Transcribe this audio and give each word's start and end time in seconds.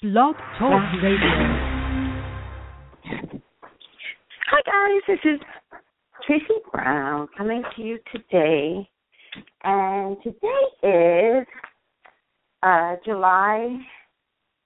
Blog 0.00 0.36
Talk 0.60 0.80
Radio. 1.02 1.18
Hi 4.46 4.60
guys, 4.64 5.02
this 5.08 5.18
is 5.24 5.40
Tracey 6.24 6.60
Brown 6.72 7.26
coming 7.36 7.64
to 7.74 7.82
you 7.82 7.98
today, 8.12 8.88
and 9.64 10.16
today 10.22 10.68
is 10.84 11.44
uh, 12.62 12.94
July 13.04 13.76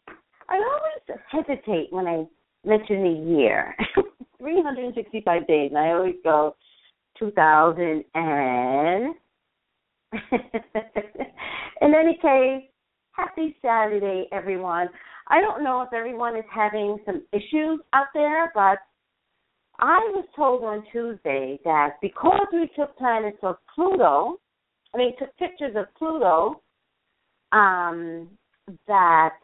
I 0.49 0.57
always 0.57 1.03
hesitate 1.31 1.93
when 1.93 2.09
I 2.09 2.27
mention 2.65 3.05
the 3.05 3.11
year. 3.37 3.77
365 4.39 5.47
days, 5.47 5.71
and 5.71 5.79
I 5.79 5.91
always 5.91 6.17
go 6.25 6.57
2000 7.21 8.05
and. 8.17 9.15
In 11.81 11.95
any 11.95 12.15
case, 12.21 12.69
happy 13.13 13.57
Saturday, 13.63 14.27
everyone. 14.33 14.89
I 15.29 15.41
don't 15.41 15.63
know 15.63 15.83
if 15.83 15.93
everyone 15.93 16.37
is 16.37 16.45
having 16.53 16.99
some 17.05 17.25
issues 17.33 17.81
out 17.93 18.07
there, 18.15 18.51
but 18.55 18.79
I 19.79 19.99
was 20.15 20.25
told 20.35 20.65
on 20.65 20.85
Tuesday 20.91 21.59
that 21.65 21.97
because 22.01 22.47
we 22.53 22.71
took 22.75 22.97
planets 22.97 23.39
of 23.43 23.57
Pluto, 23.75 24.41
I 24.95 24.99
mean, 24.99 25.13
took 25.19 25.37
pictures 25.37 25.77
of 25.77 25.87
Pluto, 25.97 26.63
um, 27.53 28.29
that 28.87 29.39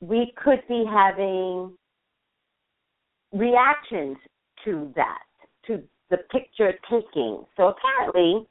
we 0.00 0.32
could 0.42 0.62
be 0.68 0.84
having 0.88 1.72
reactions 3.32 4.16
to 4.64 4.92
that, 4.94 5.24
to 5.66 5.82
the 6.10 6.18
picture 6.30 6.72
taking. 6.90 7.44
So 7.56 7.74
apparently, 7.74 8.46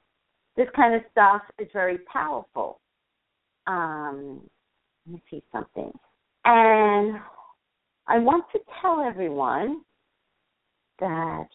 this 0.56 0.68
kind 0.76 0.94
of 0.96 1.02
stuff 1.12 1.42
is 1.60 1.68
very 1.74 1.98
powerful. 2.12 2.80
Um, 3.68 4.42
let 5.06 5.14
me 5.16 5.24
see 5.30 5.44
something. 5.52 5.92
And 6.46 7.20
I 8.08 8.20
want 8.20 8.46
to 8.54 8.60
tell 8.82 9.02
everyone 9.02 9.82
that 11.00 11.48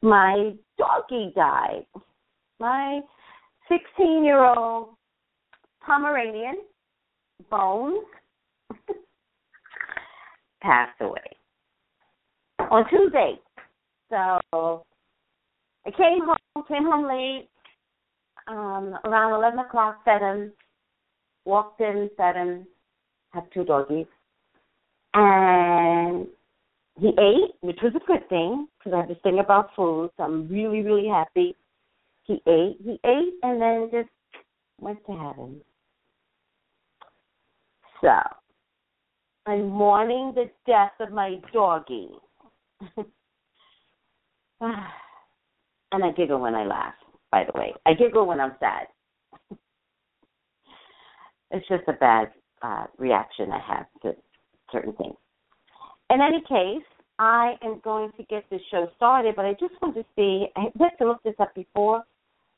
my 0.00 0.52
doggie 0.78 1.32
died. 1.34 1.86
My 2.58 3.00
16 3.68 4.24
year 4.24 4.44
old 4.44 4.90
Pomeranian, 5.84 6.56
Bones, 7.50 8.04
passed 10.62 11.00
away 11.00 11.36
on 12.70 12.88
Tuesday. 12.88 13.38
So 14.10 14.84
I 15.86 15.90
came 15.90 16.20
home, 16.24 16.64
came 16.68 16.84
home 16.84 17.06
late, 17.06 17.48
um, 18.48 18.98
around 19.04 19.34
11 19.34 19.58
o'clock, 19.58 20.04
fed 20.04 20.20
him, 20.20 20.52
walked 21.44 21.80
in, 21.80 22.10
fed 22.16 22.36
him, 22.36 22.66
have 23.30 23.48
two 23.50 23.64
doggies. 23.64 24.06
And 25.14 26.26
he 26.98 27.08
ate, 27.08 27.54
which 27.60 27.78
was 27.82 27.92
a 27.94 28.06
good 28.06 28.28
thing 28.28 28.68
because 28.78 28.92
I 28.94 29.00
have 29.00 29.08
this 29.08 29.18
thing 29.22 29.38
about 29.38 29.70
food, 29.74 30.10
so 30.16 30.22
I'm 30.22 30.48
really, 30.48 30.82
really 30.82 31.08
happy. 31.08 31.56
He 32.24 32.34
ate, 32.46 32.76
he 32.84 33.00
ate, 33.04 33.34
and 33.42 33.60
then 33.60 33.88
just 33.92 34.08
went 34.80 35.04
to 35.06 35.12
heaven. 35.12 35.60
So, 38.00 38.18
I'm 39.46 39.68
mourning 39.68 40.32
the 40.34 40.50
death 40.66 40.92
of 41.00 41.12
my 41.12 41.36
doggie. 41.52 42.10
and 44.62 46.04
I 46.04 46.10
giggle 46.16 46.40
when 46.40 46.54
I 46.54 46.64
laugh, 46.64 46.94
by 47.32 47.44
the 47.44 47.58
way. 47.58 47.74
I 47.84 47.94
giggle 47.94 48.26
when 48.26 48.38
I'm 48.38 48.54
sad. 48.60 48.86
it's 51.50 51.66
just 51.66 51.88
a 51.88 51.94
bad 51.94 52.30
uh, 52.62 52.84
reaction 52.98 53.50
I 53.50 53.58
have 53.74 53.86
to 54.02 54.14
certain 54.70 54.92
things. 54.92 55.16
In 56.10 56.20
any 56.20 56.40
case, 56.42 56.86
I 57.18 57.54
am 57.62 57.80
going 57.82 58.12
to 58.16 58.22
get 58.24 58.44
this 58.50 58.60
show 58.70 58.88
started, 58.96 59.34
but 59.34 59.44
I 59.44 59.52
just 59.52 59.74
want 59.80 59.94
to 59.96 60.04
see, 60.14 60.46
I 60.56 60.66
had 60.78 60.96
to 60.98 61.08
look 61.08 61.22
this 61.22 61.34
up 61.40 61.54
before. 61.54 62.04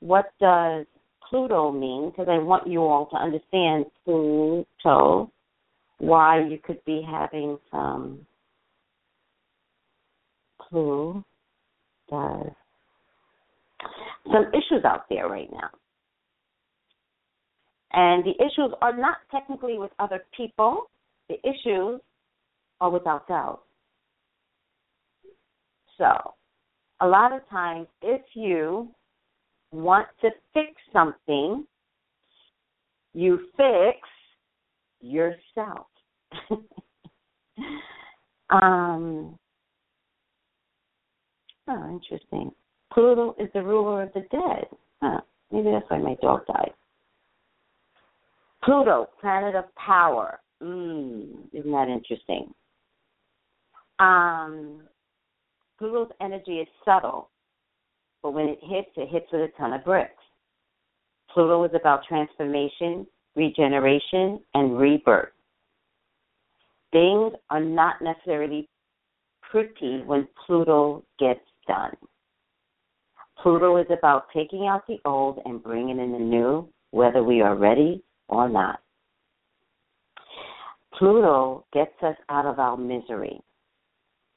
What 0.01 0.27
does 0.41 0.87
Pluto 1.29 1.73
mean? 1.73 2.11
Because 2.11 2.29
I 2.29 2.39
want 2.39 2.67
you 2.67 2.81
all 2.81 3.07
to 3.07 3.17
understand 3.17 3.87
Pluto, 4.05 5.31
why 5.99 6.41
you 6.47 6.59
could 6.63 6.85
be 6.85 7.07
having 7.09 7.59
some 7.71 8.27
clue 10.61 11.25
does 12.11 12.51
some 14.33 14.47
issues 14.49 14.85
out 14.85 15.05
there 15.09 15.29
right 15.29 15.51
now. 15.53 15.71
And 17.93 18.25
the 18.25 18.35
issues 18.45 18.73
are 18.83 18.97
not 18.97 19.19
technically 19.31 19.79
with 19.79 19.93
other 19.99 20.25
people, 20.37 20.91
the 21.29 21.37
issues 21.49 22.01
are 22.81 22.91
with 22.91 23.07
ourselves. 23.07 23.63
So, 25.97 26.35
a 27.01 27.07
lot 27.07 27.33
of 27.33 27.49
times, 27.51 27.87
if 28.03 28.21
you 28.35 28.89
want 29.71 30.09
to 30.23 30.31
fix 30.53 30.73
something, 30.93 31.67
you 33.13 33.47
fix 33.57 33.99
yourself. 35.01 35.87
um, 38.51 39.39
oh, 41.69 41.91
interesting. 41.91 42.51
Pluto 42.95 43.35
is 43.41 43.49
the 43.53 43.63
ruler 43.63 44.05
of 44.05 44.13
the 44.13 44.21
dead. 44.31 44.67
Huh. 45.03 45.21
Maybe 45.51 45.71
that's 45.71 45.85
why 45.91 45.99
my 45.99 46.17
dog 46.23 46.47
died. 46.47 46.73
Pluto, 48.63 49.09
planet 49.21 49.57
of 49.57 49.65
power. 49.75 50.39
Mm, 50.63 51.49
isn't 51.53 51.71
that 51.71 51.89
interesting? 51.89 52.55
Um, 53.99 54.83
Pluto's 55.79 56.11
energy 56.21 56.59
is 56.59 56.69
subtle, 56.85 57.31
but 58.23 58.33
when 58.33 58.47
it 58.47 58.59
hits, 58.63 58.91
it 58.97 59.09
hits 59.11 59.27
with 59.33 59.43
a 59.43 59.59
ton 59.59 59.73
of 59.73 59.85
bricks. 59.85 60.13
Pluto 61.33 61.65
is 61.65 61.73
about 61.75 62.05
transformation, 62.09 63.07
regeneration, 63.35 64.41
and 64.55 64.79
rebirth. 64.79 65.31
Things 66.93 67.33
are 67.51 67.61
not 67.61 67.97
necessarily 68.01 68.69
pretty 69.51 70.03
when 70.07 70.29
Pluto 70.47 71.03
gets 71.19 71.41
done. 71.67 71.95
Pluto 73.45 73.77
is 73.77 73.87
about 73.91 74.29
taking 74.35 74.69
out 74.69 74.87
the 74.89 74.99
old 75.05 75.39
and 75.45 75.63
bringing 75.63 75.99
in 75.99 76.13
the 76.13 76.19
new, 76.19 76.67
whether 76.93 77.23
we 77.23 77.43
are 77.43 77.55
ready 77.55 78.03
or 78.31 78.49
not. 78.49 78.81
Pluto 80.99 81.67
gets 81.75 81.93
us 82.03 82.17
out 82.31 82.47
of 82.47 82.59
our 82.59 82.79
misery 82.79 83.39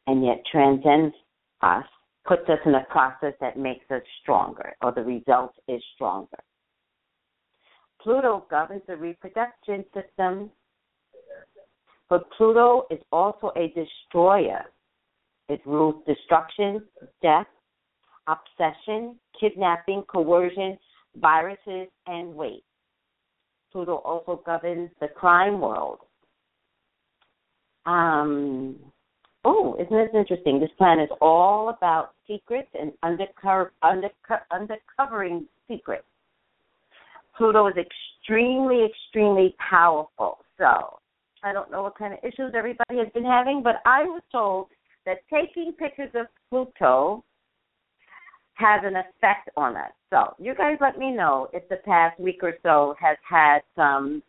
and 0.08 0.26
yet 0.26 0.44
transcends 0.52 1.16
us, 1.62 1.86
puts 2.28 2.50
us 2.50 2.60
in 2.66 2.76
a 2.76 2.86
process 2.90 3.34
that 3.40 3.58
makes 3.58 3.90
us 3.92 4.02
stronger, 4.22 4.74
or 4.82 4.92
the 4.92 5.04
result 5.04 5.54
is 5.70 5.82
stronger. 5.96 6.40
Pluto 8.02 8.46
governs 8.50 8.82
the 8.88 8.98
reproduction 8.98 9.86
system, 9.94 10.52
but 12.10 12.30
Pluto 12.38 12.88
is 12.92 13.00
also 13.14 13.54
a 13.56 13.74
destroyer. 13.74 14.66
It 15.48 15.62
rules 15.66 16.04
destruction, 16.06 16.84
death, 17.22 17.48
obsession, 18.28 19.16
kidnapping, 19.40 20.04
coercion, 20.04 20.78
viruses, 21.16 21.88
and 22.06 22.34
weight. 22.36 22.64
Pluto 23.72 23.96
also 23.96 24.42
governs 24.46 24.90
the 25.00 25.08
crime 25.08 25.60
world. 25.60 26.00
Um, 27.86 28.76
oh, 29.46 29.76
isn't 29.80 29.96
this 29.96 30.10
interesting? 30.14 30.60
This 30.60 30.70
planet 30.78 31.10
is 31.12 31.18
all 31.22 31.70
about 31.70 32.14
secrets 32.28 32.70
and 32.80 32.92
undercover, 33.04 33.72
underco- 33.84 34.42
undercovering 34.52 35.46
secrets. 35.68 36.06
Pluto 37.38 37.68
is 37.68 37.76
extremely, 37.78 38.86
extremely 38.86 39.56
powerful. 39.70 40.40
So, 40.58 41.00
I 41.44 41.54
don't 41.54 41.72
know 41.72 41.84
what 41.84 41.98
kind 41.98 42.14
of 42.14 42.20
issues 42.24 42.54
everybody 42.56 42.98
has 42.98 43.08
been 43.14 43.24
having, 43.24 43.62
but 43.64 43.76
I 43.86 44.04
was 44.04 44.22
told 44.32 44.68
that 45.06 45.20
taking 45.32 45.72
pictures 45.74 46.10
of 46.16 46.26
Pluto 46.50 47.24
has 48.58 48.82
an 48.84 48.96
effect 48.96 49.50
on 49.56 49.76
us. 49.76 49.92
So 50.10 50.34
you 50.40 50.56
guys 50.56 50.78
let 50.82 50.98
me 50.98 51.12
know 51.12 51.48
if 51.54 51.68
the 51.70 51.78
past 51.78 52.20
week 52.20 52.40
or 52.42 52.54
so 52.64 52.96
has 53.00 53.18
had 53.28 53.60
some 53.76 54.24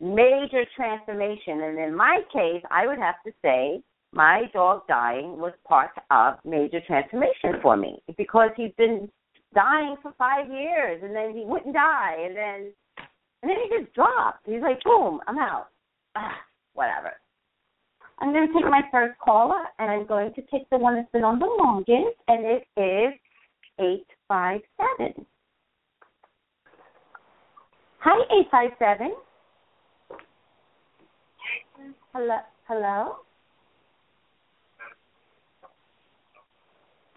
major 0.00 0.64
transformation. 0.76 1.62
And 1.62 1.78
in 1.78 1.94
my 1.94 2.20
case, 2.32 2.62
I 2.70 2.86
would 2.86 2.98
have 2.98 3.14
to 3.24 3.32
say 3.40 3.82
my 4.12 4.42
dog 4.52 4.82
dying 4.88 5.38
was 5.38 5.52
part 5.66 5.90
of 6.10 6.34
major 6.44 6.80
transformation 6.86 7.60
for 7.62 7.76
me 7.76 8.02
because 8.18 8.50
he's 8.56 8.72
been 8.76 9.08
dying 9.54 9.96
for 10.02 10.12
five 10.18 10.50
years 10.50 11.00
and 11.02 11.14
then 11.14 11.34
he 11.34 11.44
wouldn't 11.44 11.74
die 11.74 12.16
and 12.26 12.36
then 12.36 12.72
and 13.42 13.50
then 13.50 13.56
he 13.64 13.80
just 13.80 13.92
dropped. 13.94 14.46
He's 14.46 14.62
like, 14.62 14.82
boom, 14.84 15.20
I'm 15.26 15.38
out. 15.38 15.68
Ah, 16.14 16.36
whatever. 16.74 17.12
I'm 18.18 18.32
going 18.32 18.46
to 18.46 18.54
take 18.54 18.64
my 18.64 18.82
first 18.90 19.18
caller, 19.18 19.64
and 19.78 19.90
I'm 19.90 20.06
going 20.06 20.32
to 20.34 20.42
take 20.42 20.68
the 20.70 20.78
one 20.78 20.96
that's 20.96 21.10
been 21.12 21.24
on 21.24 21.38
the 21.38 21.46
longest, 21.46 22.16
and 22.28 22.44
it 22.44 22.66
is 22.76 23.18
857. 23.78 25.26
Hi, 28.04 28.20
eight 28.36 28.48
five 28.50 28.70
seven. 28.80 29.14
Hello, 32.12 32.36
hello, 32.66 33.16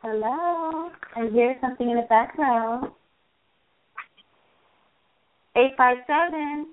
hello. 0.03 0.91
I 1.15 1.27
hear 1.31 1.57
something 1.59 1.89
in 1.89 1.95
the 1.95 2.05
background. 2.07 2.91
Eight 5.57 5.71
five 5.75 5.97
seven. 6.05 6.67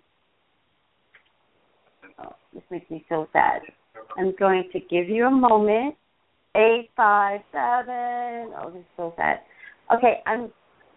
Oh, 2.22 2.34
this 2.52 2.62
makes 2.70 2.90
me 2.90 3.06
so 3.08 3.26
sad. 3.32 3.62
I'm 4.16 4.34
going 4.38 4.68
to 4.72 4.80
give 4.80 5.08
you 5.08 5.26
a 5.26 5.30
moment. 5.30 5.96
Eight 6.54 6.90
five 6.96 7.40
seven. 7.50 8.52
Oh, 8.58 8.70
this 8.72 8.80
is 8.80 8.86
so 8.96 9.14
sad. 9.16 9.40
Okay, 9.94 10.20
I'm 10.26 10.50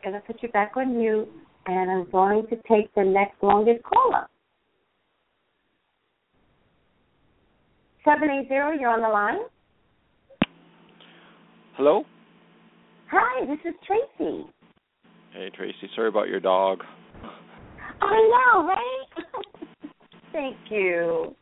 gonna 0.04 0.22
put 0.28 0.44
you 0.44 0.50
back 0.50 0.74
on 0.76 0.98
mute, 0.98 1.30
and 1.66 1.90
I'm 1.90 2.12
going 2.12 2.46
to 2.48 2.56
take 2.70 2.94
the 2.94 3.04
next 3.04 3.42
longest 3.42 3.84
caller. 3.84 4.28
Seven 8.04 8.30
eight 8.30 8.50
zero. 8.50 8.72
You're 8.72 8.90
on 8.90 9.02
the 9.02 9.08
line. 9.08 9.48
Hello? 11.78 12.04
Hi, 13.12 13.46
this 13.46 13.60
is 13.66 13.76
Tracey. 13.86 14.46
Hey, 15.32 15.50
Tracey. 15.56 15.90
Sorry 15.96 16.08
about 16.08 16.28
your 16.28 16.40
dog. 16.40 16.80
I 18.02 18.52
know, 18.54 18.68
right? 18.68 19.26
Thank 20.32 20.58
you. 20.70 21.36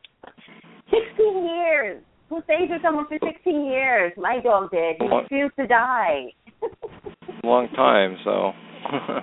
Sixteen 0.93 1.45
years. 1.45 2.03
Who 2.29 2.41
stayed 2.43 2.69
with 2.69 2.81
someone 2.83 3.07
for 3.07 3.17
sixteen 3.23 3.65
years? 3.65 4.13
My 4.17 4.39
dog 4.43 4.71
did. 4.71 4.95
He 4.99 5.07
refused 5.07 5.55
to 5.59 5.67
die. 5.67 6.25
Long 7.43 7.67
time, 7.75 8.17
so. 8.23 8.51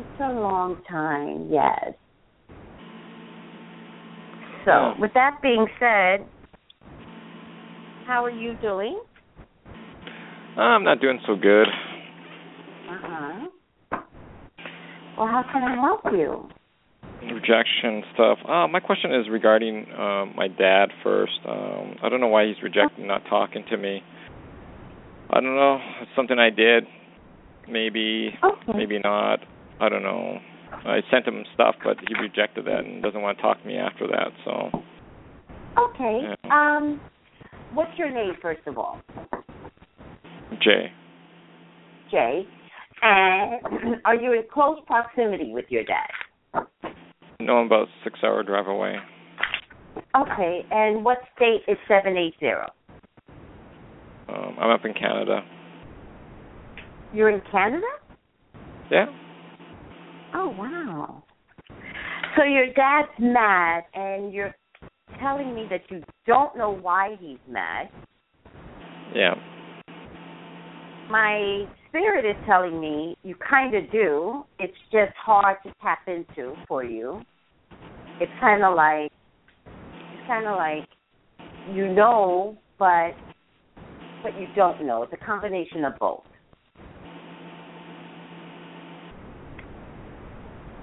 It's 0.00 0.20
a 0.20 0.32
long 0.32 0.80
time, 0.88 1.48
yes. 1.52 1.92
So, 4.64 4.70
Yeah. 4.70 4.94
with 4.98 5.12
that 5.12 5.40
being 5.42 5.66
said, 5.78 6.26
how 8.06 8.24
are 8.24 8.30
you 8.30 8.54
doing? 8.62 8.98
I'm 10.56 10.84
not 10.84 11.00
doing 11.02 11.20
so 11.26 11.36
good. 11.36 11.66
Uh 12.88 12.98
huh. 13.02 13.46
Well, 15.18 15.26
how 15.28 15.44
can 15.52 15.62
I 15.64 15.74
help 15.74 16.00
you? 16.12 16.48
Rejection 17.22 18.02
stuff. 18.14 18.38
Uh, 18.48 18.66
my 18.68 18.80
question 18.80 19.14
is 19.14 19.28
regarding 19.30 19.86
uh, 19.92 20.26
my 20.34 20.48
dad 20.48 20.86
first. 21.04 21.32
Um, 21.46 21.96
I 22.02 22.08
don't 22.08 22.20
know 22.20 22.28
why 22.28 22.46
he's 22.46 22.56
rejecting 22.62 23.06
not 23.06 23.22
talking 23.28 23.64
to 23.70 23.76
me. 23.76 24.02
I 25.30 25.40
don't 25.40 25.54
know. 25.54 25.78
It's 26.00 26.10
something 26.16 26.38
I 26.38 26.50
did. 26.50 26.84
Maybe, 27.68 28.30
Okay. 28.42 28.72
maybe 28.78 28.98
not. 28.98 29.40
I 29.80 29.88
don't 29.88 30.02
know. 30.02 30.38
I 30.72 31.00
sent 31.10 31.26
him 31.26 31.44
stuff, 31.54 31.76
but 31.84 31.96
he 32.08 32.14
rejected 32.14 32.64
that 32.66 32.84
and 32.84 33.02
doesn't 33.02 33.20
want 33.20 33.38
to 33.38 33.42
talk 33.42 33.60
to 33.60 33.66
me 33.68 33.76
after 33.76 34.06
that. 34.08 34.28
So, 34.44 34.82
Okay. 35.78 36.22
Yeah. 36.22 36.50
Um, 36.50 37.00
what's 37.74 37.96
your 37.98 38.10
name, 38.10 38.32
first 38.42 38.60
of 38.66 38.78
all? 38.78 39.00
Jay. 40.62 40.90
Jay. 42.10 42.46
And 43.02 43.60
are 44.04 44.14
you 44.14 44.32
in 44.32 44.42
close 44.52 44.78
proximity 44.86 45.52
with 45.52 45.66
your 45.68 45.84
dad? 45.84 46.64
No, 47.40 47.58
I'm 47.58 47.66
about 47.66 47.88
six 48.04 48.20
hour 48.22 48.42
drive 48.42 48.66
away. 48.66 48.96
Okay. 50.16 50.66
And 50.70 51.04
what 51.04 51.18
state 51.36 51.62
is 51.68 51.78
780? 51.88 52.70
Um, 54.28 54.56
I'm 54.60 54.70
up 54.70 54.84
in 54.84 54.92
Canada. 54.94 55.40
You're 57.12 57.30
in 57.30 57.42
Canada? 57.50 57.86
Yeah. 58.90 59.06
Oh, 60.34 60.54
wow. 60.56 61.24
So 62.36 62.44
your 62.44 62.66
dad's 62.66 63.08
mad, 63.18 63.84
and 63.94 64.32
you're 64.32 64.54
telling 65.20 65.54
me 65.54 65.66
that 65.70 65.80
you 65.90 66.04
don't 66.26 66.56
know 66.56 66.70
why 66.70 67.16
he's 67.20 67.38
mad. 67.48 67.88
Yeah. 69.14 69.34
My 71.10 71.64
spirit 71.90 72.24
is 72.24 72.36
telling 72.46 72.80
me 72.80 73.16
you 73.22 73.34
kind 73.36 73.74
of 73.74 73.90
do. 73.92 74.44
It's 74.58 74.76
just 74.90 75.12
hard 75.22 75.58
to 75.64 75.72
tap 75.82 76.00
into 76.06 76.54
for 76.66 76.84
you. 76.84 77.20
It's 78.20 78.32
kind 78.40 78.64
of 78.64 78.74
like 78.74 79.12
it's 80.12 80.26
kind 80.26 80.46
of 80.46 80.56
like 80.56 80.88
you 81.74 81.92
know, 81.92 82.56
but 82.78 83.10
but 84.22 84.38
you 84.38 84.46
don't 84.54 84.86
know. 84.86 85.02
It's 85.02 85.12
a 85.12 85.24
combination 85.24 85.84
of 85.84 85.98
both. 85.98 86.24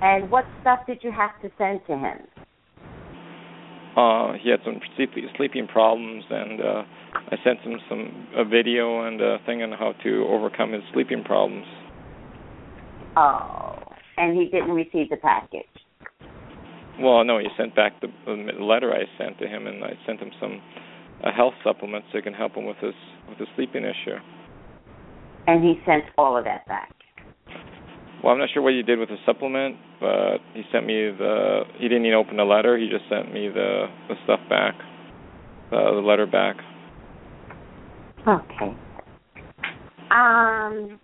And 0.02 0.30
what 0.30 0.46
stuff 0.62 0.80
did 0.86 1.00
you 1.02 1.12
have 1.12 1.42
to 1.42 1.50
send 1.58 1.82
to 1.88 1.98
him? 1.98 2.18
Uh, 3.98 4.34
he 4.40 4.52
had 4.52 4.60
some 4.64 4.80
sleep, 4.96 5.10
sleeping 5.38 5.66
problems, 5.68 6.24
and 6.30 6.62
uh, 6.62 6.84
I 7.32 7.36
sent 7.44 7.62
him 7.62 7.80
some 7.90 8.28
a 8.36 8.46
video 8.46 9.08
and 9.08 9.20
a 9.20 9.38
thing 9.48 9.64
on 9.64 9.72
how 9.72 9.94
to 10.04 10.28
overcome 10.30 10.72
his 10.72 10.84
sleeping 10.94 11.24
problems. 11.24 11.66
Oh, 13.18 13.80
and 14.18 14.38
he 14.38 14.46
didn't 14.46 14.70
receive 14.70 15.10
the 15.10 15.18
package. 15.18 15.66
Well, 17.00 17.24
no, 17.24 17.40
he 17.40 17.48
sent 17.58 17.76
back 17.76 18.00
the, 18.02 18.08
the 18.28 18.64
letter 18.64 18.94
I 18.94 19.06
sent 19.18 19.40
to 19.40 19.48
him, 19.48 19.66
and 19.66 19.84
I 19.84 19.94
sent 20.06 20.20
him 20.20 20.30
some 20.40 20.62
a 21.24 21.32
health 21.32 21.56
supplements 21.64 22.08
so 22.12 22.20
it 22.20 22.24
can 22.24 22.34
help 22.34 22.54
him 22.54 22.66
with 22.66 22.78
his 22.78 22.94
with 23.28 23.40
his 23.40 23.48
sleeping 23.56 23.84
issue. 23.84 24.18
And 25.48 25.64
he 25.64 25.82
sent 25.86 26.04
all 26.18 26.38
of 26.38 26.44
that 26.46 26.68
back. 26.68 26.94
Well, 28.24 28.34
I'm 28.34 28.40
not 28.40 28.50
sure 28.54 28.64
what 28.64 28.74
he 28.74 28.82
did 28.82 28.98
with 28.98 29.10
the 29.10 29.18
supplement, 29.26 29.78
but 30.00 30.38
he 30.54 30.64
sent 30.72 30.86
me 30.86 31.12
the. 31.12 31.62
He 31.78 31.88
didn't 31.88 32.06
even 32.06 32.18
open 32.18 32.38
the 32.38 32.44
letter. 32.44 32.78
He 32.78 32.90
just 32.90 33.04
sent 33.10 33.32
me 33.32 33.48
the 33.48 33.86
the 34.10 34.16
stuff 34.24 34.40
back, 34.50 34.74
uh, 35.72 35.92
the 35.94 36.02
letter 36.02 36.26
back. 36.26 36.56
Okay. 38.28 38.76
Um, 40.10 41.00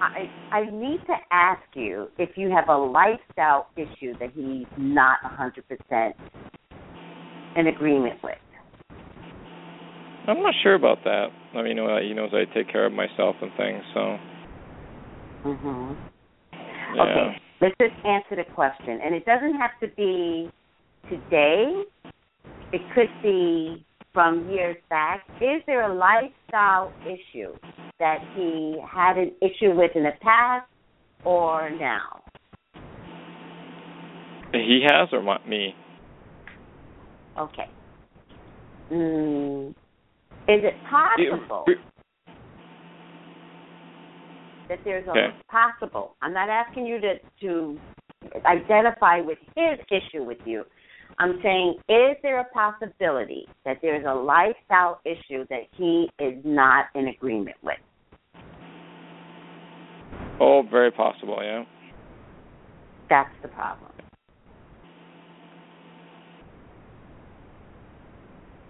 I 0.00 0.30
I 0.52 0.70
need 0.70 1.00
to 1.06 1.14
ask 1.32 1.60
you 1.74 2.08
if 2.18 2.30
you 2.36 2.50
have 2.50 2.68
a 2.68 2.76
lifestyle 2.76 3.68
issue 3.76 4.14
that 4.20 4.30
he's 4.34 4.66
not 4.76 5.18
a 5.24 5.28
hundred 5.28 5.64
percent 5.68 6.14
in 7.56 7.66
agreement 7.66 8.22
with. 8.22 8.38
I'm 10.28 10.40
not 10.40 10.54
sure 10.62 10.74
about 10.74 10.98
that. 11.04 11.26
I 11.54 11.62
mean, 11.62 11.76
you 11.76 11.86
know, 11.86 11.98
he 12.00 12.14
knows 12.14 12.30
I 12.32 12.44
take 12.54 12.70
care 12.70 12.86
of 12.86 12.92
myself 12.92 13.34
and 13.42 13.50
things, 13.56 13.82
so 13.92 14.18
Mhm. 15.44 15.96
Yeah. 16.94 17.02
Okay. 17.02 17.36
Let's 17.60 17.74
just 17.80 18.06
answer 18.06 18.36
the 18.36 18.54
question, 18.54 18.98
and 19.04 19.14
it 19.14 19.24
doesn't 19.24 19.54
have 19.54 19.70
to 19.80 19.88
be 19.96 20.50
today. 21.08 21.82
It 22.72 22.80
could 22.94 23.08
be 23.22 23.84
from 24.12 24.50
years 24.50 24.76
back. 24.90 25.24
Is 25.40 25.62
there 25.66 25.90
a 25.90 25.94
lifestyle 25.94 26.92
issue 27.02 27.54
that 27.98 28.18
he 28.34 28.78
had 28.90 29.16
an 29.16 29.32
issue 29.40 29.74
with 29.74 29.92
in 29.94 30.02
the 30.02 30.12
past 30.20 30.66
or 31.24 31.70
now? 31.70 32.22
He 34.52 34.84
has 34.86 35.08
or 35.12 35.22
my, 35.22 35.38
me? 35.46 35.74
Okay. 37.38 37.70
Mm, 38.92 39.70
is 39.70 39.74
it 40.48 40.74
possible 40.90 41.64
that 44.72 44.82
there's 44.84 45.06
a 45.06 45.10
Okay. 45.10 45.34
possible? 45.48 46.16
I'm 46.22 46.32
not 46.32 46.48
asking 46.48 46.86
you 46.86 46.98
to 47.00 47.18
to 47.40 47.78
identify 48.46 49.20
with 49.20 49.38
his 49.54 49.78
issue 49.90 50.24
with 50.24 50.38
you. 50.46 50.64
I'm 51.18 51.42
saying, 51.42 51.74
is 51.90 52.16
there 52.22 52.38
a 52.40 52.44
possibility 52.44 53.46
that 53.66 53.78
there's 53.82 54.06
a 54.06 54.14
lifestyle 54.14 55.00
issue 55.04 55.44
that 55.50 55.64
he 55.76 56.10
is 56.18 56.42
not 56.42 56.86
in 56.94 57.08
agreement 57.08 57.56
with? 57.62 57.76
Oh, 60.40 60.62
very 60.62 60.90
possible. 60.90 61.38
Yeah. 61.42 61.64
That's 63.10 63.34
the 63.42 63.48
problem. 63.48 63.92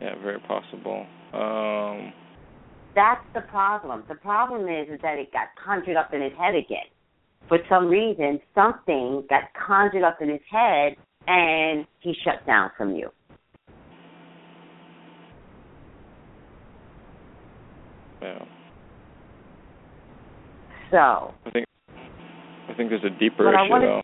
Yeah, 0.00 0.16
very 0.21 0.40
possible. 0.40 1.06
Um, 1.32 2.12
That's 2.95 3.25
the 3.35 3.41
problem. 3.43 4.05
The 4.09 4.15
problem 4.17 4.69
is, 4.69 4.89
is 4.89 5.01
that 5.03 5.19
it 5.19 5.33
got 5.33 5.49
conjured 5.63 5.97
up 5.97 6.13
in 6.13 6.21
his 6.21 6.33
head 6.39 6.55
again. 6.55 6.89
For 7.49 7.59
some 7.69 7.89
reason, 7.89 8.41
something 8.55 9.25
got 9.29 9.45
conjured 9.67 10.05
up 10.05 10.19
in 10.21 10.29
his 10.29 10.41
head, 10.51 10.97
and 11.27 11.87
he 12.01 12.15
shut 12.25 12.47
down 12.47 12.71
from 12.77 12.95
you. 12.95 13.11
yeah. 18.23 18.45
So, 20.91 21.35
I 21.47 21.51
think 21.51 21.67
I 22.69 22.75
think 22.75 22.91
there's 22.91 23.05
a 23.05 23.19
deeper 23.19 23.49
issue 23.49 23.71
wanted- 23.71 23.89
though. 23.89 24.03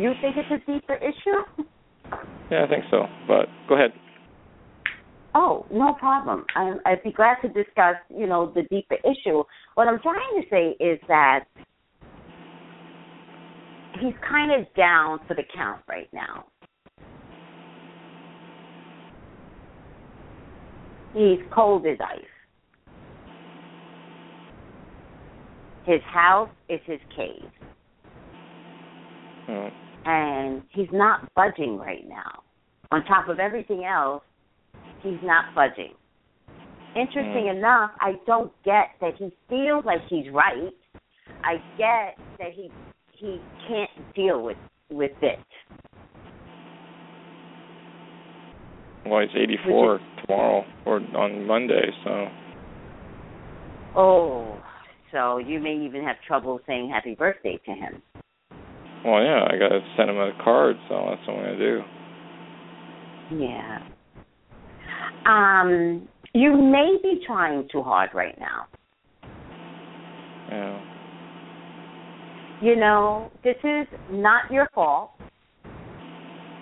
you 0.00 0.12
think 0.20 0.36
it's 0.36 0.50
a 0.50 0.72
deeper 0.72 0.94
issue? 0.94 1.64
yeah, 2.50 2.64
I 2.64 2.68
think 2.68 2.84
so. 2.90 3.06
But 3.26 3.46
go 3.68 3.74
ahead. 3.74 3.92
Oh, 5.38 5.66
no 5.70 5.92
problem. 5.92 6.46
I, 6.54 6.76
I'd 6.86 7.02
be 7.02 7.12
glad 7.12 7.36
to 7.42 7.48
discuss, 7.48 7.96
you 8.08 8.26
know, 8.26 8.50
the 8.54 8.62
deeper 8.70 8.96
issue. 9.04 9.42
What 9.74 9.86
I'm 9.86 10.00
trying 10.00 10.40
to 10.40 10.48
say 10.48 10.82
is 10.82 10.98
that 11.08 11.44
he's 14.00 14.14
kind 14.26 14.50
of 14.50 14.66
down 14.74 15.20
for 15.28 15.34
the 15.34 15.42
count 15.54 15.82
right 15.90 16.08
now. 16.14 16.46
He's 21.12 21.40
cold 21.54 21.86
as 21.86 21.98
ice. 22.00 22.24
His 25.84 26.00
house 26.10 26.48
is 26.70 26.80
his 26.86 27.00
cave. 27.14 27.50
Hmm. 29.44 29.68
And 30.06 30.62
he's 30.70 30.88
not 30.94 31.28
budging 31.34 31.76
right 31.76 32.08
now. 32.08 32.42
On 32.90 33.04
top 33.04 33.28
of 33.28 33.38
everything 33.38 33.84
else, 33.84 34.22
he's 35.06 35.22
not 35.22 35.44
budging. 35.54 35.94
Interesting 36.94 37.46
Mm. 37.46 37.58
enough, 37.58 37.90
I 38.00 38.12
don't 38.26 38.52
get 38.64 38.90
that 39.00 39.14
he 39.16 39.30
feels 39.48 39.84
like 39.84 40.00
he's 40.08 40.30
right. 40.32 40.74
I 41.44 41.56
get 41.76 42.18
that 42.38 42.52
he 42.52 42.70
he 43.12 43.40
can't 43.66 44.14
deal 44.14 44.42
with 44.42 44.56
with 44.90 45.12
it. 45.22 45.38
Well, 49.06 49.20
he's 49.20 49.36
84 49.36 50.00
tomorrow 50.26 50.64
or 50.84 50.96
on 51.16 51.46
Monday, 51.46 51.90
so 52.04 52.28
Oh, 53.94 54.58
so 55.12 55.38
you 55.38 55.60
may 55.60 55.74
even 55.76 56.02
have 56.02 56.16
trouble 56.26 56.60
saying 56.66 56.90
happy 56.90 57.14
birthday 57.14 57.58
to 57.64 57.72
him. 57.72 58.02
well, 59.04 59.22
yeah, 59.22 59.44
I 59.48 59.56
gotta 59.58 59.80
send 59.96 60.10
him 60.10 60.18
a 60.18 60.32
card, 60.42 60.76
so 60.88 61.06
that's 61.08 61.26
what 61.28 61.36
I'm 61.38 61.44
gonna 61.44 61.58
do. 61.58 61.80
Yeah. 63.30 63.78
Um, 65.26 66.08
you 66.32 66.56
may 66.56 66.96
be 67.02 67.20
trying 67.26 67.68
too 67.72 67.82
hard 67.82 68.10
right 68.14 68.38
now. 68.38 68.66
Yeah. 70.50 70.80
You 72.62 72.76
know, 72.76 73.30
this 73.42 73.56
is 73.64 73.86
not 74.10 74.50
your 74.50 74.68
fault. 74.74 75.10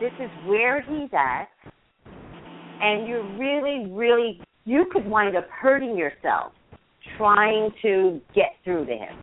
This 0.01 0.13
is 0.21 0.31
where 0.47 0.81
he's 0.83 1.11
at. 1.13 1.49
And 2.81 3.07
you're 3.07 3.39
really, 3.39 3.91
really, 3.93 4.41
you 4.65 4.87
could 4.93 5.07
wind 5.07 5.37
up 5.37 5.49
hurting 5.51 5.97
yourself 5.97 6.53
trying 7.17 7.71
to 7.83 8.21
get 8.35 8.55
through 8.65 8.87
to 8.87 8.93
him. 8.93 9.23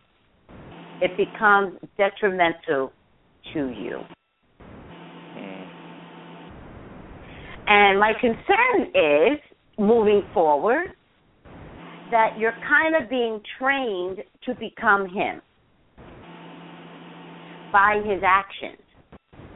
It 1.01 1.17
becomes 1.17 1.77
detrimental 1.97 2.93
to 3.53 3.69
you. 3.69 4.01
And 7.73 8.01
my 8.01 8.11
concern 8.19 8.91
is, 8.93 9.39
moving 9.79 10.23
forward, 10.33 10.87
that 12.11 12.37
you're 12.37 12.57
kind 12.67 13.01
of 13.01 13.09
being 13.09 13.39
trained 13.57 14.17
to 14.43 14.53
become 14.55 15.07
him 15.07 15.41
by 17.71 18.01
his 18.03 18.21
actions. 18.27 18.81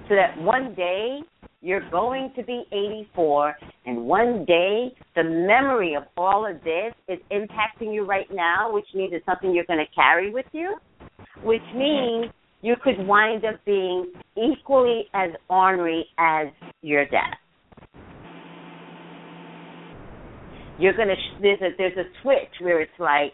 So 0.07 0.15
that 0.15 0.41
one 0.41 0.73
day 0.75 1.19
you're 1.59 1.89
going 1.91 2.31
to 2.37 2.43
be 2.43 2.63
84, 2.71 3.53
and 3.85 4.05
one 4.05 4.45
day 4.45 4.95
the 5.17 5.23
memory 5.25 5.95
of 5.95 6.03
all 6.15 6.49
of 6.49 6.63
this 6.63 6.93
is 7.09 7.19
impacting 7.33 7.93
you 7.93 8.05
right 8.05 8.27
now, 8.31 8.71
which 8.71 8.87
means 8.93 9.11
it's 9.13 9.25
something 9.25 9.53
you're 9.53 9.65
going 9.65 9.85
to 9.85 9.93
carry 9.93 10.31
with 10.31 10.45
you, 10.53 10.77
which 11.43 11.67
means 11.75 12.31
you 12.61 12.75
could 12.81 13.05
wind 13.05 13.43
up 13.43 13.55
being 13.65 14.13
equally 14.37 15.09
as 15.13 15.31
ornery 15.49 16.05
as 16.17 16.47
your 16.81 17.03
dad. 17.07 17.35
You're 20.77 20.95
gonna 20.95 21.15
there's 21.41 21.61
a 21.61 21.69
there's 21.77 21.97
a 21.97 22.03
switch 22.21 22.59
where 22.59 22.81
it's 22.81 22.99
like 22.99 23.33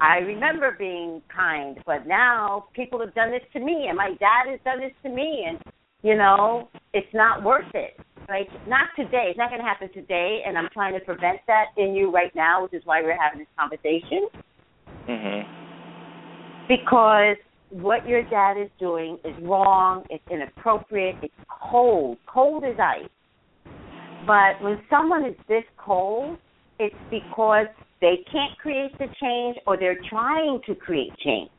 I 0.00 0.18
remember 0.18 0.74
being 0.78 1.22
kind, 1.34 1.78
but 1.86 2.06
now 2.06 2.66
people 2.74 3.00
have 3.00 3.14
done 3.14 3.30
this 3.30 3.42
to 3.52 3.60
me, 3.60 3.86
and 3.88 3.96
my 3.96 4.10
dad 4.18 4.50
has 4.50 4.60
done 4.64 4.80
this 4.80 4.92
to 5.02 5.08
me, 5.08 5.44
and 5.46 5.58
you 6.02 6.16
know 6.16 6.68
it's 6.92 7.12
not 7.14 7.42
worth 7.42 7.72
it. 7.74 7.98
Like 8.28 8.48
not 8.66 8.88
today. 8.96 9.26
It's 9.28 9.38
not 9.38 9.50
going 9.50 9.60
to 9.60 9.66
happen 9.66 9.92
today, 9.92 10.40
and 10.46 10.56
I'm 10.56 10.68
trying 10.72 10.94
to 10.94 11.00
prevent 11.00 11.40
that 11.46 11.66
in 11.76 11.94
you 11.94 12.10
right 12.10 12.34
now, 12.34 12.62
which 12.62 12.72
is 12.72 12.82
why 12.84 13.02
we're 13.02 13.18
having 13.20 13.38
this 13.38 13.48
conversation. 13.58 14.28
Mhm. 15.06 15.46
Because 16.66 17.36
what 17.70 18.08
your 18.08 18.22
dad 18.22 18.56
is 18.56 18.70
doing 18.78 19.18
is 19.24 19.36
wrong. 19.42 20.06
It's 20.08 20.26
inappropriate. 20.30 21.16
It's 21.22 21.34
cold, 21.48 22.16
cold 22.26 22.64
as 22.64 22.78
ice. 22.78 23.08
But 24.26 24.60
when 24.62 24.80
someone 24.88 25.26
is 25.26 25.36
this 25.48 25.64
cold, 25.76 26.38
it's 26.78 26.94
because 27.10 27.66
they 28.00 28.24
can't 28.30 28.56
create 28.58 28.96
the 28.98 29.06
change 29.20 29.56
or 29.66 29.76
they're 29.76 30.00
trying 30.10 30.60
to 30.66 30.74
create 30.74 31.12
change. 31.24 31.50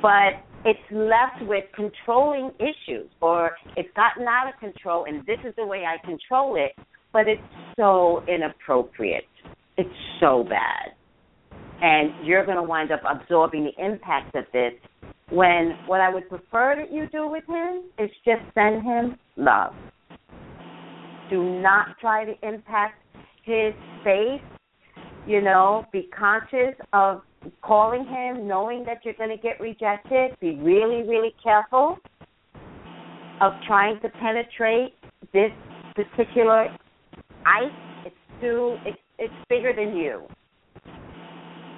But 0.00 0.44
it's 0.64 0.78
left 0.90 1.42
with 1.42 1.64
controlling 1.74 2.50
issues 2.58 3.10
or 3.20 3.52
it's 3.76 3.88
gotten 3.96 4.26
out 4.28 4.48
of 4.52 4.58
control 4.60 5.06
and 5.06 5.24
this 5.26 5.38
is 5.44 5.54
the 5.56 5.66
way 5.66 5.84
I 5.84 6.04
control 6.06 6.56
it, 6.56 6.72
but 7.12 7.26
it's 7.26 7.42
so 7.76 8.22
inappropriate. 8.28 9.24
It's 9.76 9.88
so 10.20 10.44
bad. 10.44 10.92
And 11.80 12.26
you're 12.26 12.44
going 12.44 12.56
to 12.56 12.62
wind 12.62 12.90
up 12.90 13.00
absorbing 13.08 13.64
the 13.64 13.84
impact 13.84 14.34
of 14.34 14.44
this 14.52 14.72
when 15.30 15.76
what 15.86 16.00
I 16.00 16.12
would 16.12 16.28
prefer 16.28 16.74
that 16.76 16.92
you 16.92 17.08
do 17.08 17.28
with 17.28 17.44
him 17.48 17.84
is 17.98 18.10
just 18.24 18.42
send 18.54 18.82
him 18.82 19.16
love. 19.36 19.72
Do 21.30 21.60
not 21.60 21.98
try 22.00 22.24
to 22.24 22.32
impact 22.46 23.02
his 23.44 23.74
faith. 24.04 24.40
You 25.26 25.42
know, 25.42 25.84
be 25.92 26.08
conscious 26.18 26.74
of 26.92 27.22
calling 27.62 28.04
him, 28.06 28.48
knowing 28.48 28.84
that 28.86 29.04
you're 29.04 29.14
going 29.14 29.30
to 29.30 29.36
get 29.36 29.60
rejected. 29.60 30.38
Be 30.40 30.54
really, 30.56 31.06
really 31.06 31.34
careful 31.42 31.98
of 33.40 33.52
trying 33.66 34.00
to 34.00 34.08
penetrate 34.08 34.94
this 35.32 35.50
particular 35.94 36.68
ice. 37.44 38.06
It's 38.06 38.16
too, 38.40 38.76
it's, 38.86 38.98
it's 39.18 39.34
bigger 39.48 39.72
than 39.74 39.96
you. 39.96 40.22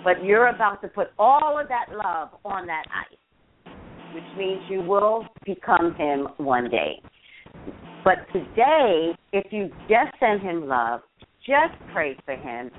But 0.05 0.25
you're 0.25 0.49
about 0.49 0.81
to 0.83 0.89
put 0.89 1.09
all 1.19 1.59
of 1.61 1.69
that 1.69 1.87
love 1.95 2.31
on 2.45 2.67
that 2.67 2.85
ice, 2.89 3.73
which 4.15 4.25
means 4.39 4.63
you 4.71 4.81
will 4.81 5.27
become 5.45 5.95
him 5.97 6.29
one 6.39 6.71
day. 6.71 7.03
But 8.05 8.27
today, 8.33 9.13
if 9.33 9.53
you 9.53 9.71
just 9.89 10.19
send 10.19 10.41
him 10.41 10.67
love, 10.67 11.01
just 11.47 11.75
pray 11.93 12.17
for 12.25 12.35
him, 12.35 12.71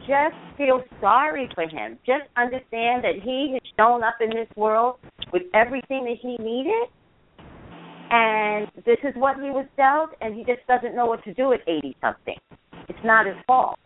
just 0.00 0.36
feel 0.56 0.82
sorry 1.00 1.48
for 1.54 1.64
him, 1.64 1.98
just 2.04 2.24
understand 2.36 3.04
that 3.04 3.14
he 3.22 3.52
has 3.54 3.62
shown 3.78 4.02
up 4.02 4.16
in 4.20 4.30
this 4.30 4.48
world 4.56 4.96
with 5.32 5.42
everything 5.54 6.04
that 6.04 6.16
he 6.20 6.36
needed, 6.42 6.88
and 8.10 8.68
this 8.86 8.98
is 9.04 9.14
what 9.16 9.36
he 9.36 9.50
was 9.50 9.66
dealt, 9.76 10.10
and 10.20 10.34
he 10.34 10.44
just 10.44 10.66
doesn't 10.66 10.94
know 10.94 11.06
what 11.06 11.22
to 11.24 11.34
do 11.34 11.52
at 11.52 11.60
80 11.66 11.96
something. 12.00 12.36
It's 12.88 12.98
not 13.04 13.26
his 13.26 13.36
fault. 13.46 13.78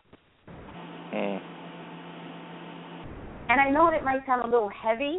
Mm. 1.12 1.41
And 3.49 3.61
I 3.61 3.71
know 3.71 3.91
that 3.91 4.05
might 4.05 4.25
sound 4.27 4.43
a 4.43 4.47
little 4.47 4.71
heavy, 4.71 5.19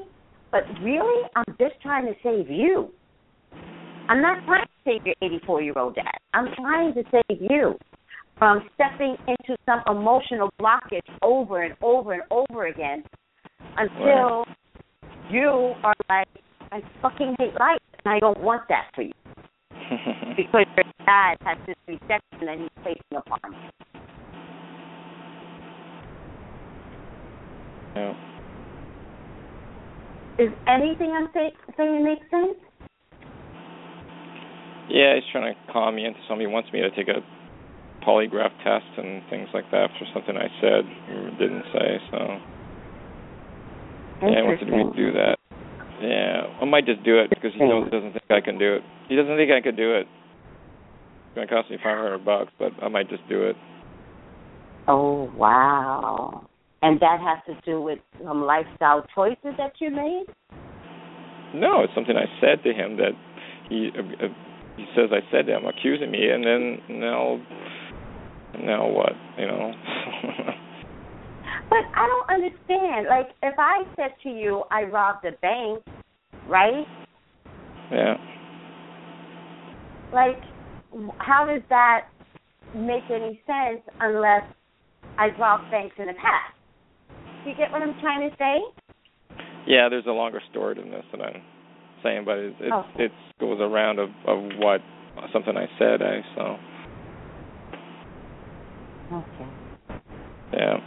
but 0.51 0.63
really, 0.82 1.27
I'm 1.36 1.55
just 1.60 1.82
trying 1.82 2.05
to 2.05 2.13
save 2.24 2.50
you. 2.50 2.91
I'm 4.10 4.22
not 4.22 4.43
trying 4.45 4.65
to 4.65 4.69
save 4.86 5.05
your 5.05 5.15
84 5.22 5.62
year 5.62 5.74
old 5.77 5.95
dad. 5.95 6.17
I'm 6.33 6.48
trying 6.55 6.93
to 6.95 7.03
save 7.12 7.41
you 7.41 7.75
from 8.38 8.67
stepping 8.75 9.15
into 9.27 9.55
some 9.65 9.81
emotional 9.88 10.50
blockage 10.60 11.01
over 11.22 11.63
and 11.63 11.75
over 11.81 12.13
and 12.13 12.24
over 12.31 12.67
again 12.67 13.03
until 13.77 14.45
you 15.29 15.74
are 15.83 15.93
like, 16.10 16.27
I 16.72 16.81
fucking 17.01 17.36
hate 17.39 17.53
life 17.60 17.79
and 18.03 18.13
I 18.13 18.19
don't 18.19 18.39
want 18.41 18.63
that 18.69 18.86
for 18.95 19.03
you. 19.03 19.12
Because 20.36 20.65
your 20.75 20.86
dad 21.05 21.38
has 21.45 21.57
this 21.67 21.75
rejection 21.88 22.45
that 22.48 22.57
he's 22.57 22.69
placing 22.81 23.17
upon 23.17 23.39
you. 23.51 23.69
yeah. 27.95 28.13
Is 30.39 30.50
anything 30.67 31.12
I'm 31.15 31.29
say- 31.33 31.53
saying 31.77 32.03
make 32.03 32.19
sense? 32.31 32.57
Yeah, 34.89 35.15
he's 35.15 35.23
trying 35.31 35.53
to 35.53 35.59
calm 35.71 35.95
me 35.95 36.05
into 36.05 36.19
something. 36.27 36.47
He 36.47 36.51
wants 36.51 36.69
me 36.73 36.81
to 36.81 36.91
take 36.91 37.07
a 37.07 37.23
polygraph 38.05 38.51
test 38.63 38.85
and 38.97 39.23
things 39.29 39.47
like 39.53 39.69
that 39.71 39.87
for 39.97 40.05
something 40.13 40.35
I 40.35 40.51
said 40.59 40.83
or 41.15 41.31
didn't 41.39 41.63
say. 41.71 41.99
So 42.11 42.17
yeah, 44.27 44.35
he 44.35 44.43
wanted 44.43 44.67
me 44.67 44.83
to 44.83 44.95
do 44.95 45.11
that. 45.13 45.37
Yeah, 46.01 46.59
I 46.61 46.65
might 46.65 46.85
just 46.85 47.03
do 47.03 47.19
it 47.19 47.29
because 47.29 47.51
he 47.53 47.59
knows, 47.63 47.89
doesn't 47.91 48.11
think 48.11 48.29
I 48.29 48.41
can 48.41 48.59
do 48.59 48.75
it. 48.75 48.81
He 49.07 49.15
doesn't 49.15 49.37
think 49.37 49.51
I 49.51 49.61
could 49.61 49.77
do 49.77 49.95
it. 49.95 50.07
It's 50.07 51.35
gonna 51.35 51.47
cost 51.47 51.71
me 51.71 51.77
five 51.77 51.97
hundred 51.97 52.25
bucks, 52.25 52.51
but 52.59 52.71
I 52.81 52.89
might 52.89 53.09
just 53.09 53.27
do 53.29 53.43
it. 53.43 53.55
Oh 54.87 55.31
wow! 55.35 56.45
And 56.81 56.99
that 56.99 57.19
has 57.21 57.39
to 57.47 57.59
do 57.65 57.81
with 57.81 57.99
some 58.23 58.43
lifestyle 58.43 59.05
choices 59.15 59.55
that 59.57 59.73
you 59.79 59.91
made. 59.91 60.25
No, 61.55 61.83
it's 61.83 61.93
something 61.95 62.17
I 62.17 62.25
said 62.41 62.63
to 62.63 62.73
him 62.73 62.97
that 62.97 63.11
he 63.69 63.89
uh, 63.97 64.25
uh, 64.25 64.27
he 64.77 64.85
says 64.95 65.09
I 65.11 65.21
said 65.31 65.45
to 65.47 65.57
him, 65.57 65.65
accusing 65.65 66.11
me, 66.11 66.29
and 66.29 66.45
then 66.45 66.99
now 66.99 67.39
now 68.59 68.87
what? 68.87 69.13
You 69.37 69.47
know. 69.47 69.71
But 71.69 71.85
I 71.95 72.07
don't 72.07 72.29
understand. 72.29 73.07
Like, 73.09 73.29
if 73.41 73.55
I 73.57 73.83
said 73.95 74.11
to 74.23 74.29
you, 74.29 74.63
I 74.69 74.83
robbed 74.83 75.25
a 75.25 75.31
bank, 75.41 75.83
right? 76.47 76.85
Yeah. 77.91 78.15
Like, 80.13 80.39
how 81.17 81.47
does 81.47 81.63
that 81.69 82.07
make 82.75 83.03
any 83.09 83.41
sense 83.47 83.81
unless 83.99 84.43
I've 85.17 85.37
robbed 85.39 85.71
banks 85.71 85.95
in 85.97 86.07
the 86.07 86.13
past? 86.13 86.53
Do 87.43 87.49
you 87.49 87.55
get 87.55 87.71
what 87.71 87.81
I'm 87.81 87.99
trying 87.99 88.29
to 88.29 88.35
say? 88.37 89.35
Yeah, 89.65 89.89
there's 89.89 90.05
a 90.05 90.11
longer 90.11 90.41
story 90.51 90.75
than 90.75 90.91
this 90.91 91.05
that 91.11 91.21
I'm 91.21 91.41
saying, 92.03 92.25
but 92.25 92.38
it 92.38 92.53
it, 92.60 92.72
Oh. 92.72 92.86
it 92.98 93.12
goes 93.39 93.60
around 93.60 94.00
of 94.00 94.10
of 94.27 94.43
what 94.57 94.81
something 95.31 95.55
I 95.57 95.67
said. 95.79 96.01
I 96.01 96.22
so 96.36 96.57
Okay. 99.13 99.50
yeah. 100.53 100.77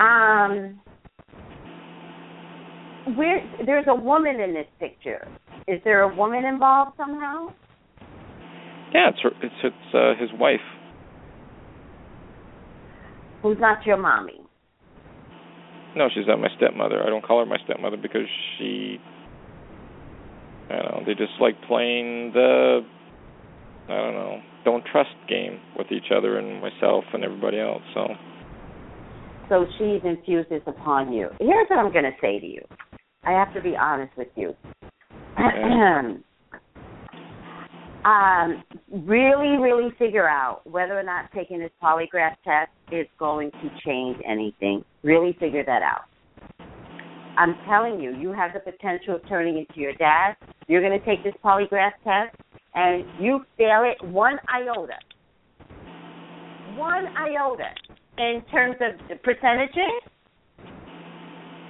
Um, 0.00 0.80
where 3.16 3.42
there's 3.66 3.84
a 3.88 3.94
woman 3.94 4.40
in 4.40 4.54
this 4.54 4.66
picture. 4.80 5.26
Is 5.68 5.80
there 5.84 6.02
a 6.02 6.14
woman 6.14 6.44
involved 6.44 6.92
somehow? 6.96 7.48
Yeah, 8.92 9.10
it's 9.10 9.18
her, 9.22 9.30
it's 9.42 9.54
it's 9.62 9.94
uh, 9.94 10.14
his 10.20 10.30
wife. 10.38 10.60
Who's 13.42 13.58
not 13.60 13.84
your 13.84 13.98
mommy? 13.98 14.40
No, 15.96 16.08
she's 16.12 16.26
not 16.26 16.40
my 16.40 16.48
stepmother. 16.56 17.02
I 17.02 17.06
don't 17.06 17.24
call 17.24 17.40
her 17.40 17.46
my 17.46 17.58
stepmother 17.64 17.96
because 17.96 18.26
she. 18.58 18.98
I 20.70 20.76
don't 20.76 20.90
know. 20.90 21.02
They 21.06 21.14
just 21.14 21.32
like 21.40 21.54
playing 21.66 22.32
the. 22.32 22.80
I 23.88 23.94
don't 23.94 24.14
know. 24.14 24.40
Don't 24.64 24.84
trust 24.90 25.10
game 25.28 25.60
with 25.76 25.88
each 25.92 26.10
other 26.16 26.38
and 26.38 26.60
myself 26.60 27.04
and 27.12 27.22
everybody 27.24 27.60
else. 27.60 27.82
So. 27.92 28.06
So 29.50 29.66
she's 29.78 30.00
infused 30.04 30.48
this 30.48 30.62
upon 30.66 31.12
you. 31.12 31.28
Here's 31.38 31.68
what 31.68 31.78
I'm 31.78 31.92
going 31.92 32.04
to 32.04 32.16
say 32.20 32.40
to 32.40 32.46
you. 32.46 32.62
I 33.24 33.32
have 33.32 33.52
to 33.54 33.60
be 33.60 33.76
honest 33.76 34.16
with 34.16 34.28
you. 34.36 34.54
um, 38.04 38.64
really, 38.90 39.58
really 39.58 39.90
figure 39.98 40.28
out 40.28 40.62
whether 40.64 40.98
or 40.98 41.02
not 41.02 41.30
taking 41.34 41.58
this 41.58 41.70
polygraph 41.82 42.36
test 42.44 42.70
is 42.90 43.06
going 43.18 43.50
to 43.50 43.70
change 43.84 44.16
anything. 44.26 44.84
Really 45.02 45.36
figure 45.38 45.64
that 45.64 45.82
out. 45.82 46.04
I'm 47.36 47.56
telling 47.66 48.00
you, 48.00 48.16
you 48.16 48.32
have 48.32 48.52
the 48.52 48.60
potential 48.60 49.16
of 49.16 49.28
turning 49.28 49.58
into 49.58 49.80
your 49.80 49.92
dad. 49.94 50.34
You're 50.68 50.80
going 50.80 50.98
to 50.98 51.04
take 51.04 51.24
this 51.24 51.34
polygraph 51.44 51.92
test, 52.04 52.36
and 52.74 53.04
you 53.20 53.40
fail 53.58 53.82
it 53.84 54.04
one 54.06 54.38
iota. 54.52 54.94
One 56.76 57.06
iota 57.16 57.70
in 58.18 58.42
terms 58.50 58.76
of 58.80 59.22
percentages, 59.22 59.74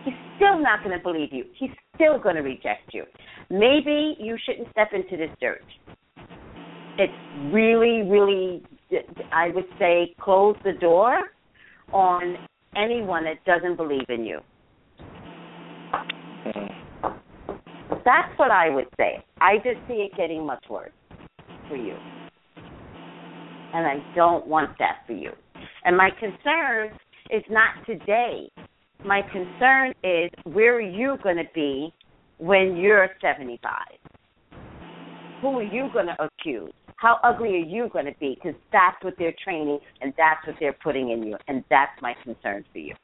he's 0.04 0.14
still 0.36 0.58
not 0.58 0.84
going 0.84 0.96
to 0.96 1.02
believe 1.02 1.32
you. 1.32 1.44
He's 1.58 1.70
still 1.94 2.18
going 2.18 2.36
to 2.36 2.42
reject 2.42 2.92
you. 2.92 3.04
Maybe 3.50 4.16
you 4.18 4.36
shouldn't 4.44 4.70
step 4.70 4.88
into 4.92 5.16
this 5.16 5.30
dirt. 5.40 5.62
It's 6.98 7.52
really, 7.52 8.02
really, 8.08 8.62
I 9.32 9.48
would 9.48 9.66
say, 9.78 10.14
close 10.20 10.56
the 10.64 10.72
door 10.72 11.18
on 11.92 12.36
anyone 12.76 13.24
that 13.24 13.44
doesn't 13.44 13.76
believe 13.76 14.08
in 14.08 14.24
you. 14.24 14.40
mm, 16.46 16.74
That's 18.04 18.38
what 18.38 18.50
I 18.50 18.68
would 18.70 18.88
say. 18.96 19.24
I 19.40 19.56
just 19.56 19.78
see 19.88 19.94
it 19.94 20.16
getting 20.16 20.44
much 20.44 20.64
worse 20.68 20.92
for 21.68 21.76
you. 21.76 21.96
And 23.72 23.86
I 23.86 23.96
don't 24.14 24.46
want 24.46 24.76
that 24.78 24.98
for 25.06 25.14
you. 25.14 25.30
And 25.84 25.96
my 25.96 26.10
concern 26.20 26.90
is 27.30 27.42
not 27.50 27.84
today. 27.86 28.48
My 29.04 29.22
concern 29.32 29.92
is 30.02 30.30
where 30.44 30.76
are 30.76 30.80
you 30.80 31.16
going 31.22 31.36
to 31.36 31.48
be 31.54 31.92
when 32.38 32.76
you're 32.76 33.08
75? 33.20 33.72
Who 35.40 35.58
are 35.58 35.62
you 35.62 35.88
going 35.92 36.06
to 36.06 36.16
accuse? 36.22 36.72
How 36.96 37.18
ugly 37.24 37.50
are 37.50 37.66
you 37.66 37.88
going 37.92 38.06
to 38.06 38.14
be? 38.18 38.38
Because 38.42 38.58
that's 38.72 38.96
what 39.02 39.14
they're 39.18 39.34
training 39.42 39.78
and 40.00 40.12
that's 40.16 40.46
what 40.46 40.56
they're 40.60 40.76
putting 40.82 41.10
in 41.10 41.22
you. 41.22 41.36
And 41.48 41.64
that's 41.68 41.92
my 42.00 42.14
concern 42.22 42.64
for 42.72 42.78
you. 42.78 42.94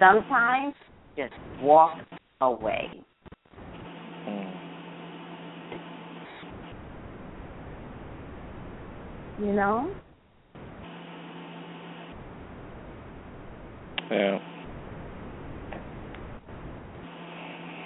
Sometimes 0.00 0.74
just 1.16 1.34
walk 1.60 1.98
away. 2.40 3.04
You 9.40 9.54
know? 9.54 9.90
Yeah. 14.10 14.38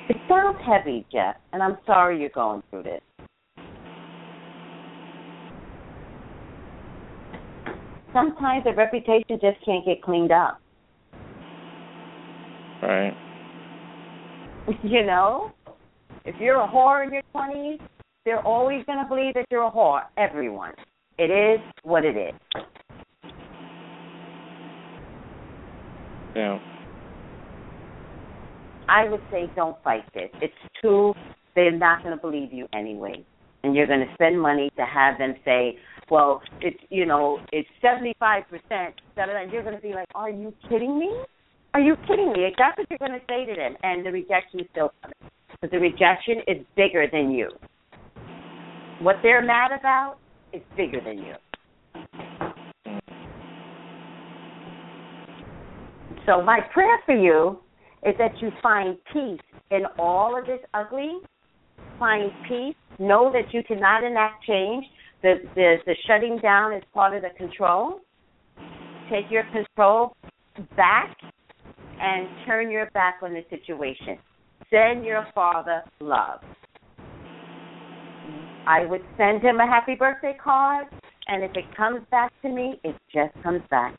It 0.09 0.17
sounds 0.29 0.59
heavy, 0.67 1.07
Jeff, 1.13 1.37
and 1.53 1.63
I'm 1.63 1.79
sorry 1.87 2.21
you're 2.21 2.31
going 2.31 2.63
through 2.71 2.83
this. 2.83 3.01
Sometimes 8.13 8.65
a 8.67 8.75
reputation 8.75 9.39
just 9.41 9.65
can't 9.65 9.85
get 9.85 10.03
cleaned 10.03 10.33
up. 10.33 10.61
Right. 12.83 13.13
You 14.83 15.05
know? 15.05 15.53
If 16.25 16.37
you're 16.41 16.59
a 16.59 16.67
whore 16.67 17.07
in 17.07 17.13
your 17.13 17.23
20s, 17.35 17.79
they're 18.25 18.41
always 18.41 18.83
going 18.87 18.99
to 18.99 19.05
believe 19.07 19.35
that 19.35 19.45
you're 19.51 19.67
a 19.67 19.71
whore. 19.71 20.01
Everyone. 20.17 20.73
It 21.19 21.31
is 21.31 21.61
what 21.83 22.05
it 22.05 22.17
is. 22.17 22.35
Yeah. 26.35 26.59
I 28.89 29.09
would 29.09 29.23
say 29.31 29.51
don't 29.55 29.77
fight 29.83 30.03
this. 30.13 30.31
It's 30.43 30.53
too, 30.83 31.15
they're 31.55 31.71
not 31.71 32.03
going 32.03 32.15
to 32.15 32.21
believe 32.21 32.53
you 32.53 32.67
anyway. 32.75 33.25
And 33.63 33.75
you're 33.75 33.87
going 33.87 34.01
to 34.01 34.13
spend 34.15 34.41
money 34.41 34.71
to 34.77 34.85
have 34.85 35.17
them 35.19 35.35
say, 35.45 35.79
well, 36.11 36.43
it's, 36.61 36.77
you 36.91 37.07
know, 37.07 37.39
it's 37.51 37.69
75%, 37.83 38.43
and 39.17 39.53
you're 39.53 39.63
going 39.63 39.75
to 39.75 39.81
be 39.81 39.95
like, 39.95 40.09
are 40.15 40.29
you 40.29 40.53
kidding 40.69 40.99
me? 40.99 41.11
Are 41.73 41.81
you 41.81 41.97
kidding 42.07 42.33
me? 42.33 42.53
That's 42.59 42.77
what 42.77 42.87
you're 42.91 42.99
going 42.99 43.19
to 43.19 43.27
say 43.29 43.47
to 43.47 43.55
them. 43.55 43.77
And 43.83 44.05
the 44.05 44.11
rejection 44.11 44.61
is 44.61 44.67
still 44.73 44.93
coming. 45.01 45.33
Because 45.51 45.71
the 45.71 45.79
rejection 45.79 46.39
is 46.47 46.67
bigger 46.77 47.07
than 47.11 47.31
you. 47.31 47.51
What 49.01 49.17
they're 49.23 49.43
mad 49.45 49.71
about 49.79 50.17
is 50.55 50.63
bigger 50.77 51.01
than 51.05 51.19
you. 51.19 51.35
So 56.27 56.41
my 56.43 56.61
prayer 56.73 56.99
for 57.05 57.15
you 57.15 57.59
is 58.07 58.15
that 58.19 58.33
you 58.41 58.51
find 58.63 58.97
peace 59.13 59.41
in 59.71 59.83
all 59.99 60.39
of 60.39 60.47
this 60.47 60.61
ugly. 60.73 61.19
Find 61.99 62.31
peace. 62.49 62.75
Know 62.99 63.33
that 63.33 63.53
you 63.53 63.63
cannot 63.65 64.05
enact 64.05 64.45
change. 64.45 64.85
The, 65.23 65.35
the 65.55 65.77
the 65.87 65.97
shutting 66.07 66.39
down 66.39 66.73
is 66.75 66.83
part 66.93 67.15
of 67.15 67.23
the 67.23 67.31
control. 67.37 68.01
Take 69.11 69.31
your 69.31 69.45
control 69.53 70.17
back 70.77 71.17
and 72.01 72.29
turn 72.47 72.71
your 72.71 72.91
back 72.91 73.17
on 73.23 73.33
the 73.33 73.43
situation. 73.51 74.19
Send 74.71 75.05
your 75.05 75.27
father 75.35 75.83
love. 76.01 76.41
I 78.67 78.87
would 78.87 79.03
send 79.17 79.43
him 79.43 79.61
a 79.61 79.67
happy 79.67 79.95
birthday 79.95 80.37
card, 80.43 80.87
and 81.27 81.43
if 81.43 81.51
it 81.55 81.65
comes 81.77 82.01
back 82.11 82.33
to 82.43 82.49
me, 82.49 82.81
it 82.83 82.97
just 83.13 83.33
comes 83.43 83.63
back. 83.71 83.95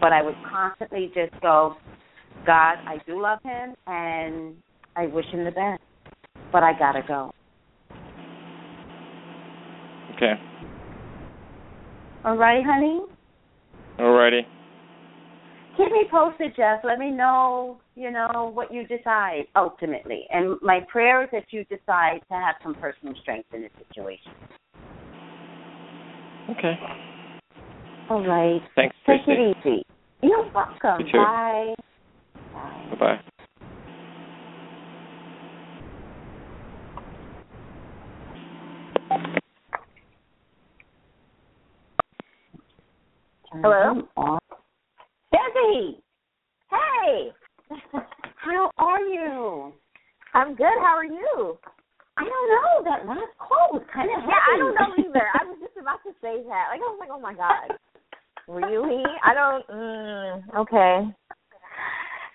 But 0.00 0.12
I 0.12 0.22
would 0.22 0.36
constantly 0.48 1.10
just 1.14 1.40
go, 1.40 1.74
God, 2.46 2.76
I 2.86 2.98
do 3.06 3.20
love 3.20 3.38
him, 3.44 3.74
and 3.86 4.54
I 4.96 5.06
wish 5.06 5.26
him 5.26 5.44
the 5.44 5.50
best, 5.50 5.82
but 6.52 6.62
I 6.62 6.72
gotta 6.78 7.02
go. 7.06 7.30
Okay. 10.16 10.34
All 12.24 12.36
right, 12.36 12.64
honey. 12.64 13.00
Alrighty. 13.98 14.42
Keep 15.76 15.90
me 15.90 16.04
posted, 16.08 16.54
Jeff. 16.56 16.80
Let 16.84 16.98
me 16.98 17.10
know, 17.10 17.78
you 17.96 18.10
know, 18.12 18.52
what 18.54 18.72
you 18.72 18.86
decide 18.86 19.46
ultimately. 19.56 20.24
And 20.30 20.56
my 20.62 20.80
prayer 20.88 21.24
is 21.24 21.28
that 21.32 21.46
you 21.50 21.64
decide 21.64 22.20
to 22.30 22.34
have 22.34 22.54
some 22.62 22.74
personal 22.74 23.14
strength 23.22 23.48
in 23.52 23.62
this 23.62 23.72
situation. 23.88 24.32
Okay. 26.50 26.74
All 28.08 28.24
right. 28.24 28.60
Thanks, 28.76 28.94
Take 29.06 29.24
Tracey. 29.24 29.40
it 29.40 29.56
easy. 29.66 29.82
You're 30.22 30.48
welcome. 30.54 31.06
You 31.06 31.12
too. 31.12 31.18
Bye. 31.18 31.74
Bye 32.52 32.96
bye. 33.00 33.20
Hello? 43.52 44.38
Debbie! 45.54 46.02
Hey! 46.70 47.30
How 48.42 48.70
are 48.76 49.00
you? 49.00 49.72
I'm 50.34 50.54
good. 50.54 50.76
How 50.82 50.96
are 50.98 51.04
you? 51.04 51.58
I 52.16 52.24
don't 52.24 52.48
know. 52.50 52.90
That 52.90 53.06
last 53.06 53.32
call 53.38 53.70
was 53.72 53.82
kind 53.92 54.10
of 54.10 54.18
heavy. 54.18 54.30
Yeah, 54.30 54.42
I 54.42 54.58
don't 54.58 54.74
know 54.74 54.90
either. 54.98 55.26
I 55.34 55.44
was 55.46 55.58
just 55.60 55.76
about 55.80 56.02
to 56.04 56.10
say 56.20 56.42
that. 56.46 56.66
Like 56.70 56.82
I 56.82 56.90
was 56.90 56.98
like, 56.98 57.10
oh 57.10 57.20
my 57.20 57.34
god, 57.34 57.78
really? 58.48 59.02
I 59.24 59.34
don't. 59.34 59.66
Mm, 59.68 60.54
okay. 60.58 61.10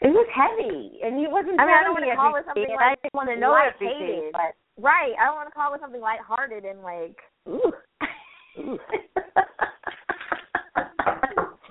It 0.02 0.16
was 0.16 0.28
heavy, 0.32 1.00
and 1.04 1.20
he 1.20 1.28
wasn't 1.28 1.60
I 1.60 1.68
mean, 1.68 1.76
I 1.76 1.84
don't 1.84 1.92
want 1.92 2.08
to 2.08 2.16
call 2.16 2.36
it 2.40 2.46
something 2.48 2.64
and 2.64 2.80
I 2.80 2.96
like 2.96 3.02
didn't 3.04 3.14
want 3.20 3.30
to 3.30 3.36
know 3.36 3.52
everything, 3.56 4.32
but 4.32 4.56
Right. 4.82 5.12
I 5.20 5.26
don't 5.26 5.36
want 5.36 5.50
to 5.50 5.56
call 5.56 5.74
it 5.74 5.82
something 5.82 6.00
lighthearted 6.00 6.64
and 6.64 6.82
like, 6.82 7.18
ooh. 7.48 7.72
Ooh. 8.60 8.80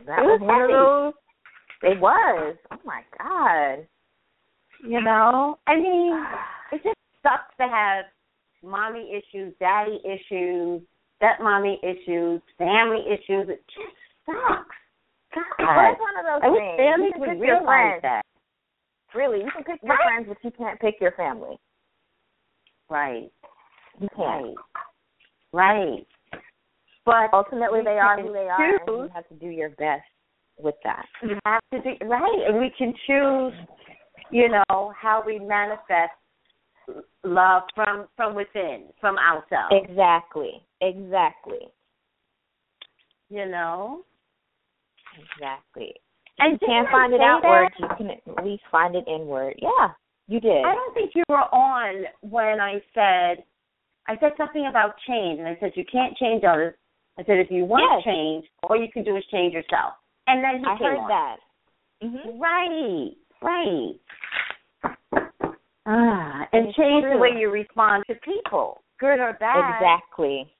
That 0.08 0.20
It 0.20 0.24
was 0.24 0.40
was 0.40 0.48
one 0.48 0.62
of 0.62 0.70
those. 0.72 1.12
It 1.82 2.00
was. 2.00 2.56
Oh 2.72 2.78
my 2.84 3.02
god. 3.18 3.86
you 4.88 5.00
know, 5.00 5.58
I 5.66 5.76
mean, 5.76 6.12
it 6.72 6.82
just 6.82 6.96
sucks 7.22 7.54
to 7.60 7.68
have 7.68 8.04
mommy 8.62 9.10
issues, 9.12 9.54
daddy 9.60 10.00
issues, 10.04 10.82
stepmommy 11.22 11.76
issues, 11.82 12.40
family 12.58 13.04
issues. 13.06 13.48
It 13.48 13.62
just 13.68 13.96
sucks. 14.26 14.74
God. 15.34 15.90
it's 15.92 16.00
one 16.00 16.16
of 16.18 16.24
those 16.24 16.50
I 16.50 16.56
things. 16.56 16.76
families 16.78 17.06
you 17.08 17.12
can 17.12 17.20
would 17.20 17.28
pick 17.38 17.46
your 17.46 17.56
realize 17.60 18.00
friends. 18.00 18.02
that. 18.02 18.22
Really, 19.14 19.38
you 19.44 19.50
can 19.50 19.64
pick 19.64 19.82
your 19.82 19.94
Right. 19.96 20.04
friends, 20.04 20.26
but 20.28 20.36
you 20.42 20.50
can't 20.50 20.80
pick 20.80 20.94
your 21.00 21.12
family. 21.12 21.58
Right. 22.90 23.30
You 24.00 24.08
can't. 24.16 24.56
Right. 25.52 26.06
Right. 26.32 26.42
But 27.04 27.32
Ultimately, 27.32 27.80
they 27.84 27.98
are 27.98 28.20
who 28.20 28.32
they 28.32 28.48
are, 28.48 28.76
and 28.76 28.86
you 28.86 29.08
have 29.14 29.26
to 29.28 29.34
do 29.34 29.46
your 29.48 29.70
best 29.70 30.02
with 30.58 30.74
that. 30.84 31.06
you 31.22 31.36
have 31.44 31.60
to 31.72 31.80
do 31.82 32.06
right, 32.06 32.44
and 32.46 32.58
we 32.58 32.72
can 32.76 32.92
choose, 33.06 33.52
you 34.30 34.48
know, 34.48 34.92
how 35.00 35.22
we 35.24 35.38
manifest 35.38 36.12
love 37.24 37.62
from 37.74 38.06
from 38.16 38.34
within, 38.34 38.86
from 39.00 39.16
ourselves. 39.18 39.72
Exactly. 39.72 40.62
Exactly. 40.80 41.68
You 43.30 43.46
know, 43.46 44.04
Exactly. 45.34 45.94
and 46.38 46.52
you 46.52 46.66
can't 46.66 46.86
didn't 46.86 46.88
I 46.88 46.90
find 46.92 47.12
it 47.12 47.20
outward, 47.20 47.68
that? 47.78 47.98
you 48.00 48.06
can 48.06 48.10
at 48.38 48.44
least 48.44 48.62
find 48.70 48.94
it 48.94 49.04
inward. 49.06 49.54
Yeah, 49.60 49.88
you 50.28 50.40
did. 50.40 50.64
I 50.64 50.74
don't 50.74 50.94
think 50.94 51.12
you 51.14 51.24
were 51.28 51.36
on 51.36 52.04
when 52.22 52.60
I 52.60 52.80
said 52.94 53.44
I 54.06 54.16
said 54.20 54.32
something 54.38 54.66
about 54.66 54.94
change, 55.06 55.38
and 55.38 55.46
I 55.48 55.56
said 55.60 55.72
you 55.74 55.84
can't 55.90 56.16
change 56.16 56.42
others. 56.48 56.74
I 57.18 57.24
said 57.24 57.38
if 57.38 57.50
you 57.50 57.64
want 57.66 57.84
Yes. 57.90 58.04
to 58.04 58.10
change, 58.10 58.46
all 58.62 58.80
you 58.80 58.90
can 58.90 59.04
do 59.04 59.16
is 59.16 59.24
change 59.26 59.52
yourself. 59.52 59.94
And 60.28 60.44
then 60.44 60.60
you 60.62 60.68
I 60.68 60.76
came 60.78 60.86
heard 60.86 60.98
on. 60.98 61.08
that. 61.08 61.36
Mhm. 62.02 62.38
Right, 62.40 63.16
right. 63.42 63.94
Ah, 65.86 66.46
and 66.52 66.66
It's 66.68 66.76
change 66.76 67.04
the 67.04 67.16
way 67.16 67.30
you 67.36 67.50
respond 67.50 68.04
to 68.08 68.14
people, 68.16 68.82
good 69.00 69.18
or 69.20 69.32
bad. 69.40 69.74
Exactly. 69.80 70.52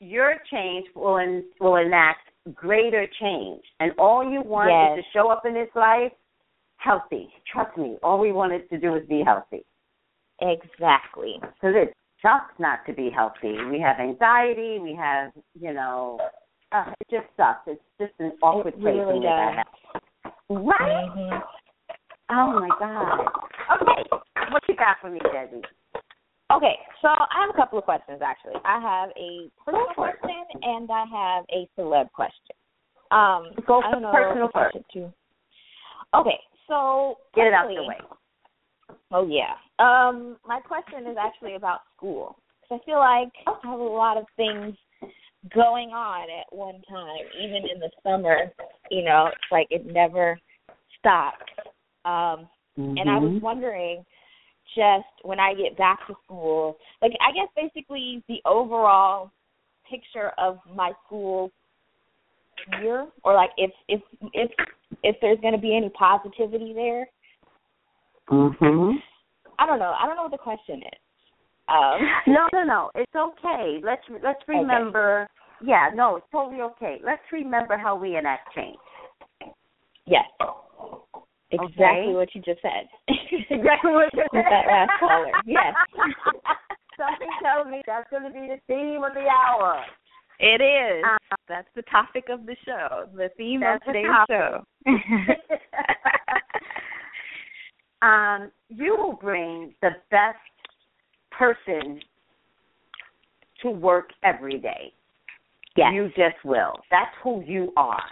Your 0.00 0.36
change 0.50 0.86
will 0.94 1.18
en- 1.18 1.44
will 1.60 1.76
enact 1.76 2.30
greater 2.54 3.06
change, 3.20 3.62
and 3.80 3.92
all 3.98 4.24
you 4.24 4.40
want 4.40 4.70
Yes. 4.70 4.98
is 4.98 5.04
to 5.04 5.10
show 5.10 5.28
up 5.28 5.44
in 5.44 5.52
this 5.52 5.72
life 5.74 6.12
healthy. 6.78 7.30
Trust 7.44 7.76
me, 7.76 7.98
all 8.02 8.18
we 8.18 8.32
wanted 8.32 8.68
to 8.70 8.78
do 8.78 8.94
is 8.94 9.06
be 9.06 9.22
healthy. 9.22 9.64
Exactly. 10.40 11.38
Because 11.42 11.76
it 11.76 11.94
sucks 12.22 12.58
not 12.58 12.86
to 12.86 12.94
be 12.94 13.10
healthy. 13.10 13.62
We 13.66 13.78
have 13.80 14.00
anxiety. 14.00 14.78
We 14.78 14.94
have, 14.94 15.32
you 15.54 15.74
know, 15.74 16.18
uh, 16.72 16.92
it 17.00 17.06
just 17.10 17.26
sucks. 17.36 17.60
It's 17.66 17.80
just 18.00 18.12
an 18.18 18.32
awkward 18.42 18.74
It 18.74 18.80
really 18.82 19.26
at. 19.26 19.66
Right? 20.48 21.08
Mhm. 21.16 21.42
Oh 22.30 22.60
my 22.60 22.68
God. 22.78 23.28
Okay, 23.80 24.02
what 24.52 24.62
you 24.68 24.76
got 24.76 24.96
for 25.00 25.10
me, 25.10 25.18
Debbie? 25.32 25.62
Okay, 26.52 26.74
so 27.02 27.08
I 27.08 27.40
have 27.46 27.50
a 27.50 27.56
couple 27.56 27.78
of 27.78 27.84
questions 27.84 28.20
actually. 28.22 28.54
I 28.64 28.80
have 28.80 29.10
a 29.16 29.48
personal 29.64 29.86
question 29.94 30.44
and 30.62 30.90
I 30.90 31.04
have 31.06 31.44
a 31.50 31.68
celeb 31.78 32.10
question. 32.12 32.56
Um, 33.10 33.50
Go 33.66 33.82
for 33.90 34.00
know 34.00 34.12
personal 34.12 34.48
first. 34.52 34.76
should 34.92 35.12
Okay, 36.14 36.38
so 36.68 37.18
Get 37.34 37.46
it 37.48 37.52
out 37.52 37.68
the 37.68 37.74
personally- 37.74 37.88
way. 37.88 38.96
Oh 39.12 39.26
yeah. 39.26 39.54
Um, 39.78 40.36
my 40.46 40.60
question 40.60 41.06
is 41.06 41.16
actually 41.16 41.54
about 41.54 41.80
school. 41.96 42.36
I 42.72 42.78
feel 42.86 42.98
like 42.98 43.32
I 43.48 43.54
have 43.68 43.78
a 43.80 43.82
lot 43.82 44.16
of 44.16 44.26
things 44.36 44.76
going 45.54 45.90
on 45.90 46.28
at 46.30 46.54
one 46.56 46.82
time. 46.88 47.24
Even 47.38 47.68
in 47.72 47.80
the 47.80 47.90
summer, 48.02 48.52
you 48.90 49.02
know, 49.04 49.28
it's 49.28 49.40
like 49.50 49.66
it 49.70 49.86
never 49.86 50.38
stopped. 50.98 51.50
Um, 52.04 52.48
and 52.76 53.10
I 53.10 53.18
was 53.18 53.40
wondering, 53.42 54.04
just 54.74 55.06
when 55.22 55.40
I 55.40 55.54
get 55.54 55.76
back 55.76 56.06
to 56.06 56.14
school, 56.24 56.76
like 57.02 57.12
I 57.20 57.32
guess 57.32 57.48
basically 57.56 58.22
the 58.28 58.40
overall 58.46 59.30
picture 59.88 60.30
of 60.38 60.58
my 60.74 60.92
school 61.06 61.50
year, 62.80 63.06
or 63.24 63.34
like 63.34 63.50
if 63.56 63.70
if 63.88 64.00
if 64.32 64.50
if 65.02 65.16
there's 65.20 65.40
going 65.40 65.54
to 65.54 65.60
be 65.60 65.76
any 65.76 65.90
positivity 65.90 66.72
there. 66.74 67.08
Mm-hmm. 68.30 68.96
I 69.58 69.66
don't 69.66 69.78
know. 69.78 69.94
I 70.00 70.06
don't 70.06 70.16
know 70.16 70.22
what 70.22 70.30
the 70.30 70.38
question 70.38 70.78
is. 70.78 71.00
Um, 71.70 72.00
No, 72.26 72.48
no, 72.52 72.64
no. 72.64 72.90
It's 72.94 73.14
okay. 73.14 73.80
Let's 73.82 74.02
let's 74.22 74.40
remember. 74.48 75.28
Yeah, 75.62 75.90
no, 75.94 76.16
it's 76.16 76.26
totally 76.32 76.62
okay. 76.62 76.98
Let's 77.04 77.22
remember 77.32 77.76
how 77.76 77.94
we 77.96 78.16
enact 78.16 78.54
change. 78.54 78.78
yes. 80.06 80.24
Exactly 81.52 81.78
Okay. 81.82 82.12
what 82.14 82.34
you 82.34 82.40
just 82.42 82.62
said. 82.62 82.88
Exactly 83.50 83.90
what 83.92 84.12
you 84.14 84.22
With 84.32 84.44
that 84.48 84.66
last 84.66 84.90
caller. 85.00 85.32
Yes. 85.44 85.74
Something 86.96 87.28
tells 87.42 87.66
me 87.66 87.82
that's 87.86 88.08
going 88.10 88.22
to 88.22 88.30
be 88.30 88.46
the 88.46 88.60
theme 88.68 89.02
of 89.02 89.12
the 89.14 89.26
hour. 89.28 89.82
It 90.38 90.62
is. 90.62 91.04
Uh, 91.04 91.36
That's 91.48 91.68
the 91.74 91.82
topic 91.82 92.24
of 92.30 92.46
the 92.46 92.56
show. 92.64 93.06
The 93.14 93.28
theme 93.36 93.62
of 93.62 93.82
today's 93.82 94.06
show. 94.28 94.64
um, 98.02 98.50
you 98.68 98.96
will 98.96 99.14
bring 99.20 99.74
the 99.82 99.90
best 100.10 100.38
person 101.40 101.98
to 103.62 103.70
work 103.70 104.10
every 104.22 104.58
day. 104.58 104.92
yes. 105.76 105.92
You 105.94 106.08
just 106.08 106.36
will. 106.44 106.74
That's 106.90 107.14
who 107.24 107.42
you 107.46 107.72
are. 107.76 108.02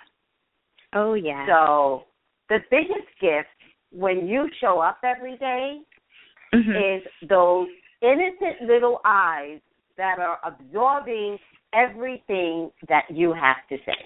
oh 0.94 1.14
yeah. 1.14 1.44
So 1.46 2.04
the 2.48 2.58
biggest 2.70 3.08
gift 3.20 3.48
when 3.92 4.26
you 4.26 4.48
show 4.60 4.80
up 4.80 4.98
every 5.04 5.36
day 5.36 5.80
Mhm. 6.54 6.96
is 7.00 7.02
those 7.28 7.68
innocent 8.00 8.62
little 8.62 9.00
eyes 9.04 9.60
that 9.98 10.18
are 10.18 10.38
absorbing 10.44 11.38
everything 11.74 12.70
that 12.88 13.04
you 13.10 13.32
have 13.34 13.60
to 13.68 13.76
say. 13.84 14.00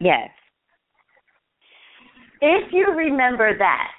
yes. 0.00 0.30
If 2.40 2.72
you 2.72 2.86
remember 2.92 3.56
that, 3.56 3.92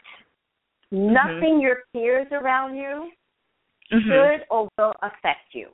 Mm-hmm. 0.94 1.14
nothing 1.14 1.60
your 1.62 1.78
peers 1.94 2.28
around 2.32 2.76
you 2.76 3.12
Mhm. 3.92 4.02
should 4.38 4.46
or 4.50 4.68
will 4.78 4.94
affect 5.02 5.54
you. 5.54 5.70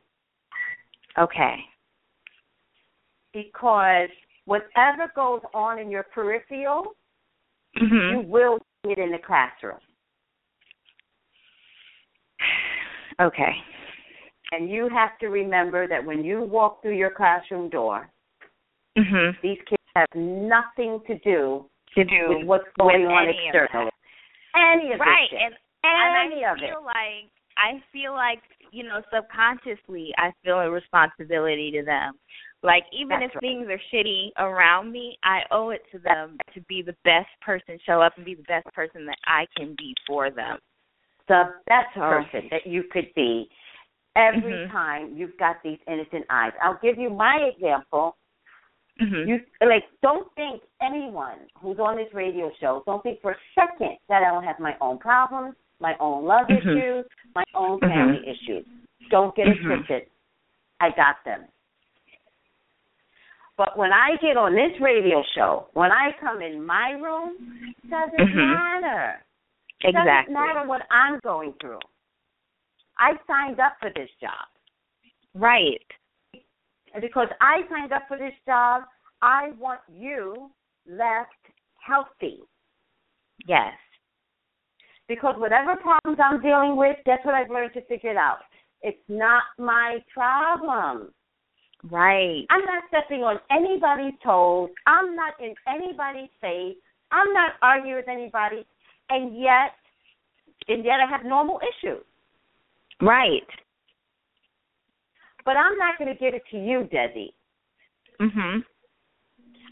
Okay. 1.17 1.65
Because 3.33 4.09
whatever 4.45 5.07
goes 5.15 5.41
on 5.53 5.79
in 5.79 5.89
your 5.89 6.03
peripheral, 6.03 6.95
you 7.75 7.87
Mhm. 7.87 8.27
will 8.27 8.59
see 8.83 8.91
it 8.91 8.97
in 8.99 9.11
the 9.11 9.19
classroom. 9.19 9.79
Okay. 13.19 13.63
And 14.51 14.69
you 14.69 14.89
have 14.89 15.17
to 15.19 15.27
remember 15.27 15.87
that 15.87 16.03
when 16.03 16.23
you 16.23 16.41
walk 16.41 16.81
through 16.81 16.95
your 16.95 17.11
classroom 17.11 17.69
door, 17.69 18.09
Mhm. 18.97 19.39
these 19.41 19.61
kids 19.63 19.81
have 19.95 20.07
nothing 20.15 20.99
to 21.05 21.15
do 21.19 21.69
To 21.95 22.03
do 22.03 22.29
with 22.29 22.47
what's 22.47 22.71
going 22.79 23.05
on 23.05 23.29
of 23.29 23.35
that. 23.35 23.45
externally. 23.45 23.91
Any 24.55 24.91
of 24.91 24.99
this 24.99 25.07
right 25.07 25.29
shit. 25.29 25.41
and 25.41 25.57
and 25.83 26.15
Any 26.31 26.45
I 26.45 26.51
of 26.51 26.57
it. 26.61 26.69
feel 26.69 26.81
like 26.81 27.29
I 27.57 27.81
feel 27.91 28.13
like 28.13 28.41
you 28.71 28.83
know 28.83 29.01
subconsciously 29.13 30.13
I 30.17 30.31
feel 30.43 30.59
a 30.59 30.69
responsibility 30.69 31.71
to 31.71 31.83
them. 31.83 32.13
Like 32.63 32.83
even 32.91 33.19
That's 33.19 33.31
if 33.31 33.35
right. 33.35 33.41
things 33.41 33.67
are 33.69 33.81
shitty 33.93 34.29
around 34.37 34.91
me, 34.91 35.17
I 35.23 35.41
owe 35.51 35.71
it 35.71 35.81
to 35.91 35.99
them 35.99 36.37
to 36.53 36.61
be 36.61 36.81
the 36.81 36.95
best 37.03 37.29
person, 37.41 37.79
show 37.85 38.01
up 38.01 38.13
and 38.17 38.25
be 38.25 38.35
the 38.35 38.43
best 38.43 38.67
person 38.73 39.05
that 39.07 39.17
I 39.25 39.45
can 39.57 39.75
be 39.77 39.93
for 40.07 40.29
them. 40.29 40.57
the 41.27 41.53
best 41.67 41.95
Oh. 41.95 42.01
person 42.01 42.49
that 42.49 42.65
you 42.67 42.83
could 42.91 43.13
be 43.13 43.49
every 44.17 44.53
Mhm. 44.53 44.71
time 44.71 45.15
you've 45.15 45.37
got 45.37 45.61
these 45.63 45.79
innocent 45.87 46.25
eyes. 46.29 46.51
I'll 46.61 46.79
give 46.81 46.97
you 46.97 47.09
my 47.09 47.37
example. 47.37 48.17
Mhm. 48.99 49.27
You 49.27 49.45
like 49.65 49.87
don't 50.01 50.29
think 50.35 50.61
anyone 50.81 51.47
who's 51.59 51.79
on 51.79 51.95
this 51.95 52.13
radio 52.13 52.51
show, 52.59 52.83
don't 52.85 53.01
think 53.01 53.21
for 53.21 53.31
a 53.31 53.37
second 53.55 53.97
that 54.09 54.23
I 54.23 54.29
don't 54.31 54.43
have 54.43 54.59
my 54.59 54.75
own 54.81 54.97
problems, 54.97 55.55
my 55.81 55.95
own 55.99 56.25
love 56.25 56.47
Mhm. 56.47 56.77
issues, 56.77 57.05
my 57.35 57.43
own 57.53 57.79
Mhm. 57.79 57.89
family 57.89 58.27
issues. 58.27 58.65
Don't 59.09 59.35
get 59.35 59.47
it 59.47 59.57
Mhm. 59.57 59.65
twisted. 59.65 60.09
I 60.79 60.91
got 60.91 61.23
them. 61.25 61.47
But 63.57 63.77
when 63.77 63.91
I 63.91 64.15
get 64.17 64.37
on 64.37 64.55
this 64.55 64.79
radio 64.79 65.23
show, 65.35 65.67
when 65.73 65.91
I 65.91 66.13
come 66.13 66.41
in 66.41 66.65
my 66.65 66.91
room, 66.91 67.37
doesn't 67.89 68.17
Mhm. 68.17 68.81
matter. 68.81 69.25
It 69.81 69.89
Exactly. 69.89 70.33
doesn't 70.33 70.33
matter 70.33 70.67
what 70.67 70.87
I'm 70.89 71.19
going 71.19 71.53
through. 71.53 71.79
I 72.97 73.17
signed 73.27 73.59
up 73.59 73.77
for 73.79 73.89
this 73.89 74.09
job. 74.19 74.47
Right. 75.33 75.85
And 76.93 77.01
because 77.01 77.29
I 77.39 77.67
signed 77.69 77.91
up 77.91 78.07
for 78.07 78.17
this 78.17 78.33
job, 78.45 78.87
I 79.21 79.51
want 79.51 79.81
you 79.89 80.51
left 80.85 81.51
healthy. 81.77 82.43
Yes. 83.45 83.77
Because 85.11 85.35
whatever 85.37 85.75
problems 85.75 86.17
I'm 86.23 86.41
dealing 86.41 86.77
with, 86.77 86.95
that's 87.05 87.25
what 87.25 87.35
I've 87.35 87.49
learned 87.49 87.73
to 87.73 87.81
figure 87.81 88.11
it 88.11 88.15
out. 88.15 88.37
It's 88.81 89.03
not 89.09 89.43
my 89.59 89.97
problem. 90.13 91.11
Right. 91.91 92.45
I'm 92.49 92.63
not 92.63 92.83
stepping 92.87 93.19
on 93.19 93.37
anybody's 93.51 94.17
toes. 94.23 94.69
I'm 94.87 95.13
not 95.13 95.33
in 95.41 95.53
anybody's 95.67 96.29
face. 96.39 96.77
I'm 97.11 97.33
not 97.33 97.51
arguing 97.61 97.97
with 97.97 98.07
anybody, 98.07 98.65
and 99.09 99.37
yet, 99.37 99.75
and 100.69 100.85
yet 100.85 101.01
I 101.05 101.11
have 101.11 101.25
normal 101.25 101.59
issues. 101.59 102.05
Right. 103.01 103.43
But 105.43 105.57
I'm 105.57 105.77
not 105.77 105.97
going 105.97 106.07
to 106.07 106.17
give 106.17 106.33
it 106.33 106.43
to 106.51 106.57
you, 106.57 106.87
Desi. 106.89 107.33
Mhm. 108.21 108.63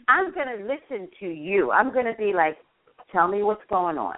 I'm 0.10 0.34
going 0.34 0.47
to 0.47 0.65
listen 0.65 1.08
to 1.21 1.28
you. 1.28 1.71
I'm 1.71 1.93
going 1.93 2.08
to 2.08 2.15
be 2.17 2.34
like, 2.34 2.58
tell 3.13 3.30
me 3.30 3.41
what's 3.41 3.63
going 3.69 3.97
on. 3.97 4.17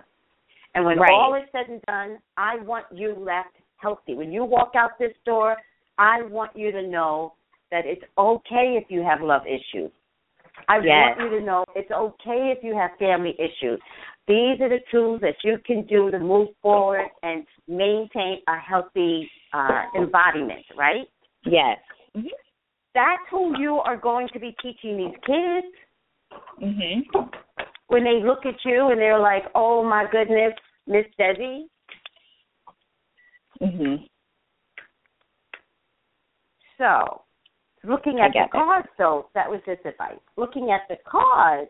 And 0.74 0.86
when 0.86 1.00
Right. 1.00 1.12
all 1.12 1.34
is 1.36 1.50
said 1.52 1.68
and 1.68 1.82
done, 1.84 2.22
I 2.38 2.58
want 2.58 2.86
you 2.92 3.14
left 3.16 3.56
healthy. 3.78 4.16
When 4.16 4.32
you 4.32 4.46
walk 4.46 4.76
out 4.76 4.98
this 4.98 5.16
door, 5.26 5.58
I 5.98 6.22
want 6.24 6.56
you 6.56 6.72
to 6.72 6.82
know 6.82 7.34
that 7.72 7.86
it's 7.86 8.04
okay 8.18 8.78
if 8.78 8.90
you 8.90 9.04
have 9.04 9.22
love 9.22 9.46
issues. 9.48 9.92
I 10.68 10.80
Yes. 10.80 11.18
want 11.18 11.20
you 11.20 11.40
to 11.40 11.46
know 11.46 11.66
it's 11.76 11.92
okay 11.92 12.52
if 12.52 12.64
you 12.64 12.76
have 12.76 12.92
family 12.98 13.36
issues. 13.40 13.82
These 14.28 14.62
are 14.62 14.70
the 14.70 14.80
tools 14.92 15.22
that 15.22 15.36
you 15.44 15.58
can 15.66 15.86
do 15.88 16.12
to 16.12 16.20
move 16.20 16.50
forward 16.62 17.10
and 17.24 17.46
maintain 17.68 18.42
a 18.48 18.58
healthy 18.58 19.30
uh, 19.54 19.86
embodiment, 19.96 20.66
right? 20.76 21.08
Yes. 21.44 21.80
Mhm. 22.16 22.30
That's 22.94 23.24
who 23.30 23.58
you 23.60 23.80
are 23.80 23.98
going 23.98 24.28
to 24.30 24.40
be 24.40 24.56
teaching 24.62 24.98
these 24.98 25.18
kids 25.26 25.68
Mhm. 26.60 27.06
When 27.92 28.04
they 28.06 28.22
look 28.26 28.46
at 28.46 28.56
you 28.64 28.90
and 28.90 29.00
they're 29.00 29.20
like, 29.20 29.44
"Oh 29.54 29.84
my 29.84 30.06
goodness, 30.10 30.54
Miss 30.88 31.06
Desi." 31.20 31.68
Mhm. 33.62 34.08
So, 36.78 37.24
looking 37.84 38.20
at 38.22 38.30
the 38.30 38.34
get 38.34 38.46
it. 38.46 38.52
cards, 38.52 38.88
though, 38.98 39.30
that 39.36 39.50
was 39.50 39.62
just 39.66 39.86
advice. 39.86 40.20
Looking 40.38 40.72
at 40.72 40.88
the 40.88 40.98
cards, 41.06 41.70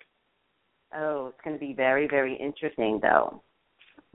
oh, 0.93 1.27
it's 1.27 1.41
going 1.43 1.55
to 1.55 1.59
be 1.59 1.73
very, 1.73 2.07
very 2.07 2.35
interesting, 2.35 2.99
though. 3.01 3.41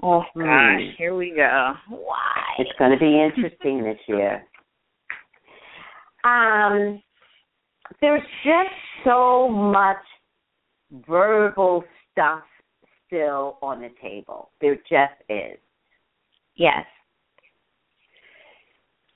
Oh 0.03 0.23
Hmm. 0.35 0.42
gosh, 0.45 0.95
here 0.97 1.14
we 1.14 1.31
go. 1.35 1.75
Why? 1.88 2.55
It's 2.59 2.73
going 2.79 2.92
to 2.92 2.99
be 2.99 3.21
interesting 3.21 3.83
this 3.83 3.99
year. 4.07 4.47
Um, 6.25 7.03
there's 8.01 8.23
just 8.45 8.75
so 9.05 9.49
much 9.49 10.03
verbal 11.07 11.85
stuff 12.16 12.42
still 13.07 13.59
on 13.62 13.81
the 13.81 13.90
table. 14.02 14.50
There 14.61 14.76
just 14.76 15.14
is. 15.29 15.59
Yes. 16.57 16.87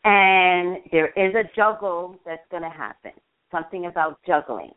And 0.05 0.79
there 0.93 1.09
is 1.09 1.35
a 1.35 1.45
juggle 1.57 2.17
that's 2.25 2.43
going 2.51 2.63
to 2.63 2.71
happen. 2.71 3.13
Something 3.51 3.87
about 3.87 4.19
juggling. 4.27 4.73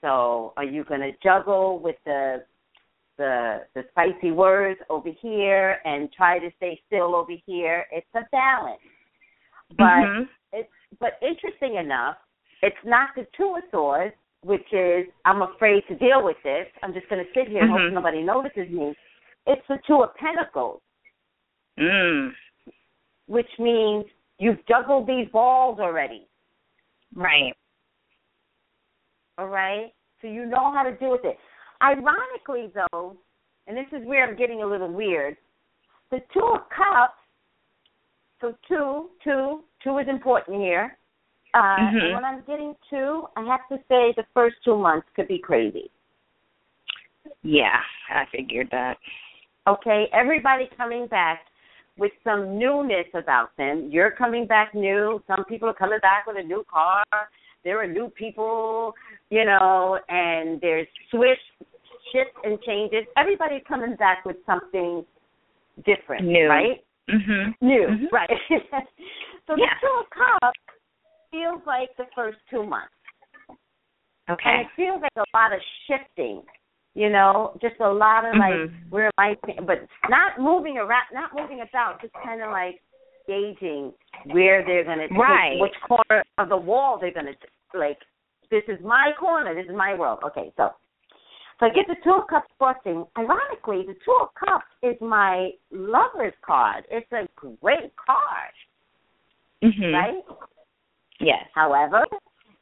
So, 0.00 0.52
are 0.56 0.64
you 0.64 0.84
going 0.84 1.00
to 1.00 1.12
juggle 1.22 1.78
with 1.78 1.96
the 2.04 2.44
the 3.18 3.62
the 3.74 3.82
spicy 3.90 4.30
words 4.30 4.78
over 4.90 5.08
here 5.22 5.78
and 5.86 6.12
try 6.12 6.38
to 6.38 6.50
stay 6.58 6.80
still 6.86 7.14
over 7.14 7.32
here? 7.46 7.86
It's 7.90 8.06
a 8.14 8.26
balance. 8.30 8.80
But 9.78 10.04
Mhm. 10.04 10.28
it's 10.52 10.72
but 11.00 11.18
interesting 11.22 11.76
enough, 11.76 12.18
it's 12.62 12.84
not 12.84 13.14
the 13.14 13.24
two 13.36 13.56
of 13.56 13.62
swords, 13.70 14.14
which 14.46 14.72
is 14.72 15.06
I'm 15.24 15.42
afraid 15.42 15.82
to 15.88 15.96
deal 15.96 16.22
with 16.22 16.36
this. 16.44 16.68
I'm 16.82 16.94
just 16.94 17.08
going 17.08 17.24
to 17.24 17.30
sit 17.34 17.48
here 17.48 17.62
and 17.62 17.70
hope 17.70 17.80
Mhm. 17.80 17.92
nobody 17.92 18.22
notices 18.22 18.70
me. 18.70 18.94
It's 19.46 19.66
the 19.66 19.78
two 19.86 20.02
of 20.02 20.14
pentacles, 20.14 20.80
Mm. 21.78 22.34
which 23.26 23.58
means 23.58 24.06
you've 24.38 24.64
juggled 24.66 25.06
these 25.08 25.28
balls 25.30 25.80
already. 25.80 26.28
Right. 27.14 27.56
All 29.38 29.48
right, 29.48 29.92
so 30.20 30.28
you 30.28 30.46
know 30.46 30.70
how 30.72 30.82
to 30.84 30.92
deal 30.92 31.10
with 31.10 31.24
it. 31.24 31.38
Ironically, 31.82 32.68
though, 32.68 33.16
and 33.66 33.76
this 33.76 33.92
is 33.92 34.06
where 34.06 34.26
I'm 34.26 34.36
getting 34.36 34.62
a 34.62 34.66
little 34.66 34.88
weird, 34.88 35.36
the 36.10 36.20
two 36.32 36.46
of 36.54 36.68
cups. 36.70 37.18
So 38.40 38.56
two, 38.68 39.10
two, 39.22 39.64
two 39.80 39.98
is 39.98 40.08
important 40.08 40.58
here. 40.60 40.96
Uh, 41.56 41.78
Mhm. 41.78 42.04
And 42.04 42.14
when 42.14 42.24
I'm 42.24 42.42
getting 42.42 42.76
two, 42.90 43.26
I 43.34 43.40
have 43.44 43.66
to 43.68 43.78
say 43.88 44.12
the 44.12 44.26
first 44.34 44.56
two 44.62 44.76
months 44.76 45.08
could 45.16 45.26
be 45.26 45.38
crazy. 45.38 45.90
Yeah, 47.42 47.80
I 48.10 48.26
figured 48.26 48.68
that. 48.70 48.98
Okay, 49.66 50.08
everybody 50.12 50.68
coming 50.76 51.06
back 51.06 51.46
with 51.96 52.12
some 52.22 52.58
newness 52.58 53.06
about 53.14 53.56
them. 53.56 53.88
You're 53.90 54.10
coming 54.10 54.46
back 54.46 54.74
new. 54.74 55.22
Some 55.26 55.44
people 55.46 55.68
are 55.68 55.74
coming 55.74 55.98
back 56.00 56.26
with 56.26 56.36
a 56.36 56.42
new 56.42 56.62
car. 56.70 57.02
There 57.64 57.80
are 57.80 57.86
new 57.86 58.10
people, 58.10 58.94
you 59.30 59.44
know, 59.46 59.98
and 60.10 60.60
there's 60.60 60.86
swish, 61.10 61.40
shifts 62.12 62.36
and 62.44 62.60
changes. 62.62 63.06
Everybody's 63.16 63.64
coming 63.66 63.96
back 63.96 64.24
with 64.26 64.36
something 64.44 65.04
different, 65.84 66.26
New. 66.26 66.48
right? 66.48 66.84
Mhm. 67.08 67.54
New, 67.62 67.86
Mhm. 67.88 68.12
right? 68.12 68.28
so 69.46 69.56
the 69.56 69.62
Yeah. 69.62 69.78
two 69.80 69.88
of 70.00 70.10
cups 70.10 70.58
feels 71.36 71.60
like 71.66 71.90
the 71.96 72.06
first 72.14 72.38
two 72.50 72.64
months. 72.64 72.92
And 74.28 74.38
Okay. 74.38 74.60
it 74.62 74.68
feels 74.74 75.00
like 75.02 75.12
a 75.16 75.24
lot 75.36 75.52
of 75.52 75.60
shifting, 75.86 76.42
you 76.94 77.10
know, 77.10 77.56
just 77.60 77.78
a 77.80 77.88
lot 77.88 78.24
of 78.24 78.34
like 78.36 78.54
Mhm. 78.54 78.90
where 78.90 79.06
am 79.06 79.12
I, 79.18 79.36
but 79.60 79.86
not 80.08 80.38
moving 80.38 80.78
around, 80.78 81.06
not 81.12 81.32
moving 81.34 81.60
about, 81.60 82.00
just 82.00 82.14
kind 82.14 82.42
of 82.42 82.50
like 82.50 82.82
gauging 83.26 83.92
where 84.26 84.64
they're 84.64 84.84
gonna, 84.84 85.08
take- 85.08 85.18
Right. 85.18 85.60
which 85.60 85.78
corner 85.82 86.24
of 86.38 86.48
the 86.48 86.56
wall 86.56 86.98
they're 86.98 87.12
gonna 87.12 87.36
like. 87.74 88.00
This 88.50 88.64
is 88.68 88.80
my 88.80 89.12
corner. 89.18 89.54
This 89.54 89.66
is 89.66 89.74
my 89.76 89.94
world. 89.94 90.22
Okay, 90.24 90.52
so 90.56 90.74
so 91.58 91.66
I 91.66 91.70
get 91.70 91.86
the 91.88 91.96
two 91.96 92.12
of 92.14 92.26
cups 92.28 92.50
crossing. 92.58 93.06
Ironically, 93.16 93.86
the 93.86 93.94
two 94.04 94.12
of 94.20 94.32
cups 94.34 94.66
is 94.82 95.00
my 95.00 95.52
lover's 95.70 96.34
card. 96.42 96.84
It's 96.90 97.10
a 97.12 97.26
great 97.34 97.94
card, 97.96 98.54
Mhm. 99.62 99.92
right? 99.92 100.24
Yes. 101.20 101.44
However, 101.54 102.04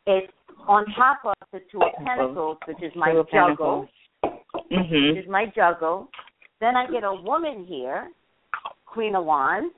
it's 0.06 0.32
on 0.66 0.86
top 0.96 1.18
of 1.24 1.34
the 1.52 1.60
two 1.70 1.82
of 1.82 1.92
Pentacles. 2.04 2.58
which 2.66 2.82
is 2.82 2.92
my 2.94 3.12
Two 3.12 3.18
of 3.18 3.30
juggle. 3.30 3.88
Which 4.22 5.24
is 5.24 5.28
my 5.28 5.46
juggle. 5.54 6.08
Then 6.60 6.76
I 6.76 6.86
get 6.86 7.04
a 7.04 7.14
woman 7.14 7.64
here, 7.64 8.10
Queen 8.86 9.16
of 9.16 9.24
Wands. 9.24 9.74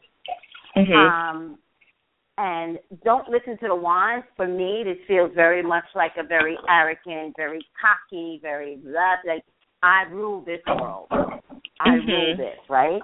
Mhm. 0.77 0.95
Um, 0.95 1.59
and 2.39 2.79
don't 3.03 3.29
listen 3.29 3.57
to 3.59 3.69
the 3.69 3.75
wands. 3.75 4.27
For 4.37 4.47
me, 4.47 4.83
this 4.85 4.99
feels 5.07 5.33
very 5.33 5.63
much 5.63 5.85
like 5.95 6.13
a 6.19 6.23
very 6.23 6.59
arrogant, 6.69 7.35
very 7.37 7.67
cocky, 7.81 8.39
very 8.43 8.77
blah, 8.77 9.17
like 9.25 9.43
I 9.83 10.05
rule 10.11 10.43
this 10.43 10.61
world. 10.67 11.09
I 11.81 11.99
Mhm. 11.99 12.07
rule 12.07 12.37
this, 12.37 12.59
right? 12.69 13.03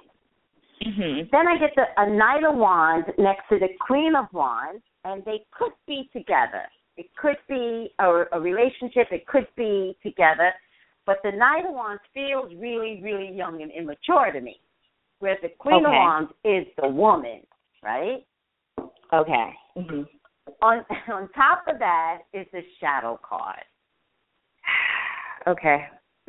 Mhm. 0.81 1.31
Then 1.31 1.49
I 1.49 1.57
get 1.57 1.75
the 1.75 1.89
a 2.01 2.07
Knight 2.11 2.45
of 2.45 2.57
Wands 2.57 3.09
next 3.17 3.49
to 3.49 3.59
the 3.59 3.69
Queen 3.81 4.15
of 4.15 4.31
Wands, 4.33 4.83
and 5.05 5.25
they 5.25 5.45
could 5.57 5.73
be 5.87 6.09
together. 6.13 6.63
It 6.97 7.07
could 7.17 7.37
be 7.49 7.91
a, 7.99 8.25
a 8.33 8.41
relationship. 8.41 9.09
It 9.11 9.27
could 9.27 9.47
be 9.57 9.97
together, 10.03 10.53
but 11.07 11.19
the 11.25 11.33
Knight 11.33 11.65
of 11.67 11.75
Wands 11.75 12.03
feels 12.13 12.53
really, 12.59 13.01
really 13.03 13.35
young 13.35 13.63
and 13.63 13.73
immature 13.73 14.31
to 14.33 14.41
me, 14.41 14.61
whereas 15.19 15.39
the 15.43 15.49
Queen 15.59 15.85
of 15.85 15.91
Wands 15.91 16.33
is 16.45 16.67
the 16.81 16.89
woman, 16.89 17.41
right? 17.83 18.25
Okay. 19.13 19.59
Mhm. 19.77 20.09
On 20.61 20.85
on 21.09 21.29
top 21.33 21.65
of 21.67 21.79
that 21.79 22.23
is 22.33 22.47
the 22.53 22.63
Shadow 22.81 23.19
card. 23.23 23.65
Okay. 25.45 25.89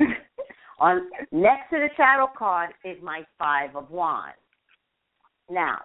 on 0.80 1.08
next 1.30 1.70
to 1.70 1.76
the 1.76 1.88
Shadow 1.96 2.28
card 2.36 2.74
is 2.84 3.00
my 3.00 3.24
Five 3.38 3.76
of 3.76 3.88
Wands. 3.92 4.34
Now, 5.48 5.82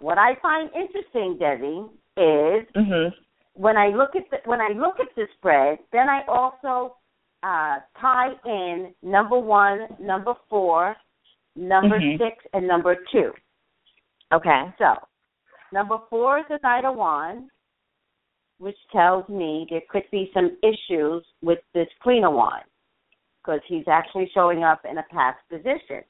what 0.00 0.18
I 0.18 0.34
find 0.42 0.70
interesting, 0.74 1.36
Debbie, 1.38 1.84
is 2.16 2.66
Mhm. 2.74 3.14
when 3.54 3.76
I 3.76 3.88
look 3.88 4.16
at 4.16 4.28
the 4.30 4.40
when 4.44 4.60
I 4.60 4.68
look 4.68 4.98
at 5.00 5.14
the 5.14 5.26
spread, 5.34 5.78
then 5.92 6.08
I 6.08 6.22
also 6.24 6.96
uh, 7.42 7.80
tie 7.96 8.34
in 8.44 8.94
number 9.02 9.38
one, 9.38 9.96
number 9.98 10.34
four, 10.50 10.94
number 11.56 11.98
Mhm. 11.98 12.18
six, 12.18 12.44
and 12.52 12.66
number 12.66 12.94
two. 13.10 13.34
Okay. 14.32 14.72
So, 14.76 14.96
number 15.72 15.98
four 16.10 16.38
is 16.38 16.46
the 16.48 16.58
Knight 16.62 16.84
of 16.84 16.96
Wands, 16.96 17.50
which 18.58 18.76
tells 18.92 19.26
me 19.28 19.66
there 19.70 19.80
could 19.88 20.08
be 20.10 20.30
some 20.34 20.58
issues 20.62 21.24
with 21.40 21.60
this 21.72 21.88
Queen 22.00 22.24
of 22.24 22.34
Wands 22.34 22.68
because 23.38 23.62
he's 23.64 23.88
actually 23.88 24.28
showing 24.34 24.62
up 24.64 24.84
in 24.84 24.98
a 24.98 25.02
past 25.04 25.38
position. 25.48 26.04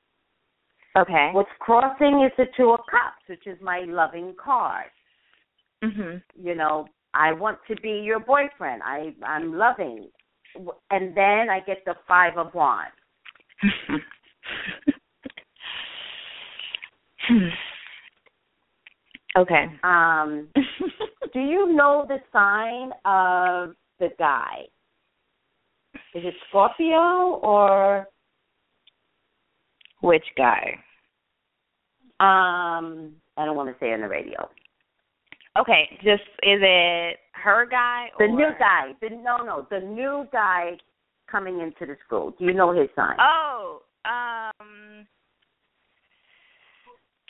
Okay. 0.97 1.31
What's 1.33 1.51
crossing 1.61 2.25
is 2.25 2.33
the 2.37 2.47
Two 2.57 2.71
of 2.71 2.81
Cups, 2.91 3.23
which 3.29 3.47
is 3.47 3.59
my 3.61 3.81
loving 3.81 4.35
card. 4.43 4.87
Mhm. 5.83 6.23
you 6.35 6.55
know, 6.55 6.87
I 7.15 7.33
want 7.33 7.59
to 7.69 7.77
be 7.77 8.01
your 8.01 8.21
boyfriend. 8.21 8.83
I 8.83 9.15
I'm 9.23 9.55
loving. 9.55 10.11
And 10.91 11.17
then 11.17 11.49
I 11.49 11.61
get 11.61 11.85
the 11.85 11.95
5 12.09 12.37
of 12.37 12.53
wands. 12.55 12.93
okay. 19.37 19.67
Um, 19.85 20.49
do 21.33 21.41
you 21.41 21.73
know 21.73 22.05
the 22.09 22.21
sign 22.33 22.93
of 23.05 23.77
the 24.01 24.09
guy? 24.19 24.65
Is 26.15 26.25
it 26.25 26.35
Scorpio 26.49 27.39
or 27.43 28.09
which 30.01 30.25
guy? 30.37 30.79
Um, 32.21 33.15
I 33.37 33.45
don't 33.45 33.57
want 33.57 33.69
to 33.69 33.77
say 33.81 33.93
on 33.93 34.01
the 34.01 34.09
radio. 34.09 34.49
Okay, 35.59 35.89
just 35.97 36.23
is 36.43 36.61
it 36.63 37.19
her 37.33 37.67
guy? 37.69 38.09
Or? 38.19 38.27
The 38.27 38.33
new 38.33 38.51
guy. 38.59 38.93
The 39.01 39.11
no, 39.11 39.39
no, 39.39 39.67
the 39.71 39.81
new 39.81 40.27
guy 40.33 40.73
coming 41.31 41.61
into 41.61 41.87
the 41.87 41.97
school. 42.07 42.35
Do 42.39 42.45
you 42.45 42.53
know 42.53 42.73
his 42.73 42.89
sign? 42.95 43.17
Oh, 43.21 43.83
um, 44.05 45.07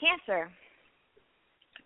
Cancer. 0.00 0.50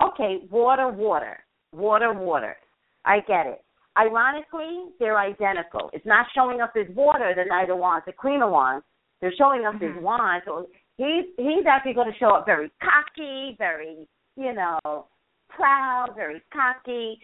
Okay, 0.02 0.38
water, 0.50 0.88
water, 0.88 1.38
water, 1.72 2.12
water. 2.12 2.56
I 3.04 3.20
get 3.20 3.46
it. 3.46 3.64
Ironically, 3.98 4.90
they're 4.98 5.18
identical. 5.18 5.90
It's 5.92 6.06
not 6.06 6.26
showing 6.34 6.60
up 6.60 6.72
as 6.76 6.86
water, 6.94 7.32
the 7.36 7.44
Knight 7.44 7.70
of 7.70 7.78
Wands, 7.78 8.04
the 8.06 8.12
Queen 8.12 8.42
of 8.42 8.50
Wands. 8.50 8.84
They're 9.20 9.34
showing 9.36 9.64
up 9.64 9.74
mm-hmm. 9.74 9.98
as 9.98 10.02
wands. 10.02 10.44
So 10.46 10.68
he's 10.96 11.24
he's 11.36 11.66
actually 11.68 11.94
going 11.94 12.12
to 12.12 12.18
show 12.18 12.34
up 12.34 12.46
very 12.46 12.70
cocky, 12.80 13.56
very 13.58 14.06
you 14.36 14.52
know 14.52 15.06
proud, 15.48 16.10
very 16.16 16.42
cocky. 16.52 17.18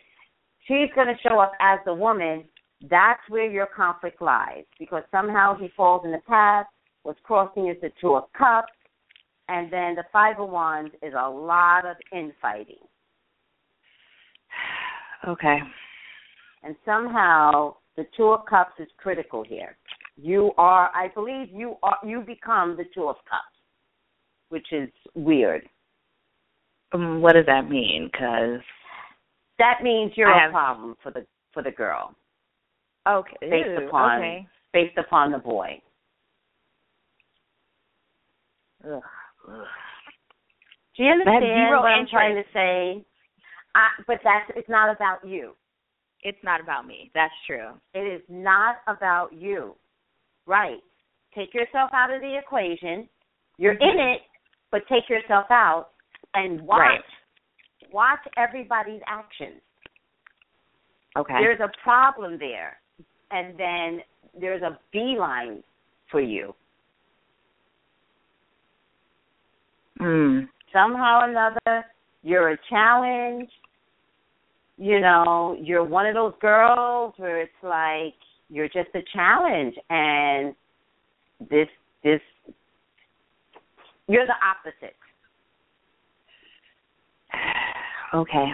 She's 0.67 0.89
going 0.95 1.09
to 1.09 1.29
show 1.29 1.39
up 1.39 1.53
as 1.61 1.79
the 1.85 1.95
woman. 1.95 2.45
That's 2.89 3.21
where 3.29 3.51
your 3.51 3.67
conflict 3.67 4.23
lies 4.23 4.65
because 4.79 5.03
somehow 5.11 5.57
he 5.57 5.69
falls 5.77 6.03
in 6.05 6.13
the 6.13 6.21
path. 6.27 6.67
What's 7.03 7.21
crossing 7.23 7.69
is 7.69 7.77
the 7.81 7.91
Two 8.01 8.15
of 8.15 8.25
Cups, 8.37 8.73
and 9.49 9.73
then 9.73 9.95
the 9.95 10.05
Five 10.13 10.39
of 10.39 10.49
Wands 10.49 10.93
is 11.03 11.13
a 11.19 11.29
lot 11.29 11.87
of 11.87 11.97
infighting. 12.13 12.77
Okay. 15.29 15.59
And 16.63 16.75
somehow 16.87 17.75
the 17.99 18.07
Two 18.17 18.29
of 18.29 18.47
Cups 18.47 18.73
is 18.79 18.89
critical 18.97 19.45
here. 19.45 19.77
You 20.17 20.53
are, 20.59 20.91
I 20.95 21.09
believe, 21.15 21.49
you 21.53 21.77
are 21.83 21.99
you 22.05 22.21
become 22.21 22.77
the 22.77 22.85
Two 22.95 23.09
of 23.09 23.17
Cups, 23.29 23.45
which 24.49 24.67
is 24.73 24.89
weird. 25.15 25.69
Um, 26.93 27.21
what 27.23 27.35
does 27.35 27.47
that 27.47 27.69
mean? 27.69 28.09
Because 28.11 28.61
that 29.59 29.83
means 29.83 30.13
you're 30.17 30.33
I 30.33 30.39
a 30.39 30.41
have... 30.43 30.53
problem 30.53 30.97
for 31.03 31.11
the 31.13 31.27
for 31.53 31.63
the 31.63 31.71
girl. 31.71 32.15
Okay. 33.09 33.37
Based 33.41 33.83
upon 33.87 34.19
okay. 34.19 34.47
based 34.73 34.99
upon 34.99 35.33
the 35.33 35.39
boy. 35.39 35.81
Ugh. 38.85 39.03
Do 40.97 41.05
you 41.05 41.13
understand 41.13 41.71
what 41.71 41.87
I'm 41.87 42.01
interest. 42.01 42.13
trying 42.13 42.37
to 42.37 42.43
say? 42.53 43.05
I, 43.75 43.89
but 44.07 44.19
that's 44.25 44.51
it's 44.57 44.69
not 44.69 44.95
about 44.95 45.27
you. 45.27 45.55
It's 46.23 46.39
not 46.45 46.61
about 46.61 46.87
me. 46.87 47.11
That's 47.15 47.33
true. 47.47 47.71
It 47.95 48.01
is 48.01 48.21
not 48.29 48.77
about 48.87 49.33
you. 49.33 49.77
Right. 50.47 50.81
Take 51.35 51.55
yourself 51.55 51.91
out 51.93 52.13
of 52.13 52.21
the 52.21 52.39
equation. 52.39 53.09
You're 53.59 53.75
in 53.75 53.99
it, 53.99 54.21
but 54.71 54.83
take 54.89 55.09
yourself 55.09 55.47
out 55.51 55.91
and 56.35 56.61
watch 56.63 56.81
Right. 56.81 57.05
watch 57.93 58.21
everybody's 58.37 59.03
actions. 59.07 59.61
Okay. 61.17 61.35
There's 61.41 61.61
a 61.61 61.71
problem 61.83 62.39
there. 62.39 62.81
And 63.31 63.59
then 63.59 64.03
there's 64.39 64.63
a 64.63 64.79
beeline 64.93 65.63
for 66.11 66.21
you. 66.21 66.55
Mm. 70.01 70.49
Somehow 70.73 71.21
or 71.21 71.31
another, 71.31 71.85
you're 72.23 72.51
a 72.51 72.59
challenge. 72.69 73.51
You 74.79 75.01
know, 75.01 75.57
you're 75.61 75.85
one 75.85 76.07
of 76.07 76.15
those 76.15 76.33
girls 76.41 77.13
where 77.19 77.41
it's 77.41 77.53
like 77.63 78.15
you're 78.51 78.69
just 78.69 78.89
a 78.95 79.03
challenge 79.13 79.75
and 79.89 80.55
this 81.49 81.69
this 82.03 82.21
you're 84.09 84.27
the 84.27 84.35
opposite. 84.45 84.97
Okay. 88.13 88.47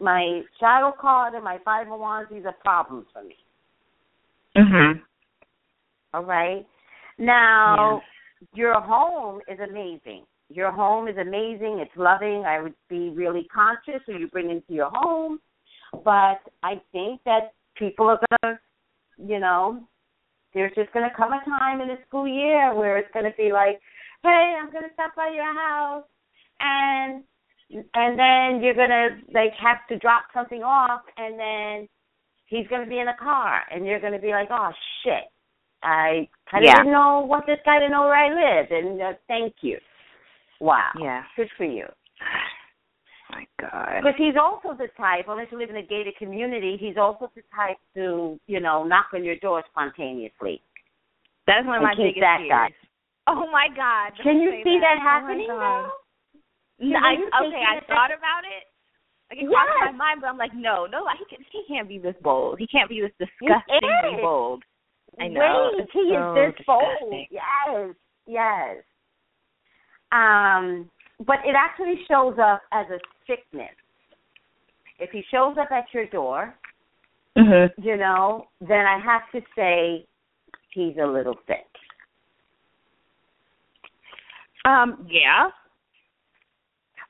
My 0.00 0.40
shadow 0.58 0.90
card 0.98 1.34
and 1.34 1.44
my 1.44 1.58
five 1.62 1.86
of 1.86 2.00
wands, 2.00 2.30
these 2.32 2.46
are 2.46 2.54
problems 2.64 3.04
for 3.12 3.22
me. 3.22 3.36
Mhm. 4.56 5.02
All 6.14 6.24
right. 6.24 6.66
Now, 7.18 8.00
your 8.54 8.80
home 8.80 9.42
is 9.48 9.60
amazing. 9.60 10.24
Your 10.54 10.70
home 10.70 11.08
is 11.08 11.16
amazing. 11.16 11.78
It's 11.80 11.96
loving. 11.96 12.44
I 12.46 12.60
would 12.60 12.74
be 12.88 13.10
really 13.10 13.48
conscious 13.54 14.02
who 14.06 14.18
you 14.18 14.28
bring 14.28 14.50
into 14.50 14.72
your 14.72 14.90
home. 14.92 15.40
But 16.04 16.40
I 16.62 16.80
think 16.92 17.20
that 17.24 17.52
people 17.76 18.08
are 18.08 18.18
going 18.42 18.54
to, 18.56 18.60
you 19.32 19.38
know, 19.38 19.82
there's 20.54 20.74
just 20.74 20.92
going 20.92 21.08
to 21.08 21.14
come 21.16 21.32
a 21.32 21.42
time 21.44 21.80
in 21.80 21.88
the 21.88 21.98
school 22.06 22.26
year 22.28 22.74
where 22.74 22.98
it's 22.98 23.12
going 23.12 23.24
to 23.30 23.36
be 23.36 23.52
like, 23.52 23.80
hey, 24.22 24.56
I'm 24.60 24.70
going 24.70 24.84
to 24.84 24.92
stop 24.94 25.14
by 25.16 25.30
your 25.34 25.52
house. 25.54 26.04
And 26.60 27.24
and 27.94 28.18
then 28.18 28.62
you're 28.62 28.74
going 28.74 28.90
to 28.90 29.08
like 29.32 29.52
have 29.54 29.78
to 29.88 29.98
drop 29.98 30.24
something 30.34 30.62
off 30.62 31.00
and 31.16 31.38
then 31.38 31.88
he's 32.46 32.66
going 32.68 32.84
to 32.84 32.88
be 32.88 32.98
in 32.98 33.08
a 33.08 33.16
car 33.16 33.62
and 33.70 33.86
you're 33.86 34.00
going 34.00 34.12
to 34.12 34.18
be 34.18 34.30
like, 34.30 34.48
oh 34.50 34.70
shit, 35.02 35.24
I 35.82 36.28
kind 36.50 36.64
of 36.64 36.68
Yeah. 36.68 36.76
didn't 36.82 36.92
know 36.92 37.20
what 37.26 37.46
this 37.46 37.58
guy 37.64 37.78
didn't 37.78 37.92
know 37.92 38.02
where 38.02 38.14
I 38.14 38.28
lived, 38.60 38.72
and 38.72 39.00
uh, 39.00 39.12
thank 39.26 39.54
you. 39.62 39.78
Wow, 40.62 40.92
Yeah. 40.94 41.24
good 41.34 41.50
for 41.58 41.64
you. 41.64 41.90
My 43.30 43.46
God. 43.58 44.02
Because 44.02 44.14
he's 44.16 44.36
also 44.36 44.74
the 44.78 44.86
type, 44.96 45.26
unless 45.26 45.50
you 45.50 45.58
live 45.58 45.70
in 45.70 45.76
a 45.76 45.82
gated 45.82 46.14
community, 46.16 46.76
he's 46.78 46.96
also 46.96 47.32
the 47.34 47.42
type 47.54 47.78
to, 47.96 48.38
you 48.46 48.60
know, 48.60 48.84
knock 48.84 49.06
on 49.12 49.24
your 49.24 49.34
door 49.36 49.64
spontaneously. 49.70 50.62
That's 51.48 51.66
one 51.66 51.78
of 51.78 51.82
my 51.82 51.96
biggest 51.96 52.20
that 52.20 52.38
fears. 52.38 52.50
guy. 52.50 52.68
Oh 53.26 53.50
my 53.50 53.66
God. 53.74 54.12
Can 54.22 54.38
you 54.38 54.62
see 54.62 54.78
that, 54.78 54.98
Oh 55.00 55.04
my 55.04 55.10
happening 55.10 55.46
God. 55.48 55.58
though? 55.58 55.90
No, 56.86 56.98
I, 56.98 57.14
okay, 57.42 57.64
I 57.66 57.80
thought 57.86 58.14
about 58.14 58.44
it. 58.46 58.70
Like 59.30 59.42
it 59.42 59.48
crossed 59.50 59.96
my 59.96 59.98
mind, 59.98 60.20
but 60.20 60.28
I'm 60.28 60.38
like, 60.38 60.54
no, 60.54 60.86
no, 60.86 61.06
he 61.18 61.24
can, 61.34 61.44
he 61.50 61.64
can't 61.66 61.88
be 61.88 61.98
this 61.98 62.14
bold. 62.22 62.60
He 62.60 62.68
can't 62.68 62.88
be 62.88 63.00
this 63.00 63.10
disgustingly 63.18 64.22
bold. 64.22 64.62
I 65.18 65.26
know. 65.26 65.72
Wait, 65.74 65.88
he 65.92 66.12
so 66.12 66.46
is 66.46 66.54
this 66.54 66.66
bold. 66.66 66.84
disgusting. 67.00 67.26
Yes, 67.30 67.94
yes. 68.26 68.76
Um, 70.12 70.90
but 71.26 71.38
it 71.44 71.54
actually 71.56 71.94
shows 72.08 72.36
up 72.38 72.62
as 72.72 72.86
a 72.90 72.98
sickness. 73.26 73.74
If 74.98 75.10
he 75.10 75.22
shows 75.30 75.56
up 75.58 75.72
at 75.72 75.84
your 75.92 76.06
door, 76.06 76.54
Mhm. 77.36 77.72
you 77.78 77.96
know, 77.96 78.46
then 78.60 78.86
I 78.86 78.98
have 78.98 79.28
to 79.32 79.40
say 79.56 80.06
he's 80.70 80.96
a 80.98 81.06
little 81.06 81.38
sick. 81.46 81.66
Um. 84.64 85.06
Yeah. 85.08 85.50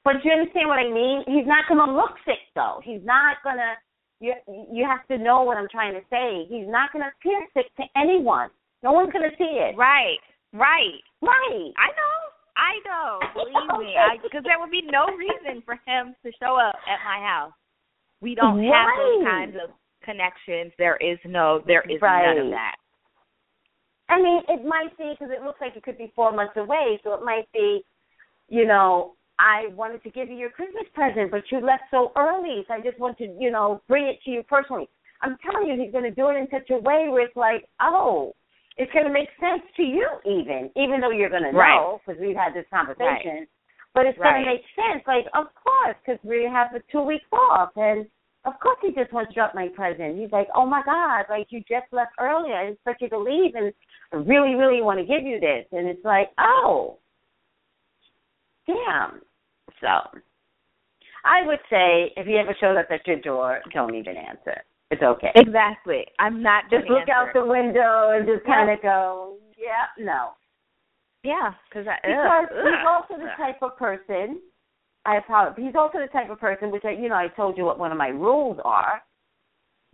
But 0.04 0.24
you 0.24 0.32
understand 0.32 0.68
what 0.68 0.78
I 0.78 0.88
mean? 0.88 1.22
He's 1.26 1.46
not 1.46 1.68
going 1.68 1.84
to 1.84 1.92
look 1.92 2.18
sick 2.24 2.40
though. 2.54 2.80
He's 2.82 3.04
not 3.04 3.42
going 3.42 3.56
to. 3.56 3.74
You 4.20 4.34
you 4.70 4.86
have 4.86 5.06
to 5.08 5.18
know 5.18 5.42
what 5.42 5.56
I'm 5.56 5.68
trying 5.68 5.94
to 5.94 6.02
say. 6.08 6.44
He's 6.48 6.66
not 6.68 6.92
going 6.92 7.04
to 7.04 7.10
appear 7.18 7.46
sick 7.54 7.66
to 7.76 7.84
anyone. 7.96 8.50
No 8.82 8.92
one's 8.92 9.12
going 9.12 9.28
to 9.28 9.36
see 9.36 9.58
it. 9.58 9.76
Right. 9.76 10.18
Right. 10.52 11.02
Right. 11.20 11.72
I 11.76 11.88
know. 11.88 12.21
I 12.62 12.79
know. 12.87 13.18
Believe 13.35 13.83
me, 13.83 13.94
because 14.22 14.44
there 14.46 14.59
would 14.59 14.70
be 14.70 14.87
no 14.87 15.11
reason 15.18 15.62
for 15.66 15.75
him 15.85 16.14
to 16.23 16.31
show 16.38 16.54
up 16.54 16.79
at 16.87 17.02
my 17.02 17.19
house. 17.19 17.52
We 18.21 18.37
don't 18.37 18.63
have 18.63 18.87
those 18.96 19.25
kinds 19.27 19.56
of 19.58 19.75
connections. 20.04 20.73
There 20.79 20.96
is 20.96 21.19
no. 21.27 21.63
There 21.67 21.83
is 21.90 22.00
Right. 22.00 22.37
none 22.37 22.46
of 22.46 22.50
that. 22.52 22.77
I 24.08 24.23
mean, 24.23 24.42
it 24.48 24.65
might 24.65 24.96
be 24.96 25.10
because 25.10 25.33
it 25.35 25.42
looks 25.42 25.60
like 25.60 25.75
it 25.77 25.83
could 25.83 25.98
be 25.98 26.13
four 26.15 26.33
months 26.33 26.56
away, 26.56 27.00
so 27.02 27.15
it 27.15 27.25
might 27.25 27.50
be, 27.52 27.83
you 28.48 28.67
know, 28.67 29.15
I 29.38 29.69
wanted 29.75 30.02
to 30.04 30.10
give 30.10 30.29
you 30.29 30.37
your 30.37 30.50
Christmas 30.50 30.85
present, 30.94 31.31
but 31.31 31.42
you 31.50 31.60
left 31.60 31.85
so 31.90 32.13
early, 32.15 32.65
so 32.69 32.75
I 32.75 32.81
just 32.81 32.98
want 32.98 33.17
to, 33.19 33.35
you 33.40 33.50
know, 33.50 33.81
bring 33.88 34.06
it 34.06 34.19
to 34.25 34.31
you 34.31 34.42
personally. 34.42 34.88
I'm 35.23 35.37
telling 35.38 35.69
you, 35.69 35.83
he's 35.83 35.92
going 35.92 36.04
to 36.04 36.10
do 36.10 36.29
it 36.29 36.37
in 36.37 36.46
such 36.50 36.69
a 36.71 36.77
way 36.77 37.06
where 37.08 37.23
it's 37.25 37.37
like, 37.37 37.65
oh, 37.81 38.35
it's 38.77 38.92
going 38.92 39.06
to 39.06 39.12
make 39.12 39.29
sense 39.38 39.62
to 39.77 39.83
you, 39.83 40.08
even, 40.25 40.70
even 40.77 41.00
though 41.00 41.10
you're 41.10 41.29
going 41.29 41.42
to 41.44 41.52
Right. 41.52 41.77
know 41.77 42.00
because 42.04 42.20
we've 42.20 42.37
had 42.37 42.54
this 42.54 42.66
conversation. 42.70 43.46
But 43.94 44.06
it's 44.06 44.18
Right. 44.18 44.33
going 44.33 44.44
to 44.44 44.50
make 44.50 44.64
sense, 44.75 45.06
like, 45.06 45.27
of 45.35 45.54
course, 45.54 45.96
because 46.04 46.23
we 46.25 46.44
have 46.44 46.73
the 46.73 46.81
two 46.90 47.02
weeks 47.02 47.27
off, 47.33 47.77
and 47.77 48.08
of 48.44 48.58
course 48.58 48.79
he 48.81 48.90
just 48.92 49.12
wants 49.12 49.31
to 49.31 49.35
drop 49.35 49.54
my 49.54 49.68
present. 49.68 50.18
He's 50.18 50.33
like, 50.33 50.48
oh 50.54 50.64
my 50.64 50.83
God, 50.83 51.27
like 51.29 51.52
you 51.52 51.60
just 51.60 51.92
left 51.92 52.12
earlier, 52.18 52.54
I 52.54 52.64
expect 52.64 53.02
you 53.02 53.08
to 53.10 53.18
leave, 53.18 53.54
and 53.54 53.73
I 54.12 54.16
really, 54.16 54.54
really 54.54 54.81
want 54.81 54.98
to 54.98 55.04
give 55.04 55.23
you 55.25 55.38
this. 55.38 55.66
And 55.73 55.87
it's 55.87 56.04
like, 56.04 56.31
oh, 56.38 56.98
damn. 58.66 59.20
So 59.81 60.20
I 61.25 61.46
would 61.46 61.60
say 61.68 62.12
if 62.16 62.27
he 62.27 62.37
ever 62.38 62.56
shows 62.58 62.77
up 62.79 62.90
at 62.90 63.06
your 63.06 63.20
door, 63.20 63.60
don't 63.75 63.94
even 63.94 64.16
answer. 64.16 64.62
It's 64.92 65.02
okay. 65.02 65.32
Exactly. 65.34 66.04
I'm 66.18 66.42
not 66.42 66.64
Just 66.70 66.86
look 66.86 67.08
out 67.08 67.28
the 67.32 67.44
window 67.44 68.10
and 68.14 68.26
just 68.26 68.44
kind 68.44 68.70
of 68.70 68.82
go, 68.82 69.38
Yeah, 69.56 69.86
no. 69.98 70.32
Yeah, 71.24 71.54
cause 71.72 71.86
I, 71.88 71.96
because 72.06 72.48
ugh, 72.50 72.64
he's 72.64 72.86
also 72.86 73.14
ugh. 73.14 73.20
the 73.20 73.42
type 73.42 73.62
of 73.62 73.78
person. 73.78 74.40
I 75.06 75.16
apologize. 75.16 75.56
He's 75.56 75.74
also 75.74 75.98
the 75.98 76.08
type 76.12 76.28
of 76.30 76.38
person, 76.38 76.70
which 76.70 76.84
I, 76.84 76.90
you 76.90 77.08
know, 77.08 77.14
I 77.14 77.28
told 77.28 77.56
you 77.56 77.64
what 77.64 77.78
one 77.78 77.90
of 77.90 77.96
my 77.96 78.08
rules 78.08 78.58
are. 78.64 79.02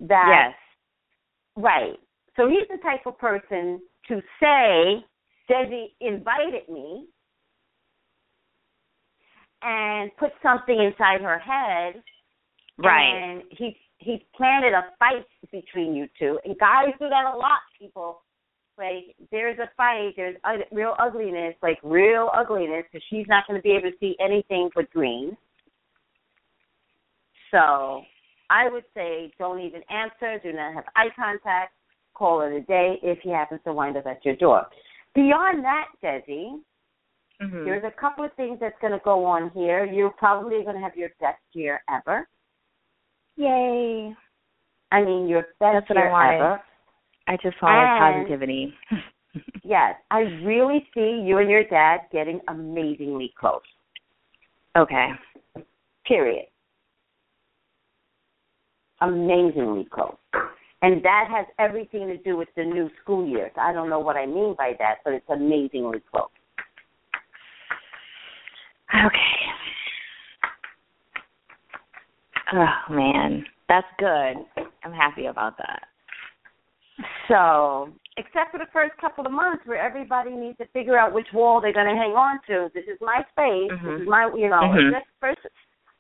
That 0.01 0.51
Yes. 0.51 1.62
right. 1.64 1.96
So 2.36 2.49
he's 2.49 2.66
the 2.68 2.82
type 2.82 3.07
of 3.07 3.16
person 3.18 3.80
to 4.09 4.20
say, 4.40 5.05
Desi 5.49 5.92
invited 6.01 6.68
me, 6.68 7.07
and 9.62 10.11
put 10.16 10.32
something 10.42 10.78
inside 10.80 11.20
her 11.20 11.38
head, 11.38 12.03
Right. 12.78 13.14
and 13.14 13.42
he 13.51 13.76
he 13.99 14.24
planted 14.34 14.72
a 14.72 14.86
fight 14.99 15.26
between 15.51 15.94
you 15.94 16.09
two. 16.18 16.38
And 16.44 16.59
guys 16.59 16.92
do 16.99 17.09
that 17.09 17.34
a 17.34 17.36
lot, 17.36 17.61
people. 17.78 18.22
Like 18.76 19.16
there's 19.32 19.59
a 19.59 19.68
fight, 19.76 20.14
there's 20.16 20.36
real 20.70 20.94
ugliness, 21.01 21.55
like 21.62 21.78
real 21.82 22.30
ugliness, 22.32 22.84
because 22.90 23.05
she's 23.11 23.26
not 23.26 23.46
going 23.46 23.59
to 23.59 23.62
be 23.62 23.72
able 23.72 23.90
to 23.90 23.96
see 23.99 24.16
anything 24.20 24.70
but 24.74 24.88
green. 24.92 25.36
So 27.51 28.03
I 28.51 28.68
would 28.68 28.84
say 28.94 29.32
don't 29.38 29.61
even 29.61 29.82
answer, 29.90 30.38
do 30.42 30.53
not 30.53 30.74
have 30.74 30.84
eye 30.94 31.09
contact, 31.16 31.72
call 32.14 32.42
it 32.42 32.53
a 32.53 32.61
day 32.61 33.01
if 33.03 33.18
he 33.22 33.30
happens 33.30 33.61
to 33.64 33.72
wind 33.72 33.96
up 33.96 34.07
at 34.07 34.24
your 34.24 34.36
door. 34.36 34.66
Beyond 35.14 35.64
that, 35.64 35.88
Desi, 36.03 36.62
Mhm. 37.40 37.64
there's 37.64 37.84
a 37.84 37.90
couple 37.90 38.24
of 38.24 38.32
things 38.34 38.61
that's 38.61 38.78
going 38.80 38.92
to 38.92 38.99
go 39.01 39.24
on 39.24 39.51
here. 39.51 39.84
You're 39.84 40.11
probably 40.11 40.62
going 40.62 40.76
to 40.76 40.82
have 40.82 40.96
your 40.96 41.11
best 41.20 41.42
year 41.53 41.82
ever. 41.88 42.28
Yay. 43.39 44.14
I 44.91 45.03
mean, 45.05 45.28
your 45.28 45.43
best 45.61 45.74
That's 45.86 45.89
what 45.89 45.99
I 45.99 46.03
year 46.03 46.11
wanted. 46.11 46.36
ever. 46.36 46.61
I 47.28 47.36
just 47.43 47.57
wanted 47.62 47.78
And- 47.86 48.26
positivity. 48.26 48.74
Yes, 49.62 49.95
I 50.11 50.20
really 50.43 50.89
see 50.95 51.22
you 51.24 51.39
and 51.39 51.49
your 51.51 51.62
dad 51.62 52.01
getting 52.11 52.41
amazingly 52.49 53.32
close. 53.39 53.61
okay. 54.76 55.11
Period. 56.07 56.47
Amazingly 59.03 59.86
close. 59.93 60.16
And 60.82 61.05
that 61.05 61.26
has 61.30 61.47
everything 61.59 62.09
to 62.09 62.16
do 62.16 62.36
with 62.36 62.49
the 62.57 62.64
new 62.64 62.89
school 63.03 63.28
years. 63.28 63.53
I 63.61 63.72
don't 63.72 63.91
know 63.91 64.01
what 64.01 64.16
I 64.16 64.24
mean 64.26 64.55
by 64.57 64.72
that, 64.78 64.97
but 65.05 65.12
it's 65.12 65.28
amazingly 65.28 66.01
close. 66.11 66.28
Okay. 68.95 69.36
Oh 72.53 72.94
man, 72.94 73.44
that's 73.68 73.86
good. 73.99 74.36
I'm 74.84 74.92
happy 74.92 75.26
about 75.26 75.57
that. 75.59 75.82
So, 77.28 77.90
except 78.16 78.51
for 78.51 78.59
the 78.59 78.66
first 78.72 78.92
couple 79.01 79.24
of 79.24 79.32
months 79.32 79.62
where 79.66 79.78
everybody 79.80 80.30
needs 80.30 80.59
to 80.59 80.66
figure 80.68 80.99
out 80.99 81.12
which 81.12 81.26
wall 81.32 81.61
they're 81.61 81.72
going 81.72 81.86
to 81.86 81.94
hang 81.94 82.12
on 82.12 82.40
to. 82.49 82.70
This 82.74 82.84
is 82.84 82.99
my 83.01 83.22
space. 83.30 83.70
This 83.70 83.80
Mhm. 83.80 84.01
is 84.03 84.09
my, 84.09 84.26
you 84.34 84.49
know, 84.49 84.62
Mhm. 84.62 84.92
just 84.92 85.07
first, 85.20 85.46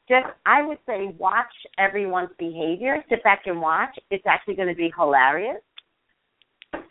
just 0.08 0.26
I 0.46 0.62
would 0.62 0.78
say 0.86 1.08
watch 1.18 1.52
everyone's 1.76 2.32
behavior. 2.38 3.04
Sit 3.08 3.22
back 3.22 3.46
and 3.46 3.60
watch. 3.60 3.96
It's 4.10 4.26
actually 4.26 4.54
going 4.54 4.68
to 4.68 4.74
be 4.74 4.90
hilarious. 4.96 5.62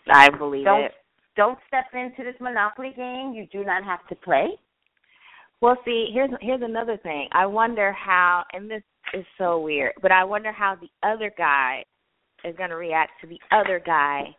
I 0.10 0.30
believe 0.30 0.66
Don't 0.66 0.84
it. 0.84 0.96
don't 1.36 1.60
step 1.68 1.94
into 1.94 2.24
this 2.24 2.40
monopoly 2.40 2.92
game. 2.92 3.34
You 3.34 3.46
do 3.48 3.64
not 3.64 3.84
have 3.84 4.06
to 4.08 4.16
play. 4.16 4.58
Well, 5.60 5.78
see, 5.84 6.12
here's 6.12 6.32
here's 6.40 6.62
another 6.62 6.98
thing. 6.98 7.28
I 7.32 7.46
wonder 7.46 7.92
how, 7.92 8.46
and 8.54 8.70
this 8.70 8.84
is 9.14 9.26
so 9.38 9.60
weird, 9.60 9.94
but 10.02 10.12
I 10.12 10.24
wonder 10.24 10.52
how 10.52 10.76
the 10.80 10.90
other 11.08 11.32
guy 11.38 11.84
is 12.44 12.56
going 12.58 12.70
to 12.70 12.76
react 12.76 13.12
to 13.22 13.28
the 13.28 13.40
other 13.52 13.82
guy 13.84 14.36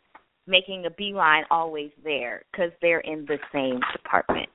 making 0.46 0.84
a 0.86 0.90
beeline 0.90 1.44
always 1.50 1.90
there 2.04 2.42
because 2.52 2.70
they're 2.80 3.00
in 3.00 3.26
the 3.26 3.38
same 3.52 3.80
department, 3.92 4.48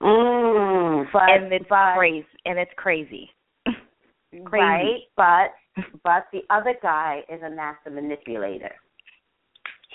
Mm, 0.00 1.06
but 1.12 1.22
and 1.30 1.52
it's 1.52 1.64
but, 1.68 1.94
crazy. 1.96 2.26
And 2.44 2.58
it's 2.58 2.70
crazy. 2.76 3.30
crazy. 3.66 4.50
right? 4.52 5.00
But 5.16 5.82
but 6.02 6.26
the 6.32 6.40
other 6.50 6.74
guy 6.82 7.20
is 7.28 7.40
a 7.42 7.50
master 7.50 7.90
manipulator. 7.90 8.74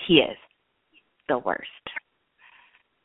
He 0.06 0.14
is 0.14 0.36
the 1.28 1.38
worst. 1.38 1.68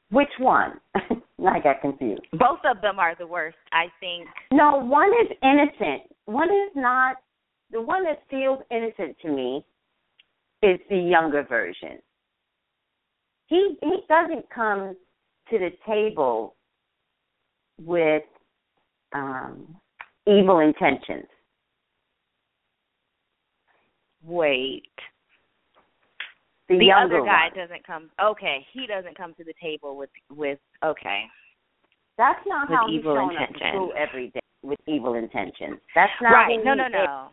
Which 0.10 0.30
one? 0.40 0.80
I 0.96 1.60
got 1.60 1.82
confused. 1.82 2.22
Both 2.34 2.60
of 2.66 2.82
them 2.82 2.98
are 3.00 3.16
the 3.18 3.28
worst. 3.28 3.58
I 3.72 3.86
think. 4.00 4.28
No, 4.52 4.78
one 4.84 5.10
is 5.22 5.38
innocent. 5.44 6.04
One 6.26 6.50
is 6.50 6.72
not. 6.76 7.18
The 7.72 7.82
one 7.82 8.04
that 8.04 8.22
feels 8.30 8.60
innocent 8.72 9.18
to 9.24 9.30
me 9.30 9.66
is 10.62 10.80
the 10.90 10.98
younger 10.98 11.44
version. 11.44 12.00
He 13.48 13.78
he 13.82 13.98
doesn't 14.08 14.50
come 14.50 14.96
to 15.50 15.60
the 15.60 15.72
table 15.86 16.56
with 17.82 18.24
um 19.14 19.76
evil 20.28 20.60
intentions. 20.60 21.28
Wait. 24.24 24.84
The, 26.68 26.80
The 26.80 26.86
younger 26.86 27.18
other 27.20 27.26
guy 27.26 27.50
one. 27.56 27.68
doesn't 27.68 27.86
come. 27.86 28.10
Okay, 28.24 28.66
he 28.74 28.88
doesn't 28.88 29.16
come 29.16 29.36
to 29.36 29.44
the 29.44 29.54
table 29.62 29.96
with 29.98 30.10
with. 30.32 30.58
Okay. 30.84 31.26
That's 32.18 32.40
not 32.48 32.70
with 32.70 32.78
how 32.80 32.88
he's 32.88 33.00
evil 33.02 33.16
showing 33.16 33.38
up 33.38 33.50
to 33.50 33.54
intentions. 33.54 33.72
school 33.74 33.94
every 33.96 34.30
day 34.30 34.40
with 34.66 34.80
evil 34.88 35.14
intentions. 35.16 35.80
That's 35.94 36.12
not 36.22 36.32
right. 36.32 36.58
No, 36.64 36.74
no, 36.74 36.88
no. 36.88 37.30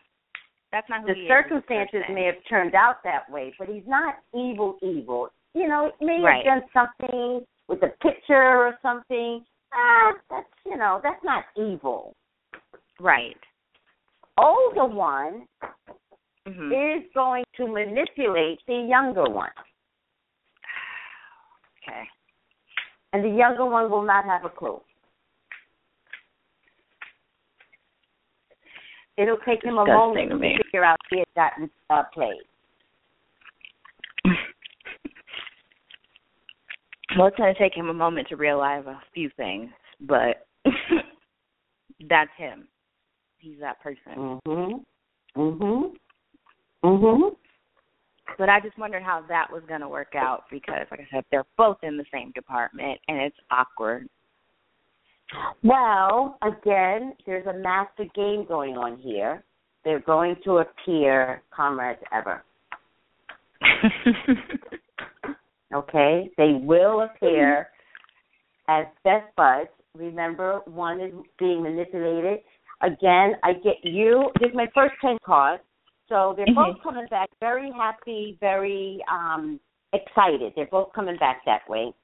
That's 0.71 0.89
not 0.89 1.03
who 1.03 1.09
the 1.09 1.15
he 1.15 1.21
is, 1.21 1.29
circumstances 1.29 2.03
may 2.13 2.25
have 2.25 2.37
turned 2.49 2.75
out 2.75 3.03
that 3.05 3.31
way, 3.31 3.53
but 3.59 3.69
he's 3.69 3.87
not 3.87 4.17
evil, 4.35 4.79
evil. 4.83 5.29
You 5.55 5.69
know, 5.69 5.93
he 5.99 6.07
may 6.07 6.21
Right. 6.23 6.47
have 6.47 6.63
done 6.63 6.71
something 6.73 7.47
with 7.69 7.83
a 7.83 7.89
picture 8.01 8.35
or 8.35 8.79
something. 8.81 9.45
Ah, 9.75 10.13
that's 10.31 10.49
you 10.65 10.77
know, 10.77 11.01
that's 11.03 11.23
not 11.25 11.45
evil. 11.57 12.15
Right. 13.01 13.37
Older 14.39 14.87
one 14.87 15.47
hmm 16.47 16.73
is 16.73 17.03
going 17.15 17.45
to 17.57 17.67
manipulate 17.69 18.61
the 18.67 18.87
younger 18.89 19.25
one, 19.29 19.51
Okay. 21.83 22.09
and 23.13 23.23
the 23.25 23.29
younger 23.29 23.67
one 23.67 23.91
will 23.91 24.03
not 24.03 24.25
have 24.25 24.45
a 24.45 24.51
clue. 24.51 24.81
It'll 29.17 29.37
take 29.39 29.63
him 29.63 29.79
a 29.79 29.85
moment 29.85 30.31
to 30.31 30.39
to 30.39 30.65
figure 30.65 30.85
out 30.85 30.97
he 31.11 31.19
had 31.19 31.27
gotten 31.35 31.71
uh, 31.91 32.05
played. 32.15 32.43
well, 37.19 37.27
it's 37.27 37.37
going 37.37 37.53
to 37.53 37.59
take 37.59 37.75
him 37.75 37.89
a 37.89 37.95
moment 37.95 38.29
to 38.29 38.37
realize 38.37 38.87
a 38.87 38.99
few 39.13 39.29
things, 39.37 39.71
but 40.01 40.47
that's 42.09 42.31
him. 42.39 42.69
He's 43.39 43.59
that 43.61 43.81
person. 43.83 44.41
Mhm. 44.47 44.85
Mhm. 45.37 45.97
Mhm. 46.85 47.37
But 48.39 48.49
I 48.49 48.61
just 48.61 48.79
wondered 48.79 49.03
how 49.03 49.23
that 49.29 49.49
was 49.53 49.63
going 49.69 49.81
to 49.81 49.89
work 49.89 50.15
out 50.17 50.45
because, 50.51 50.87
like 50.91 51.01
I 51.01 51.07
said, 51.11 51.25
they're 51.31 51.45
both 51.59 51.79
in 51.83 51.97
the 51.97 52.05
same 52.13 52.31
department, 52.33 52.99
and 53.09 53.19
it's 53.19 53.37
awkward. 53.51 54.09
Well, 55.63 56.39
again, 56.43 57.15
there's 57.27 57.47
a 57.47 57.53
master 57.53 58.05
game 58.15 58.45
going 58.47 58.77
on 58.77 58.99
here. 58.99 59.45
They're 59.85 60.01
going 60.01 60.37
to 60.45 60.59
appear 60.59 61.43
comrades 61.55 62.01
ever. 62.13 62.43
Okay? 65.75 66.31
They 66.37 66.61
will 66.63 67.01
appear 67.01 67.69
as 68.69 68.85
best 69.05 69.25
buds. 69.37 69.71
Remember, 69.95 70.61
one 70.67 71.01
is 71.01 71.13
being 71.39 71.63
manipulated. 71.63 72.41
Again, 72.83 73.35
I 73.43 73.55
get 73.55 73.77
you. 73.83 74.31
This 74.39 74.51
is 74.51 74.55
my 74.55 74.67
first 74.75 74.95
10 75.01 75.19
cards. 75.25 75.63
So 76.09 76.35
they're 76.37 76.47
both 76.55 76.77
Mhm. 76.77 76.83
coming 76.83 77.07
back 77.07 77.31
very 77.41 77.71
happy, 77.71 78.37
very 78.41 79.03
um 79.09 79.59
excited. 79.95 80.53
They're 80.55 80.67
both 80.67 80.93
coming 80.93 81.17
back 81.17 81.43
that 81.47 81.67
way. 81.69 81.95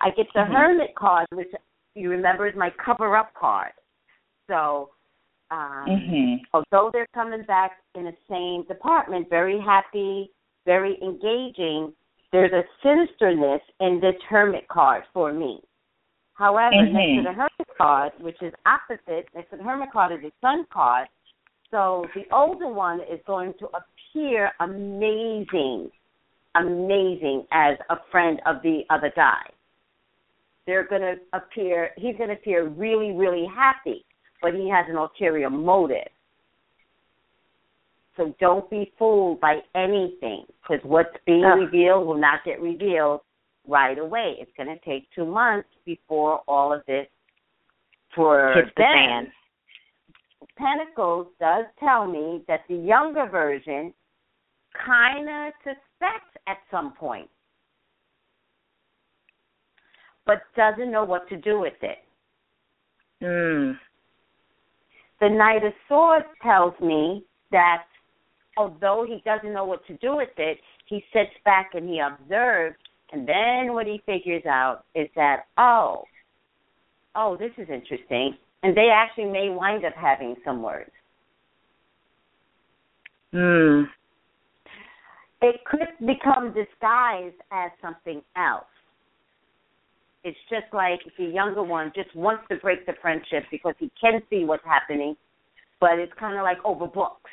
I 0.00 0.10
get 0.10 0.32
the 0.32 0.40
Mhm. 0.40 0.52
Hermit 0.54 0.94
card, 0.94 1.26
which 1.32 1.52
you 1.94 2.10
remember 2.10 2.46
is 2.46 2.54
my 2.56 2.70
cover 2.84 3.16
up 3.16 3.32
card. 3.34 3.72
So 4.48 4.90
um 5.50 5.86
mhm. 5.88 6.40
although 6.54 6.90
they're 6.92 7.08
coming 7.14 7.42
back 7.44 7.72
in 7.94 8.04
the 8.04 8.16
same 8.28 8.64
department, 8.68 9.28
very 9.28 9.60
happy, 9.60 10.30
very 10.66 10.98
engaging, 11.02 11.92
there's 12.32 12.52
a 12.52 12.64
sinisterness 12.86 13.60
in 13.80 14.00
this 14.00 14.14
hermit 14.28 14.68
card 14.68 15.02
for 15.12 15.32
me. 15.32 15.60
However, 16.34 16.76
next 16.82 16.92
to 16.92 16.98
Mhm. 16.98 17.24
the 17.24 17.32
hermit 17.32 17.76
card, 17.76 18.12
which 18.20 18.40
is 18.40 18.54
opposite, 18.64 19.28
next 19.34 19.50
to 19.50 19.56
the 19.56 19.64
hermit 19.64 19.90
card 19.92 20.12
is 20.12 20.22
the 20.22 20.32
sun 20.40 20.64
card. 20.66 21.08
So 21.70 22.06
the 22.14 22.26
older 22.32 22.66
one 22.68 23.00
is 23.00 23.20
going 23.26 23.54
to 23.54 23.68
appear 23.76 24.52
amazing, 24.60 25.90
amazing 26.54 27.46
as 27.52 27.76
a 27.90 27.96
friend 28.10 28.40
of 28.46 28.62
the 28.62 28.84
other 28.90 29.10
guy. 29.14 29.42
They're 30.66 30.86
going 30.86 31.02
to 31.02 31.14
appear, 31.32 31.90
he's 31.96 32.16
going 32.16 32.28
to 32.28 32.36
appear 32.36 32.68
really, 32.68 33.12
really 33.12 33.46
happy, 33.54 34.04
but 34.42 34.54
he 34.54 34.68
has 34.70 34.86
an 34.88 34.96
ulterior 34.96 35.50
motive. 35.50 36.08
So 38.16 38.34
don't 38.38 38.68
be 38.68 38.92
fooled 38.98 39.40
by 39.40 39.60
anything 39.74 40.44
because 40.62 40.84
what's 40.84 41.16
being 41.26 41.44
Ugh. 41.44 41.58
revealed 41.60 42.06
will 42.06 42.20
not 42.20 42.44
get 42.44 42.60
revealed 42.60 43.20
right 43.66 43.98
away. 43.98 44.36
It's 44.38 44.50
going 44.56 44.68
to 44.68 44.84
take 44.84 45.08
two 45.14 45.24
months 45.24 45.68
before 45.86 46.40
all 46.46 46.72
of 46.72 46.82
this 46.86 47.06
for 48.14 48.52
Hits 48.54 48.70
the 48.76 48.82
fan. 48.82 49.32
Pentacles 50.56 51.28
does 51.38 51.64
tell 51.78 52.06
me 52.06 52.42
that 52.48 52.60
the 52.68 52.76
younger 52.76 53.26
version 53.26 53.94
kind 54.86 55.28
of 55.28 55.52
suspects 55.64 56.36
at 56.46 56.58
some 56.70 56.92
point, 56.92 57.28
but 60.26 60.42
doesn't 60.56 60.90
know 60.90 61.04
what 61.04 61.28
to 61.28 61.36
do 61.36 61.60
with 61.60 61.74
it. 61.82 61.98
Mm. 63.22 63.78
The 65.20 65.28
Knight 65.28 65.64
of 65.64 65.72
Swords 65.88 66.26
tells 66.42 66.74
me 66.80 67.24
that 67.50 67.84
although 68.56 69.04
he 69.06 69.22
doesn't 69.24 69.52
know 69.52 69.64
what 69.64 69.86
to 69.86 69.96
do 69.98 70.16
with 70.16 70.30
it, 70.36 70.58
he 70.86 71.04
sits 71.12 71.30
back 71.44 71.70
and 71.74 71.88
he 71.88 72.00
observes, 72.00 72.76
and 73.12 73.28
then 73.28 73.74
what 73.74 73.86
he 73.86 74.02
figures 74.06 74.44
out 74.46 74.84
is 74.94 75.08
that, 75.16 75.44
oh, 75.58 76.04
oh, 77.14 77.36
this 77.36 77.52
is 77.58 77.68
interesting. 77.68 78.36
And 78.62 78.76
they 78.76 78.88
actually 78.92 79.26
may 79.26 79.48
wind 79.50 79.84
up 79.84 79.94
having 79.94 80.36
some 80.44 80.62
words. 80.62 80.90
Mm. 83.34 83.86
It 85.42 85.56
could 85.64 86.06
become 86.06 86.52
disguised 86.52 87.36
as 87.50 87.70
something 87.80 88.22
else. 88.36 88.64
It's 90.22 90.38
just 90.50 90.72
like 90.72 91.00
the 91.18 91.24
younger 91.24 91.62
one 91.62 91.92
just 91.94 92.14
wants 92.14 92.44
to 92.50 92.56
break 92.56 92.84
the 92.86 92.92
friendship 93.00 93.44
because 93.50 93.74
he 93.78 93.90
can 94.00 94.20
see 94.28 94.44
what's 94.44 94.64
happening, 94.64 95.16
but 95.80 95.98
it's 95.98 96.12
kind 96.18 96.36
of 96.36 96.42
like 96.42 96.58
over 96.64 96.86
books. 96.86 97.30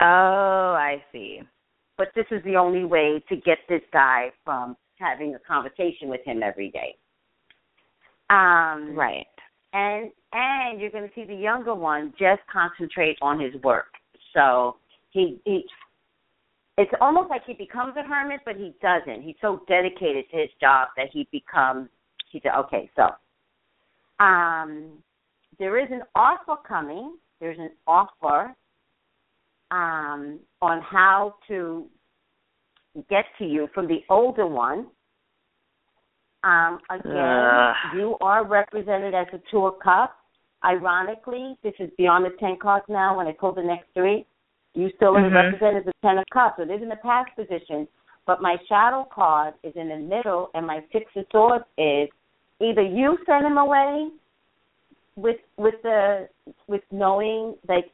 Oh, 0.00 0.76
I 0.78 1.02
see. 1.10 1.40
But 1.96 2.08
this 2.14 2.26
is 2.30 2.44
the 2.44 2.56
only 2.56 2.84
way 2.84 3.24
to 3.30 3.36
get 3.36 3.58
this 3.68 3.80
guy 3.92 4.30
from 4.44 4.76
having 4.98 5.34
a 5.34 5.38
conversation 5.38 6.08
with 6.08 6.20
him 6.24 6.42
every 6.42 6.70
day. 6.70 6.96
Um, 8.28 8.94
Right. 8.94 9.26
and 9.72 10.10
and 10.32 10.80
you're 10.80 10.90
going 10.90 11.08
to 11.08 11.14
see 11.14 11.24
the 11.24 11.34
younger 11.34 11.74
one 11.74 12.12
just 12.18 12.42
concentrate 12.52 13.16
on 13.22 13.40
his 13.40 13.54
work. 13.62 13.86
So 14.34 14.76
he 15.10 15.40
he 15.44 15.64
it's 16.78 16.92
almost 17.00 17.30
like 17.30 17.42
he 17.46 17.54
becomes 17.54 17.94
a 17.96 18.02
hermit, 18.02 18.40
but 18.44 18.56
he 18.56 18.74
doesn't. 18.82 19.22
He's 19.22 19.36
so 19.40 19.62
dedicated 19.66 20.30
to 20.30 20.36
his 20.36 20.50
job 20.60 20.88
that 20.96 21.08
he 21.12 21.26
becomes. 21.32 21.88
He 22.30 22.40
said, 22.42 22.52
okay, 22.58 22.90
so 22.96 23.10
um, 24.22 25.02
there 25.58 25.78
is 25.82 25.88
an 25.90 26.02
offer 26.14 26.56
coming. 26.66 27.16
There's 27.40 27.58
an 27.58 27.70
offer 27.86 28.54
um, 29.70 30.38
on 30.60 30.82
how 30.82 31.36
to 31.48 31.86
get 33.08 33.24
to 33.38 33.44
you 33.44 33.68
from 33.74 33.86
the 33.86 34.00
older 34.10 34.46
one. 34.46 34.86
Um, 36.44 36.78
again, 36.90 37.14
Ugh. 37.16 37.74
you 37.94 38.16
are 38.20 38.46
represented 38.46 39.14
as 39.14 39.26
a 39.32 39.40
two 39.50 39.66
of 39.66 39.78
cups. 39.82 40.12
Ironically, 40.64 41.56
this 41.62 41.74
is 41.78 41.90
beyond 41.96 42.24
the 42.24 42.36
ten 42.38 42.56
cards 42.60 42.86
now. 42.88 43.16
When 43.16 43.26
I 43.26 43.32
pull 43.32 43.52
the 43.52 43.62
next 43.62 43.88
three, 43.94 44.26
you 44.76 44.90
still 44.96 45.16
are 45.16 45.22
Mhm. 45.22 45.34
represented 45.34 45.86
as 45.86 45.86
a 45.88 46.06
ten 46.06 46.18
of 46.18 46.24
cups. 46.30 46.56
So 46.56 46.62
it 46.62 46.70
is 46.70 46.82
in 46.82 46.88
the 46.88 46.96
past 46.96 47.34
position, 47.34 47.88
but 48.26 48.42
my 48.42 48.56
shadow 48.68 49.04
card 49.04 49.54
is 49.62 49.74
in 49.74 49.88
the 49.88 49.96
middle, 49.96 50.50
and 50.54 50.66
my 50.66 50.84
six 50.92 51.10
of 51.16 51.26
swords 51.32 51.64
is 51.78 52.08
either 52.60 52.82
you 52.82 53.18
send 53.24 53.46
him 53.46 53.58
away 53.58 54.10
with 55.16 55.40
with 55.56 55.80
the 55.82 56.28
with 56.68 56.82
knowing 56.90 57.56
that 57.66 57.84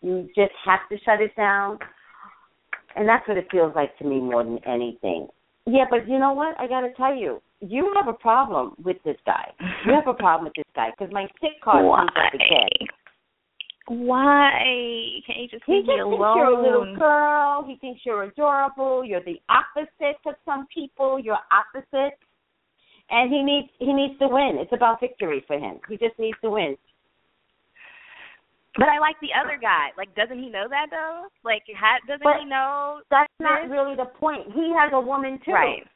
you 0.00 0.28
just 0.34 0.52
have 0.64 0.80
to 0.88 0.98
shut 0.98 1.20
it 1.20 1.34
down, 1.36 1.78
and 2.96 3.08
that's 3.08 3.26
what 3.28 3.36
it 3.36 3.48
feels 3.50 3.74
like 3.76 3.96
to 3.98 4.04
me 4.04 4.20
more 4.20 4.42
than 4.42 4.58
anything. 4.66 5.28
Yeah, 5.64 5.84
but 5.88 6.08
you 6.08 6.18
know 6.18 6.32
what? 6.32 6.58
I 6.58 6.66
got 6.66 6.80
to 6.80 6.92
tell 6.94 7.14
you, 7.14 7.40
you 7.60 7.92
have 7.94 8.08
a 8.08 8.12
problem 8.12 8.74
with 8.82 9.00
this 9.04 9.16
guy. 9.24 9.52
You 9.86 9.92
have 9.94 10.08
a 10.08 10.14
problem 10.14 10.46
with 10.46 10.54
this 10.56 10.66
guy 10.74 10.90
because 10.90 11.12
my 11.12 11.28
sick 11.40 11.60
card 11.62 11.84
Why? 11.84 11.98
comes 11.98 12.10
up 12.16 12.34
again. 12.34 12.88
Why? 13.88 14.52
Can 15.26 15.42
you 15.42 15.48
just 15.48 15.64
He 15.66 15.72
leave 15.74 15.86
just 15.86 15.98
me 15.98 16.04
thinks 16.16 16.36
you're 16.36 16.44
a 16.54 16.62
little 16.62 16.96
girl. 16.96 17.64
He 17.66 17.76
thinks 17.76 18.00
you're 18.06 18.22
adorable. 18.24 19.04
You're 19.04 19.24
the 19.24 19.40
opposite 19.48 20.18
of 20.26 20.34
some 20.44 20.66
people. 20.72 21.18
You're 21.18 21.38
opposite, 21.50 22.16
and 23.10 23.32
he 23.32 23.42
needs 23.42 23.68
he 23.78 23.92
needs 23.92 24.18
to 24.20 24.28
win. 24.28 24.58
It's 24.60 24.72
about 24.72 25.00
victory 25.00 25.42
for 25.46 25.58
him. 25.58 25.80
He 25.88 25.96
just 25.96 26.18
needs 26.18 26.38
to 26.42 26.50
win. 26.50 26.76
But 28.78 28.88
I 28.88 28.98
like 29.00 29.16
the 29.20 29.28
other 29.36 29.58
guy. 29.60 29.88
Like, 29.98 30.14
doesn't 30.14 30.38
he 30.38 30.48
know 30.48 30.66
that 30.70 30.86
though? 30.90 31.26
Like, 31.44 31.62
ha- 31.76 32.00
doesn't 32.06 32.22
But- 32.24 32.38
he 32.40 32.46
know? 32.46 33.02
That's 33.10 33.28
not 33.38 33.68
really 33.68 33.96
the 33.96 34.06
point. 34.06 34.50
He 34.54 34.72
has 34.72 34.92
a 34.94 35.00
woman 35.00 35.38
too. 35.44 35.52
Right. 35.52 35.86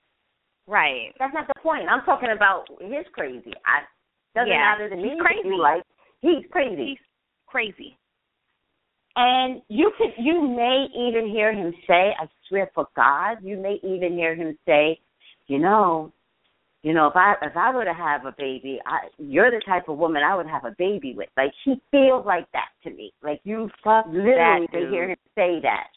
Right. 0.67 1.15
That's 1.19 1.33
not 1.33 1.47
the 1.47 1.59
point. 1.63 1.89
I'm 1.89 2.03
talking 2.03 2.31
about 2.33 2.67
his 2.81 3.07
crazy. 3.13 3.53
I 3.65 3.83
doesn't 4.35 4.49
Yeah, 4.53 4.59
matter 4.59 4.91
to 4.91 4.97
he's 4.97 5.05
me. 5.05 5.13
if 5.13 5.19
crazy. 5.25 5.49
Like 5.57 5.83
he's 6.21 6.45
crazy. 6.51 6.87
He's 6.87 6.99
crazy. 7.47 7.99
And 9.17 9.63
you 9.69 9.93
could 9.97 10.11
you 10.19 10.47
may 10.47 10.87
even 10.95 11.31
hear 11.31 11.53
him 11.55 11.73
say, 11.87 12.15
I 12.21 12.29
swear 12.49 12.71
for 12.75 12.87
God, 12.95 13.39
you 13.43 13.57
may 13.57 13.79
even 13.83 14.13
hear 14.13 14.35
him 14.35 14.59
say, 14.67 15.01
you 15.47 15.59
know, 15.59 16.13
you 16.83 16.93
know, 16.93 17.07
if 17.07 17.17
I 17.17 17.35
if 17.43 17.57
I 17.57 17.75
were 17.75 17.85
to 17.85 17.95
have 17.95 18.27
a 18.27 18.35
baby, 18.37 18.79
I 18.87 19.09
you're 19.19 19.51
the 19.51 19.63
type 19.67 19.89
of 19.89 19.97
woman 19.99 20.23
I 20.23 20.37
would 20.37 20.47
have 20.47 20.65
a 20.67 20.75
baby 20.79 21.15
with. 21.17 21.29
Like 21.37 21.53
he 21.65 21.81
feels 21.91 22.27
like 22.27 22.47
that 22.53 22.69
to 22.85 22.91
me. 22.91 23.13
Like 23.23 23.41
you 23.45 23.71
Fuck 23.83 24.07
literally 24.09 24.69
dude. 24.71 24.93
hear 24.93 25.09
him 25.09 25.17
say 25.35 25.61
that. 25.63 25.89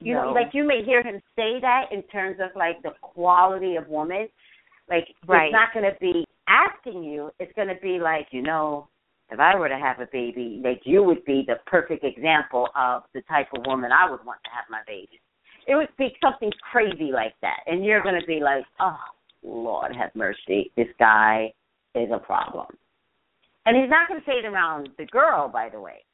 You 0.00 0.14
know, 0.14 0.24
No. 0.26 0.32
like 0.32 0.50
you 0.52 0.64
may 0.64 0.84
hear 0.84 1.02
him 1.02 1.20
say 1.34 1.58
that 1.62 1.86
in 1.90 2.02
terms 2.04 2.36
of 2.40 2.50
like 2.54 2.82
the 2.82 2.90
quality 3.00 3.76
of 3.76 3.88
woman. 3.88 4.28
Like 4.88 5.08
Right. 5.26 5.46
it's 5.46 5.52
not 5.52 5.72
going 5.72 5.90
to 5.90 5.98
be 5.98 6.24
asking 6.46 7.02
you. 7.02 7.30
It's 7.40 7.52
going 7.54 7.68
to 7.68 7.80
be 7.82 7.98
like, 7.98 8.28
you 8.30 8.42
know, 8.42 8.88
if 9.30 9.40
I 9.40 9.56
were 9.56 9.68
to 9.68 9.78
have 9.78 10.00
a 10.00 10.08
baby, 10.12 10.60
like 10.64 10.82
you 10.84 11.02
would 11.02 11.24
be 11.24 11.44
the 11.46 11.56
perfect 11.66 12.04
example 12.04 12.68
of 12.76 13.02
the 13.14 13.22
type 13.22 13.48
of 13.56 13.64
woman 13.66 13.90
I 13.92 14.10
would 14.10 14.24
want 14.24 14.40
to 14.44 14.50
have 14.50 14.64
my 14.70 14.80
baby. 14.86 15.20
It 15.66 15.74
would 15.74 15.88
be 15.98 16.16
something 16.22 16.52
crazy 16.70 17.10
like 17.12 17.34
that, 17.42 17.60
and 17.66 17.84
you're 17.84 18.02
going 18.02 18.20
to 18.20 18.26
be 18.26 18.40
like, 18.40 18.64
oh 18.78 18.96
Lord, 19.42 19.94
have 19.96 20.10
mercy, 20.14 20.70
this 20.76 20.86
guy 20.98 21.52
is 21.94 22.08
a 22.12 22.18
problem. 22.18 22.66
And 23.64 23.76
he's 23.76 23.90
not 23.90 24.08
going 24.08 24.20
to 24.20 24.26
say 24.26 24.38
it 24.38 24.44
around 24.44 24.90
the 24.96 25.06
girl, 25.06 25.48
by 25.48 25.68
the 25.68 25.80
way. 25.80 26.04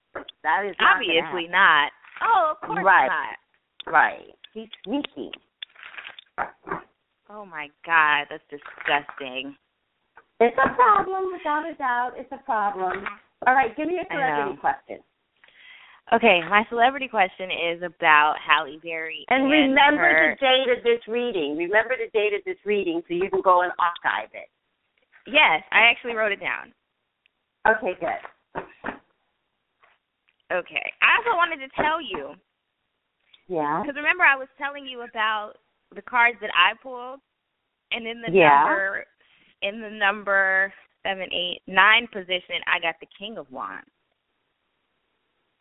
That 0.43 0.65
is 0.67 0.75
not 0.81 0.97
Obviously 0.97 1.49
not. 1.51 1.93
Oh, 2.23 2.53
of 2.53 2.67
course 2.67 2.85
Right. 2.85 3.09
not. 3.09 3.93
Right. 3.93 4.35
He's 4.55 4.69
sneaky. 4.85 5.31
Oh 7.29 7.45
my 7.47 7.69
god, 7.85 8.27
that's 8.31 8.43
disgusting. 8.51 9.57
It's 10.43 10.59
a 10.59 10.75
problem, 10.75 11.33
without 11.33 11.63
a 11.71 11.75
doubt. 11.75 12.13
It's 12.17 12.33
a 12.33 12.43
problem. 12.43 13.05
All 13.47 13.55
right, 13.55 13.77
give 13.77 13.87
me 13.87 14.01
a 14.03 14.07
celebrity 14.13 14.59
question. 14.59 14.99
Okay, 16.13 16.41
my 16.51 16.65
celebrity 16.69 17.07
question 17.07 17.49
is 17.51 17.83
about 17.83 18.35
Halle 18.43 18.77
Berry. 18.83 19.25
And 19.29 19.49
remember 19.49 20.03
her, 20.03 20.37
the 20.39 20.45
date 20.45 20.77
of 20.77 20.83
this 20.83 21.01
reading. 21.07 21.57
Remember 21.57 21.95
the 21.97 22.11
date 22.11 22.35
of 22.35 22.43
this 22.45 22.59
reading 22.67 23.03
so 23.07 23.15
you 23.15 23.31
can 23.31 23.41
go 23.41 23.63
and 23.63 23.73
archive 23.79 24.31
it. 24.35 24.51
Yes, 25.31 25.63
I 25.71 25.87
actually 25.87 26.15
wrote 26.15 26.33
it 26.33 26.41
down. 26.41 26.75
Okay, 27.63 27.95
good. 28.01 28.63
Okay. 30.51 30.93
I 31.01 31.23
also 31.23 31.37
wanted 31.39 31.63
to 31.63 31.71
tell 31.81 32.03
you 32.03 32.35
Yeah. 33.47 33.81
because 33.81 33.95
remember 33.95 34.25
I 34.25 34.37
was 34.37 34.49
telling 34.59 34.87
you 34.87 35.03
about 35.03 35.55
the 35.95 36.03
cards 36.03 36.37
that 36.41 36.51
I 36.53 36.75
pulled, 36.83 37.21
and 37.93 38.07
in 38.07 38.21
the 38.21 38.31
Yeah. 38.33 38.65
number 38.65 39.07
in 39.63 39.81
the 39.81 39.91
number 39.91 40.73
seven, 41.03 41.27
eight, 41.33 41.61
nine 41.67 42.07
position, 42.13 42.57
I 42.67 42.81
got 42.81 42.95
the 43.01 43.09
King 43.19 43.39
of 43.39 43.51
Wands 43.51 43.87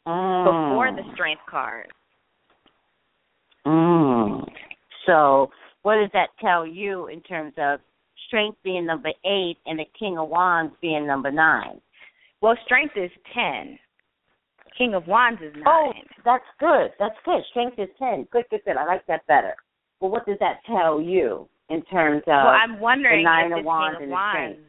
before 0.05 0.87
Mm. 0.87 0.95
the 0.95 1.13
Strength 1.13 1.45
card. 1.47 1.91
Mm. 3.65 4.51
So, 5.05 5.51
what 5.83 5.95
does 5.95 6.09
that 6.13 6.29
tell 6.39 6.65
you 6.65 7.07
in 7.07 7.21
terms 7.21 7.53
of 7.57 7.79
strength 8.27 8.57
being 8.63 8.85
number 8.85 9.11
eight 9.25 9.57
and 9.65 9.79
the 9.79 9.85
King 9.97 10.17
of 10.17 10.29
Wands 10.29 10.75
being 10.81 11.05
number 11.05 11.31
nine? 11.31 11.79
Well, 12.41 12.55
Strength 12.65 12.97
is 12.97 13.11
ten. 13.33 13.77
King 14.77 14.95
of 14.95 15.05
Wands 15.07 15.41
is 15.41 15.53
nine. 15.55 15.63
Oh, 15.67 15.93
that's 16.25 16.43
good. 16.59 16.91
That's 16.97 17.17
good. 17.25 17.43
Strength 17.51 17.77
is 17.77 17.89
ten. 17.99 18.23
Good, 18.31 18.45
good, 18.49 18.61
good. 18.65 18.77
I 18.77 18.85
like 18.85 19.05
that 19.07 19.25
better. 19.27 19.55
Well, 19.99 20.09
what 20.11 20.25
does 20.25 20.39
that 20.39 20.63
tell 20.65 20.99
you 20.99 21.47
in 21.71 21.81
terms 21.83 22.21
of? 22.27 22.27
well, 22.27 22.47
I'm 22.47 22.79
wondering 22.79 23.23
Nine 23.23 23.47
if 23.47 23.51
of 23.53 23.57
this 23.59 23.65
Wands 23.65 23.97
King 23.99 24.07
of 24.07 24.11
Wands. 24.11 24.59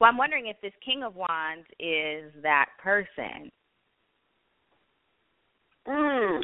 Well, 0.00 0.10
I'm 0.10 0.18
wondering 0.18 0.46
if 0.48 0.60
this 0.60 0.72
King 0.84 1.02
of 1.04 1.14
Wands 1.14 1.66
is 1.78 2.32
that 2.42 2.66
person, 2.82 3.50
mm. 5.86 6.40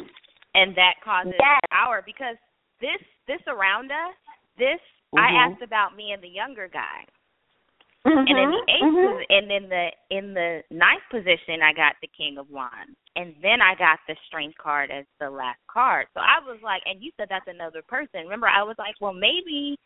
and 0.55 0.75
that 0.75 0.95
causes 1.03 1.33
Yes. 1.39 1.59
our 1.71 2.01
because 2.01 2.37
this 2.79 3.01
this 3.27 3.41
around 3.47 3.91
us, 3.91 4.15
this 4.57 4.79
Mhm. 5.13 5.19
I 5.19 5.31
asked 5.31 5.61
about 5.61 5.95
me 5.95 6.11
and 6.11 6.21
the 6.21 6.29
younger 6.29 6.67
guy, 6.67 7.05
and 8.05 8.29
in 8.29 8.51
the 8.51 8.63
8th 8.69 8.81
mhm. 8.81 9.25
and 9.29 9.51
in 9.51 9.69
the 9.69 9.91
in 10.09 10.33
the 10.33 10.63
ninth 10.71 11.03
position 11.11 11.61
I 11.61 11.73
got 11.73 11.95
the 12.01 12.07
King 12.07 12.37
of 12.37 12.49
Wands. 12.49 12.95
And 13.15 13.35
then 13.41 13.61
I 13.61 13.75
got 13.75 13.99
the 14.07 14.15
strength 14.27 14.57
card 14.57 14.91
as 14.91 15.05
the 15.19 15.29
last 15.29 15.59
card. 15.67 16.07
So 16.13 16.21
I 16.21 16.39
was 16.39 16.61
like 16.61 16.81
and 16.85 17.01
you 17.03 17.11
said 17.17 17.27
that's 17.29 17.47
another 17.47 17.81
person. 17.81 18.23
Remember 18.23 18.47
I 18.47 18.63
was 18.63 18.77
like, 18.77 18.95
Well 19.01 19.13
maybe 19.13 19.77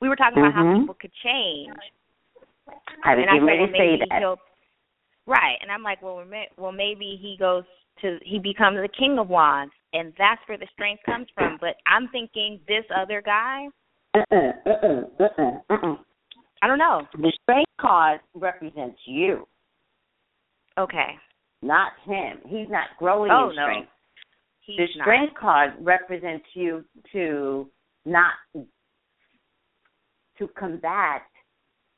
we 0.00 0.08
were 0.08 0.16
talking 0.16 0.38
about 0.38 0.54
how 0.54 0.62
Mhm. 0.62 0.80
people 0.80 0.94
could 0.94 1.12
change. 1.22 1.68
I 3.04 3.14
was 3.14 3.26
and 3.28 3.30
getting 3.30 3.46
ready 3.46 3.66
to 3.66 3.72
say 3.72 3.96
that. 4.08 4.38
Right. 5.26 5.58
And 5.60 5.70
I'm 5.70 5.82
like, 5.82 6.02
Well 6.02 6.24
well, 6.56 6.72
maybe 6.72 7.16
he 7.16 7.36
goes 7.36 7.64
to 8.00 8.18
he 8.22 8.38
becomes 8.38 8.80
the 8.80 8.88
King 8.88 9.18
of 9.18 9.28
Wands 9.28 9.74
and 9.92 10.14
that's 10.16 10.40
where 10.48 10.58
the 10.58 10.66
strength 10.72 11.02
comes 11.04 11.28
from. 11.34 11.58
But 11.60 11.76
I'm 11.86 12.08
thinking 12.08 12.60
this 12.66 12.84
other 12.94 13.20
guy 13.20 13.68
Uh-uh, 14.14 14.52
uh-uh, 14.66 15.02
uh-uh, 15.20 15.60
uh-uh. 15.70 15.96
I 16.62 16.66
don't 16.66 16.78
know. 16.78 17.06
The 17.14 17.32
strength 17.42 17.70
card 17.80 18.20
represents 18.34 18.98
you, 19.06 19.46
Okay. 20.78 21.18
not 21.62 21.92
him. 22.04 22.40
He's 22.46 22.68
not 22.68 22.88
growing 22.98 23.30
Oh 23.30 23.50
in 23.50 23.56
no. 23.56 23.62
strength. 23.62 23.90
He's 24.60 24.76
the 24.78 24.98
not. 24.98 25.04
strength 25.04 25.34
card 25.34 25.74
represents 25.80 26.46
you 26.54 26.84
to 27.12 27.70
not 28.04 28.32
to 30.40 30.48
combat 30.48 31.22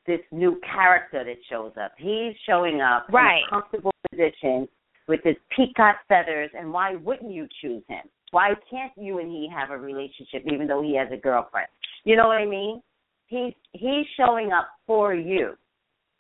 this 0.07 0.21
new 0.33 0.61
character 0.71 1.25
that 1.25 1.37
shows 1.49 1.73
up. 1.83 1.93
He's 1.97 2.35
showing 2.45 2.81
up 2.81 3.07
Right. 3.11 3.39
in 3.39 3.45
a 3.45 3.49
comfortable 3.49 3.93
position 4.11 4.69
with 5.09 5.23
his 5.23 5.37
peacock 5.57 5.97
feathers, 6.09 6.51
and 6.55 6.73
why 6.73 6.97
wouldn't 6.97 7.33
you 7.33 7.49
choose 7.61 7.83
him? 7.89 8.07
Why 8.33 8.55
can't 8.69 8.93
you 8.97 9.19
and 9.19 9.31
he 9.31 9.49
have 9.49 9.71
a 9.71 9.79
relationship 9.79 10.43
even 10.47 10.67
though 10.67 10.83
he 10.83 10.95
has 10.97 11.11
a 11.13 11.17
girlfriend? 11.17 11.69
You 12.05 12.17
know 12.17 12.27
what 12.27 12.39
I 12.39 12.47
mean? 12.47 12.83
He's 13.27 13.55
he's 13.73 14.07
showing 14.17 14.53
up 14.53 14.69
for 14.87 15.15
you 15.15 15.57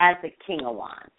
as 0.00 0.16
the 0.22 0.30
king 0.46 0.64
of 0.64 0.76
wands. 0.76 1.12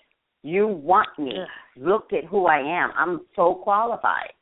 You 0.44 0.68
want 0.68 1.10
me. 1.18 1.34
Ugh. 1.40 1.48
Look 1.78 2.14
at 2.14 2.26
who 2.26 2.46
I 2.48 2.60
am. 2.60 2.92
I'm 2.96 3.22
so 3.36 3.56
qualified. 3.56 4.34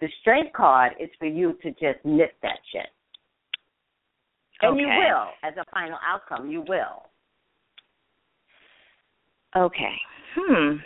The 0.00 0.08
strength 0.20 0.52
card 0.54 0.92
is 0.98 1.10
for 1.18 1.26
you 1.26 1.52
to 1.62 1.70
just 1.72 2.04
nip 2.04 2.34
that 2.42 2.58
shit. 2.72 2.88
And 4.62 4.78
you 4.78 4.86
will, 4.86 5.26
as 5.42 5.54
a 5.56 5.64
final 5.72 5.98
outcome, 6.06 6.50
you 6.50 6.60
will. 6.66 7.02
Okay. 9.56 9.94
Hmm. 10.36 10.76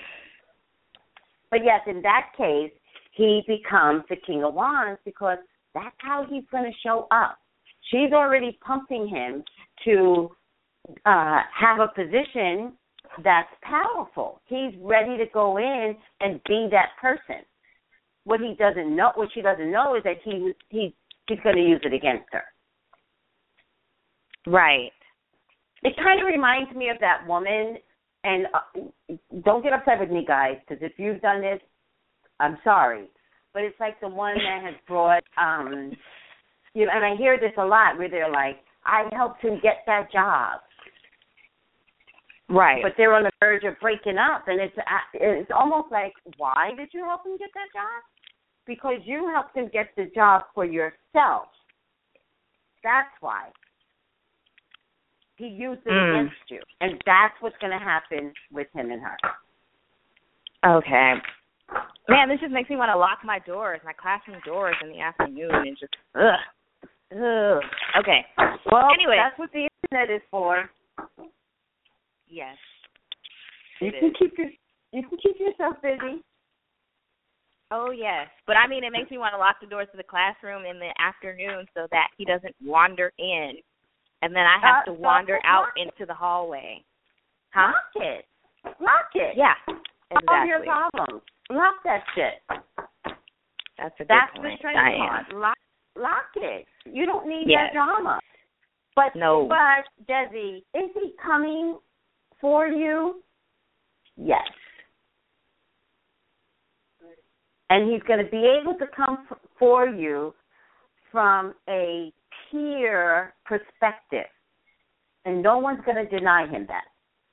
But 1.51 1.61
yes, 1.64 1.81
in 1.87 2.03
that 2.03 2.31
case, 2.37 2.72
he 3.12 3.43
becomes 3.47 4.03
the 4.09 4.16
king 4.27 4.45
of 4.45 4.55
wands 4.55 5.01
because 5.05 5.39
that's 5.74 5.95
how 5.99 6.27
he's 6.29 6.45
going 6.51 6.64
to 6.64 6.79
show 6.83 7.07
up. 7.11 7.39
She's 7.91 8.12
already 8.12 8.59
pumping 8.66 9.09
him 9.09 9.45
to 9.85 10.31
uh, 11.05 11.41
have 11.59 11.81
a 11.81 11.89
position 11.95 12.72
that's 13.22 13.49
powerful. 13.62 14.41
He's 14.47 14.74
ready 14.81 15.16
to 15.16 15.24
go 15.33 15.59
in 15.59 15.97
and 16.20 16.41
be 16.47 16.68
that 16.70 16.91
person. 17.01 17.45
What 18.24 18.41
he 18.41 18.55
doesn't 18.59 18.95
know, 18.95 19.12
what 19.14 19.29
she 19.33 19.41
doesn't 19.41 19.70
know, 19.70 19.95
is 19.95 20.03
that 20.03 20.16
he 20.24 20.53
he 20.68 20.95
he's 21.29 21.39
going 21.45 21.57
to 21.57 21.62
use 21.62 21.81
it 21.85 21.93
against 21.93 22.27
her. 22.33 22.43
Right. 24.47 24.92
It 25.82 25.94
kind 25.97 26.20
of 26.20 26.26
reminds 26.26 26.74
me 26.74 26.88
of 26.90 26.99
that 27.01 27.26
woman. 27.26 27.78
And 28.24 28.47
uh, 28.53 29.16
don't 29.44 29.62
get 29.62 29.72
upset 29.72 30.01
with 30.01 30.11
me, 30.11 30.24
guys, 30.26 30.57
because 30.66 30.82
if 30.82 30.99
you've 30.99 31.20
done 31.20 31.40
this, 31.40 31.61
I'm 32.40 32.59
sorry. 32.64 33.09
But 33.53 33.62
it's 33.62 33.78
like 33.78 34.01
the 34.01 34.09
one 34.09 34.34
that 34.34 34.64
has 34.64 34.74
brought, 34.88 35.22
um, 35.38 35.92
you 36.74 36.86
know, 36.86 36.92
and 36.92 37.05
I 37.05 37.16
hear 37.16 37.38
this 37.38 37.53
a 37.57 37.64
lot 37.64 37.97
where 37.99 38.11
they're 38.11 38.30
like, 38.30 38.57
I 38.84 39.09
helped 39.14 39.42
him 39.42 39.61
get 39.62 39.84
that 39.86 40.11
job, 40.12 40.61
Right. 42.49 42.82
but 42.82 42.92
they're 42.97 43.14
on 43.14 43.24
the 43.24 43.30
verge 43.40 43.64
of 43.64 43.74
breaking 43.80 44.18
up, 44.18 44.49
and 44.49 44.61
it's 44.61 44.76
uh, 44.76 44.82
it's 45.14 45.51
almost 45.57 45.90
like, 45.90 46.12
why 46.36 46.70
did 46.76 46.88
you 46.92 47.05
help 47.05 47.24
him 47.24 47.36
get 47.38 47.51
that 47.55 47.72
job? 47.72 48.03
Because 48.66 49.01
you 49.05 49.30
helped 49.32 49.57
him 49.57 49.70
get 49.72 49.88
the 49.97 50.11
job 50.14 50.42
for 50.55 50.64
yourself. 50.64 51.49
That's 52.84 53.09
why. 53.20 53.51
He 55.37 55.47
used 55.49 55.82
it 55.87 55.91
Mm. 55.91 56.20
against 56.20 56.51
you, 56.51 56.61
and 56.80 57.01
that's 57.05 57.34
what's 57.41 57.57
going 57.59 57.72
to 57.72 57.78
happen 57.84 58.32
with 58.51 58.68
him 58.72 58.91
and 58.91 59.03
her. 59.03 59.16
okay. 60.64 61.14
Man, 62.09 62.28
this 62.28 62.41
just 62.41 62.53
makes 62.53 62.70
me 62.70 62.76
want 62.76 62.91
to 62.91 62.97
lock 62.97 63.18
my 63.24 63.39
doors, 63.41 63.80
my 63.84 63.93
classroom 63.93 64.41
doors 64.45 64.76
in 64.82 64.89
the 64.89 65.01
afternoon 65.01 65.51
and 65.53 65.76
just 65.78 65.93
ugh. 66.14 66.41
Ugh. 67.12 67.62
Okay. 67.99 68.24
Well, 68.70 68.89
Anyway. 68.95 69.16
that's 69.16 69.39
what 69.39 69.51
the 69.53 69.68
internet 69.91 70.14
is 70.14 70.22
for. 70.30 70.70
Yes. 72.28 72.57
You 73.80 73.91
can 73.93 74.11
is. 74.11 74.16
keep 74.18 74.39
your 74.39 74.49
you 74.93 75.03
can 75.09 75.18
keep 75.18 75.39
yourself 75.41 75.76
busy. 75.82 76.22
Oh 77.72 77.91
yes. 77.91 78.28
But 78.47 78.57
I 78.57 78.68
mean 78.68 78.84
it 78.84 78.93
makes 78.93 79.11
me 79.11 79.18
want 79.18 79.34
to 79.34 79.39
lock 79.39 79.57
the 79.61 79.66
doors 79.66 79.89
to 79.91 79.97
the 79.97 80.05
classroom 80.05 80.64
in 80.64 80.78
the 80.78 80.91
afternoon 81.01 81.66
so 81.74 81.87
that 81.91 82.09
he 82.16 82.24
doesn't 82.24 82.55
wander 82.64 83.12
in 83.18 83.55
and 84.23 84.35
then 84.35 84.47
I 84.47 84.59
have 84.59 84.83
Uh, 84.83 84.85
to 84.87 84.93
wander 84.95 85.41
out 85.45 85.69
into 85.77 86.07
the 86.07 86.14
hallway. 86.14 86.85
Huh? 87.53 87.73
Lock 87.73 87.97
it. 87.97 88.27
Lock 88.81 89.11
it. 89.14 89.37
Yeah. 89.37 89.55
Solve 89.67 90.47
your 90.47 90.62
Exactly. 90.62 90.67
problems. 90.67 91.23
Lock 91.51 91.83
that 91.85 92.05
shit. 92.14 92.43
That's 93.79 93.95
a 93.97 94.05
good 94.05 94.09
That's 94.09 94.33
the 94.35 94.41
point. 94.41 94.64
I 94.77 94.93
am. 94.93 95.41
Lock 95.41 95.57
lock 95.97 96.29
it. 96.37 96.67
You 96.85 97.07
don't 97.07 97.27
need 97.27 97.49
Yes. 97.49 97.69
that 97.69 97.73
drama. 97.75 98.21
But 98.95 99.14
No. 99.14 99.47
but 99.47 99.87
Desi, 100.07 100.64
is 100.75 100.91
he 100.95 101.12
coming 101.23 101.79
for 102.41 102.67
you? 102.67 103.23
Yes. 104.17 104.47
And 107.71 107.91
he's 107.91 108.03
going 108.05 108.25
to 108.25 108.31
be 108.31 108.47
able 108.47 108.75
to 108.79 108.87
come 108.89 109.27
f- 109.31 109.39
for 109.59 109.87
you 109.89 110.35
from 111.11 111.55
a 111.69 112.12
peer 112.51 113.34
perspective, 113.45 114.30
and 115.24 115.43
no 115.43 115.59
one's 115.59 115.80
going 115.84 115.97
to 115.97 116.18
deny 116.18 116.47
him 116.47 116.66
that. 116.68 116.84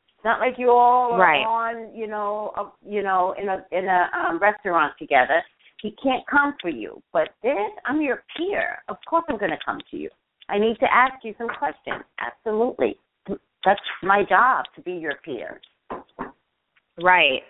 It's 0.10 0.26
not 0.26 0.40
like 0.40 0.56
you 0.58 0.70
all 0.72 1.14
are 1.14 1.22
on, 1.22 1.96
you 1.96 2.08
know, 2.08 2.54
a, 2.56 2.90
you 2.90 3.04
know, 3.04 3.36
in 3.42 3.50
a 3.50 3.66
in 3.72 3.86
a 3.86 4.10
um, 4.18 4.40
restaurant 4.40 4.94
together. 4.98 5.44
He 5.82 5.96
can't 6.02 6.26
come 6.32 6.56
for 6.62 6.70
you, 6.70 7.04
but 7.12 7.30
this, 7.44 7.58
I'm 7.86 8.02
your 8.02 8.24
peer. 8.38 8.78
Of 8.88 8.96
course, 9.10 9.26
I'm 9.28 9.38
going 9.38 9.52
to 9.52 9.58
come 9.66 9.80
to 9.92 9.98
you. 9.98 10.10
I 10.48 10.58
need 10.58 10.78
to 10.80 10.88
ask 10.94 11.24
you 11.24 11.36
some 11.38 11.50
questions. 11.50 12.04
Absolutely, 12.20 12.96
that's 13.66 13.82
my 14.02 14.24
job 14.24 14.66
to 14.76 14.82
be 14.82 14.94
your 14.94 15.16
peer. 15.26 15.60
Right. 17.02 17.44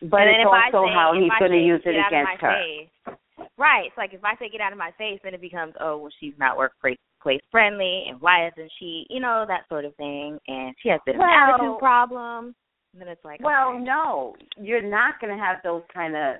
But 0.00 0.22
it's 0.28 0.46
also 0.46 0.86
say, 0.86 0.94
how 0.94 1.12
he's 1.18 1.30
going 1.38 1.52
to 1.52 1.58
use 1.58 1.82
it 1.84 1.92
"Get 1.92 2.00
out 2.00 2.06
of 2.06 2.12
against 2.12 2.42
her. 2.42 2.54
Face, 2.54 3.17
right. 3.58 3.86
It's 3.86 3.96
like 3.96 4.14
if 4.14 4.24
I 4.24 4.34
say 4.36 4.48
get 4.48 4.60
out 4.60 4.72
of 4.72 4.78
my 4.78 4.92
face, 4.98 5.20
then 5.22 5.34
it 5.34 5.40
becomes, 5.40 5.74
oh, 5.80 5.98
well, 5.98 6.12
she's 6.20 6.34
not 6.38 6.56
workplace 6.56 6.98
place 7.22 7.40
friendly, 7.50 8.04
and 8.08 8.20
why 8.20 8.46
isn't 8.48 8.70
she, 8.78 9.04
you 9.10 9.18
know, 9.20 9.44
that 9.48 9.62
sort 9.68 9.84
of 9.84 9.94
thing, 9.96 10.38
and 10.46 10.74
she 10.82 10.88
has 10.88 11.00
a 11.02 11.06
bit 11.06 11.14
of 11.16 11.20
an 11.20 11.26
Well- 11.26 11.54
attitude 11.54 11.78
problem. 11.78 12.54
And 12.92 13.02
then 13.02 13.08
it's 13.08 13.24
like, 13.24 13.40
Well, 13.42 13.70
okay. 13.70 13.80
no, 13.80 14.34
you're 14.56 14.80
not 14.82 15.20
going 15.20 15.36
to 15.36 15.42
have 15.44 15.56
those 15.62 15.82
kind 15.92 16.16
of 16.16 16.36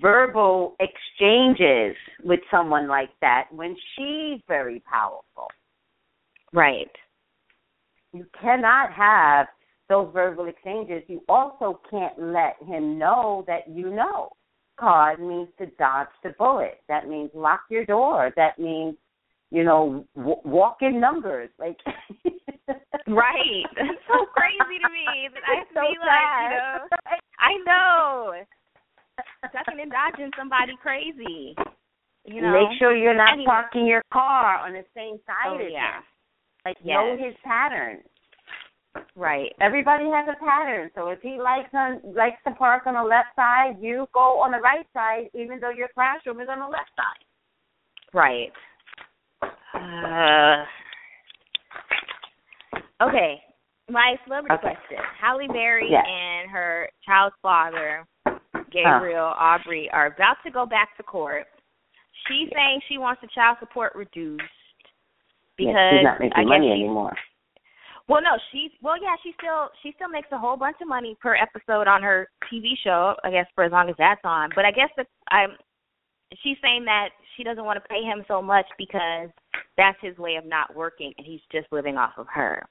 verbal 0.00 0.74
exchanges 0.80 1.96
with 2.24 2.40
someone 2.50 2.88
like 2.88 3.10
that 3.20 3.44
when 3.52 3.76
she's 3.94 4.40
very 4.48 4.80
powerful. 4.80 5.48
right, 6.52 6.90
You 8.12 8.26
cannot 8.40 8.90
have 8.92 9.46
those 9.90 10.10
verbal 10.14 10.46
exchanges. 10.46 11.02
You 11.08 11.22
also 11.28 11.80
can't 11.90 12.18
let 12.18 12.56
him 12.66 12.98
know 12.98 13.44
that 13.46 13.68
you 13.68 13.90
know. 13.90 14.30
Cause 14.78 15.18
means 15.18 15.48
to 15.58 15.66
dodge 15.78 16.06
the 16.22 16.30
bullet. 16.38 16.80
That 16.88 17.08
means 17.08 17.30
lock 17.34 17.62
your 17.68 17.84
door. 17.84 18.30
That 18.36 18.58
means, 18.58 18.94
you 19.50 19.64
know, 19.64 20.06
w- 20.16 20.40
walk 20.44 20.78
in 20.82 21.00
numbers. 21.00 21.50
Like, 21.58 21.76
right. 23.08 23.66
That's 23.74 24.04
so 24.06 24.26
crazy 24.30 24.78
to 24.78 24.88
me 24.92 25.28
that 25.34 25.42
I 25.42 25.58
have 25.58 25.68
to 25.68 25.74
So 25.74 25.80
be 25.80 25.98
like, 25.98 25.98
you 25.98 26.48
sad. 26.48 26.50
know, 26.54 26.86
I 27.38 27.52
know, 27.66 28.34
ducking 29.52 29.80
and 29.82 29.90
dodging 29.90 30.30
somebody 30.38 30.72
crazy. 30.80 31.56
You 32.24 32.42
know, 32.42 32.52
Make 32.52 32.78
sure 32.78 32.94
you're 32.96 33.16
not 33.16 33.32
Anyway. 33.32 33.46
parking 33.46 33.86
your 33.86 34.02
car 34.12 34.58
on 34.58 34.72
the 34.74 34.84
same 34.94 35.18
side 35.26 35.46
Oh 35.48 35.58
as 35.64 35.72
yeah. 35.72 36.00
Like 36.64 36.76
know 36.84 37.16
his 37.18 37.34
pattern. 37.44 37.98
Right. 39.16 39.52
Everybody 39.60 40.04
has 40.04 40.28
a 40.28 40.44
pattern. 40.44 40.90
So 40.94 41.08
if 41.08 41.20
he 41.20 41.38
likes 41.42 41.70
on 41.74 42.00
likes 42.14 42.38
to 42.46 42.54
park 42.54 42.86
on 42.86 42.94
the 42.94 43.02
left 43.02 43.34
side, 43.34 43.76
you 43.80 44.06
go 44.14 44.40
on 44.40 44.52
the 44.52 44.58
right 44.58 44.86
side, 44.92 45.28
even 45.34 45.58
though 45.60 45.70
your 45.70 45.88
classroom 45.94 46.40
is 46.40 46.48
on 46.48 46.60
the 46.60 46.66
left 46.66 46.90
side. 46.96 47.24
Right. 48.14 48.52
Uh, 49.74 50.64
okay. 53.08 53.42
My 53.90 54.16
celebrity 54.24 54.54
Okay. 54.54 54.74
question. 54.74 55.04
Halle 55.20 55.48
Berry 55.48 55.90
Yes. 55.90 56.04
and 56.06 56.50
her 56.50 56.88
child's 57.04 57.36
father, 57.40 58.06
Gabriel 58.70 59.34
Aubry, 59.40 59.88
are 59.92 60.06
about 60.06 60.36
to 60.44 60.50
go 60.50 60.66
back 60.66 60.96
to 60.96 61.02
court. 61.02 61.46
She's 62.26 62.50
saying 62.54 62.80
she 62.88 62.98
wants 62.98 63.20
the 63.22 63.28
child 63.28 63.56
support 63.60 63.94
reduced 63.94 64.42
because 65.56 65.74
yes, 65.74 65.92
he's 65.94 66.04
not 66.04 66.20
making 66.20 66.48
money 66.48 66.70
anymore. 66.70 67.16
Well, 68.08 68.22
no, 68.22 68.38
she 68.50 68.70
well, 68.82 68.96
yeah, 69.00 69.16
she 69.22 69.32
still 69.38 69.68
she 69.82 69.92
still 69.96 70.08
makes 70.08 70.28
a 70.32 70.38
whole 70.38 70.56
bunch 70.56 70.78
of 70.80 70.88
money 70.88 71.16
per 71.20 71.36
episode 71.36 71.86
on 71.86 72.02
her 72.02 72.28
TV 72.50 72.72
show. 72.82 73.14
I 73.22 73.30
guess 73.30 73.46
for 73.54 73.64
as 73.64 73.72
long 73.72 73.90
as 73.90 73.96
that's 73.98 74.20
on. 74.24 74.48
But 74.54 74.64
I 74.64 74.70
guess 74.70 74.88
that 74.96 75.06
I'm 75.30 75.50
she's 76.42 76.56
saying 76.62 76.84
that 76.86 77.10
she 77.36 77.44
doesn't 77.44 77.64
want 77.64 77.82
to 77.82 77.88
pay 77.88 78.02
him 78.02 78.24
so 78.26 78.40
much 78.40 78.66
because 78.78 79.28
that's 79.76 79.98
his 80.00 80.16
way 80.16 80.36
of 80.36 80.46
not 80.46 80.74
working, 80.74 81.12
and 81.18 81.26
he's 81.26 81.40
just 81.52 81.66
living 81.70 81.96
off 81.96 82.12
of 82.16 82.26
her. 82.32 82.66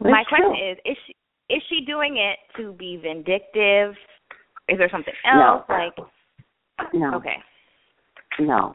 That's 0.00 0.12
My 0.12 0.24
question 0.28 0.54
is: 0.70 0.78
is 0.84 0.96
she 1.06 1.14
is 1.50 1.62
she 1.68 1.84
doing 1.84 2.16
it 2.16 2.38
to 2.56 2.72
be 2.72 2.96
vindictive? 2.96 3.94
Is 4.68 4.78
there 4.78 4.88
something 4.90 5.12
else? 5.26 5.64
No. 5.68 5.74
Like, 5.74 6.94
No. 6.94 7.16
okay, 7.16 7.36
No. 8.38 8.74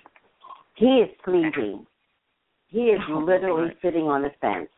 He 0.75 0.85
is 0.85 1.09
sleazy. 1.25 1.79
He 2.67 2.79
is 2.79 2.99
Oh, 3.09 3.19
literally 3.19 3.71
sitting 3.81 4.03
on 4.03 4.21
the 4.21 4.29
fence. 4.39 4.69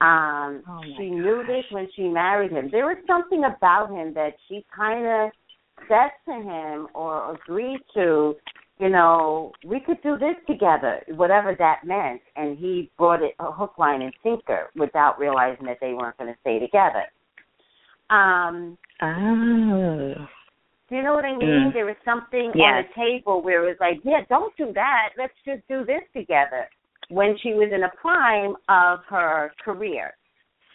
Um, 0.00 0.62
Oh, 0.68 0.80
she 0.96 1.10
knew 1.10 1.42
this 1.46 1.64
when 1.70 1.88
she 1.96 2.02
married 2.02 2.52
him. 2.52 2.68
There 2.70 2.86
was 2.86 2.98
something 3.06 3.44
about 3.44 3.90
him 3.90 4.14
that 4.14 4.34
she 4.48 4.64
kind 4.74 5.06
of 5.06 5.30
said 5.88 6.10
to 6.26 6.32
him 6.32 6.88
or 6.94 7.34
agreed 7.34 7.80
to, 7.94 8.34
you 8.78 8.88
know, 8.88 9.52
we 9.64 9.80
could 9.80 10.00
do 10.02 10.16
this 10.16 10.36
together, 10.46 11.02
whatever 11.08 11.54
that 11.58 11.84
meant. 11.84 12.20
And 12.36 12.58
he 12.58 12.90
brought 12.96 13.22
it 13.22 13.34
a 13.40 13.50
hook, 13.50 13.74
line, 13.78 14.02
and 14.02 14.12
sinker 14.22 14.70
without 14.76 15.18
realizing 15.18 15.66
that 15.66 15.78
they 15.80 15.94
weren't 15.94 16.16
going 16.16 16.32
to 16.32 16.38
stay 16.40 16.58
together. 16.58 17.04
Um, 18.10 18.78
oh, 19.02 20.14
do 20.88 20.96
you 20.96 21.02
know 21.02 21.12
what 21.12 21.24
I 21.24 21.36
mean? 21.36 21.70
Mm. 21.70 21.72
There 21.74 21.84
was 21.84 21.96
something 22.04 22.50
on 22.50 22.84
the 22.84 22.88
table 22.96 23.42
where 23.42 23.62
it 23.62 23.68
was 23.68 23.76
like, 23.78 23.98
yeah, 24.04 24.20
don't 24.28 24.56
do 24.56 24.72
that. 24.74 25.10
Let's 25.18 25.34
just 25.44 25.66
do 25.68 25.84
this 25.84 26.00
together. 26.14 26.68
When 27.10 27.36
she 27.42 27.54
was 27.54 27.70
in 27.72 27.80
the 27.80 27.90
prime 28.00 28.54
of 28.68 29.00
her 29.08 29.52
career. 29.64 30.14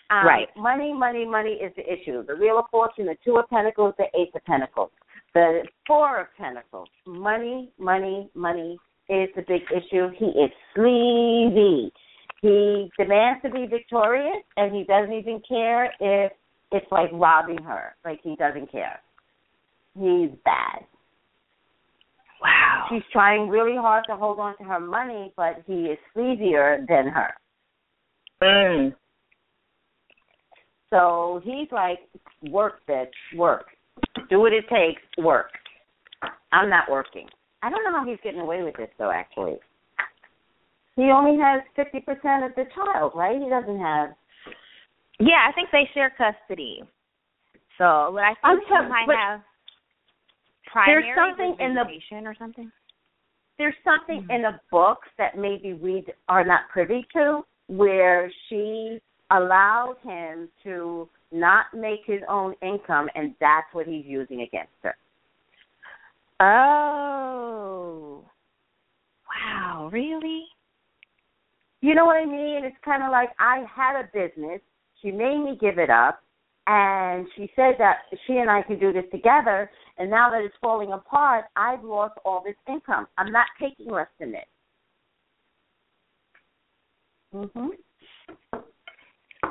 Um, 0.09 0.25
Right. 0.25 0.47
Money, 0.57 0.93
money, 0.93 1.25
money 1.25 1.53
is 1.53 1.73
the 1.75 1.83
issue. 1.83 2.25
The 2.25 2.35
Wheel 2.35 2.59
of 2.59 2.65
Fortune, 2.71 3.05
the 3.05 3.15
Two 3.23 3.37
of 3.37 3.49
Pentacles, 3.49 3.93
the 3.97 4.05
Ace 4.19 4.29
of 4.35 4.43
Pentacles, 4.45 4.91
the 5.33 5.63
Four 5.87 6.21
of 6.21 6.27
Pentacles. 6.37 6.89
Money, 7.05 7.71
money, 7.79 8.29
money 8.33 8.77
is 9.09 9.29
the 9.35 9.43
big 9.47 9.61
issue. 9.71 10.09
He 10.17 10.25
is 10.25 10.51
sleazy. 10.75 11.91
He 12.41 12.91
demands 12.97 13.41
to 13.43 13.49
be 13.49 13.65
victorious, 13.67 14.43
and 14.57 14.75
he 14.75 14.83
doesn't 14.83 15.13
even 15.13 15.41
care 15.47 15.85
if 15.99 16.31
it's 16.71 16.91
like 16.91 17.09
robbing 17.13 17.63
her. 17.63 17.95
Like 18.03 18.19
he 18.21 18.35
doesn't 18.35 18.71
care. 18.71 18.99
He's 19.95 20.31
bad. 20.43 20.85
Wow. 22.41 22.85
She's 22.89 23.03
trying 23.11 23.49
really 23.49 23.75
hard 23.75 24.03
to 24.09 24.15
hold 24.15 24.39
on 24.39 24.57
to 24.57 24.63
her 24.63 24.79
money, 24.79 25.33
but 25.35 25.63
he 25.65 25.85
is 25.85 25.97
sleazier 26.15 26.85
than 26.87 27.07
her. 27.07 27.33
Mm. 28.41 28.95
So 30.89 31.41
he's 31.43 31.67
like, 31.71 31.99
work, 32.49 32.81
bitch, 32.87 33.07
work. 33.35 33.65
Do 34.29 34.39
what 34.39 34.53
it 34.53 34.65
takes, 34.69 35.01
work. 35.17 35.49
I'm 36.51 36.69
not 36.69 36.89
working. 36.89 37.27
I 37.61 37.69
don't 37.69 37.83
know 37.83 37.97
how 37.99 38.05
he's 38.05 38.19
getting 38.23 38.41
away 38.41 38.61
with 38.63 38.75
this, 38.75 38.89
though, 38.99 39.11
actually. 39.11 39.57
He 40.95 41.03
only 41.03 41.39
has 41.41 41.61
50% 41.77 42.45
of 42.45 42.53
the 42.55 42.65
child, 42.75 43.13
right? 43.15 43.41
He 43.41 43.49
doesn't 43.49 43.79
have. 43.79 44.09
Yeah, 45.19 45.47
I 45.47 45.51
think 45.53 45.69
they 45.71 45.89
share 45.93 46.11
custody. 46.17 46.83
So, 47.77 48.11
but 48.13 48.21
I 48.21 48.33
I'm 48.43 48.57
think 48.59 48.69
tell- 48.69 48.83
he 48.83 48.89
might 48.89 49.07
but 49.07 49.15
have 49.15 49.41
there's 50.85 51.15
something 51.15 51.55
in 51.59 51.75
the- 51.75 52.25
or 52.25 52.35
something. 52.35 52.71
There's 53.57 53.75
something 53.83 54.23
Mhm. 54.23 54.35
in 54.35 54.41
the 54.41 54.59
books 54.71 55.07
that 55.17 55.37
maybe 55.37 55.73
we 55.73 56.05
are 56.27 56.43
not 56.43 56.69
privy 56.69 57.03
to 57.13 57.45
where 57.67 58.31
she 58.47 59.01
allowed 59.29 59.97
him 59.99 60.49
to 60.63 61.09
not 61.31 61.73
make 61.73 62.05
his 62.05 62.21
own 62.27 62.53
income, 62.61 63.09
and 63.15 63.35
that's 63.39 63.71
what 63.73 63.87
he's 63.87 64.05
using 64.05 64.41
against 64.41 64.73
her. 64.83 64.95
Oh. 66.39 68.23
Wow, 69.29 69.89
really? 69.91 70.47
You 71.81 71.95
know 71.95 72.05
what 72.05 72.17
I 72.17 72.25
mean? 72.25 72.63
It's 72.63 72.77
kind 72.83 73.03
of 73.03 73.11
like 73.11 73.29
I 73.39 73.63
had 73.63 73.99
a 73.99 74.03
business. 74.13 74.61
She 75.01 75.11
made 75.11 75.37
me 75.39 75.55
give 75.55 75.79
it 75.79 75.89
up, 75.89 76.23
and 76.67 77.27
she 77.35 77.51
said 77.55 77.75
that 77.79 77.97
she 78.25 78.37
and 78.37 78.49
I 78.49 78.61
could 78.61 78.79
do 78.79 78.93
this 78.93 79.05
together. 79.11 79.69
And 79.97 80.09
now 80.09 80.29
that 80.31 80.41
it's 80.41 80.55
falling 80.61 80.91
apart, 80.91 81.45
I've 81.55 81.83
lost 81.83 82.17
all 82.25 82.41
this 82.43 82.55
income. 82.67 83.07
I'm 83.17 83.31
not 83.31 83.47
taking 83.59 83.89
less 83.91 84.07
than 84.19 84.31
this. 84.31 84.45
Mhm. 87.33 87.71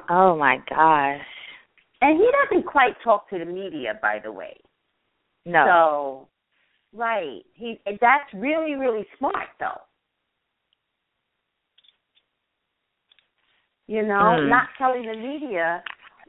Oh 0.09 0.37
my 0.37 0.57
gosh. 0.69 1.27
And 2.01 2.19
he 2.19 2.31
doesn't 2.31 2.67
quite 2.67 3.01
talk 3.03 3.29
to 3.31 3.39
the 3.39 3.45
media, 3.45 3.99
by 4.01 4.19
the 4.19 4.33
way. 4.33 4.59
No. 5.45 5.65
So, 5.65 6.29
right. 6.93 7.45
He 7.55 7.81
that's 8.01 8.33
really 8.35 8.75
really 8.75 9.07
smart 9.19 9.49
though. 9.61 9.81
You 13.87 14.03
know, 14.03 14.37
Mm. 14.39 14.49
not 14.49 14.69
telling 14.79 15.03
the 15.07 15.15
media 15.17 15.83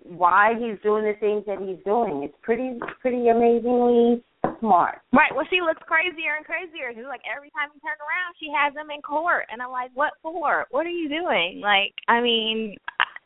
why 0.03 0.53
he's 0.59 0.79
doing 0.83 1.03
the 1.03 1.15
things 1.19 1.43
that 1.47 1.59
he's 1.59 1.79
doing. 1.85 2.23
It's 2.23 2.35
pretty 2.41 2.79
pretty 3.01 3.27
amazingly 3.29 4.23
smart. 4.59 4.99
Right. 5.11 5.31
Well, 5.33 5.47
she 5.49 5.61
looks 5.61 5.81
crazier 5.87 6.35
and 6.37 6.45
crazier. 6.45 6.91
She's 6.95 7.07
like 7.07 7.23
every 7.23 7.49
time 7.51 7.69
we 7.73 7.79
turn 7.79 7.95
around, 7.99 8.35
she 8.39 8.51
has 8.51 8.73
him 8.75 8.91
in 8.91 9.01
court, 9.01 9.45
and 9.51 9.61
I'm 9.61 9.71
like, 9.71 9.91
what 9.93 10.13
for? 10.21 10.65
What 10.71 10.85
are 10.85 10.93
you 10.93 11.07
doing? 11.09 11.61
Like, 11.63 11.93
I 12.07 12.19
mean, 12.21 12.75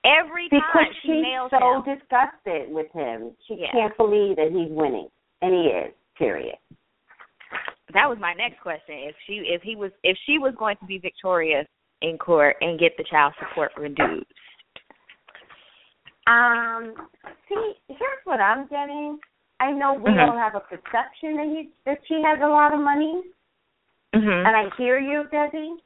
every 0.06 0.48
Because 0.50 0.64
time 0.74 0.94
she 1.02 1.08
she's 1.18 1.24
nails 1.24 1.52
so 1.52 1.82
him. 1.82 1.98
disgusted 1.98 2.70
with 2.70 2.92
him. 2.94 3.34
She 3.48 3.56
Yeah. 3.56 3.72
can't 3.72 3.98
believe 3.98 4.36
that 4.38 4.52
he's 4.54 4.70
winning. 4.72 5.10
And 5.42 5.54
he 5.54 5.70
is, 5.70 5.94
period. 6.18 6.58
That 7.94 8.10
was 8.10 8.18
my 8.20 8.34
next 8.34 8.60
question. 8.62 8.96
If 9.08 9.16
she, 9.26 9.34
if 9.48 9.62
he 9.62 9.76
was, 9.76 9.92
if 10.04 10.18
she 10.26 10.40
was 10.40 10.54
going 10.58 10.78
to 10.78 10.86
be 10.86 10.98
victorious 10.98 11.68
in 12.02 12.18
court 12.18 12.58
and 12.62 12.80
get 12.80 12.98
the 12.98 13.04
child 13.06 13.34
support 13.40 13.72
reduced. 13.78 14.26
Um, 16.28 16.94
see, 17.48 17.74
here's 17.88 18.24
what 18.26 18.42
I'm 18.42 18.68
getting. 18.68 19.20
I 19.60 19.72
know 19.72 19.94
we 19.94 20.12
Mhm. 20.12 20.26
don't 20.26 20.38
have 20.38 20.56
a 20.56 20.60
perception 20.60 21.38
that 21.38 21.48
he 21.48 21.72
that 21.86 22.06
she 22.06 22.22
has 22.22 22.40
a 22.42 22.48
lot 22.48 22.74
of 22.74 22.82
money, 22.82 23.24
Mhm. 24.14 24.46
and 24.46 24.56
I 24.56 24.70
hear 24.76 25.00
you, 25.00 25.24
Desi. 25.32 25.82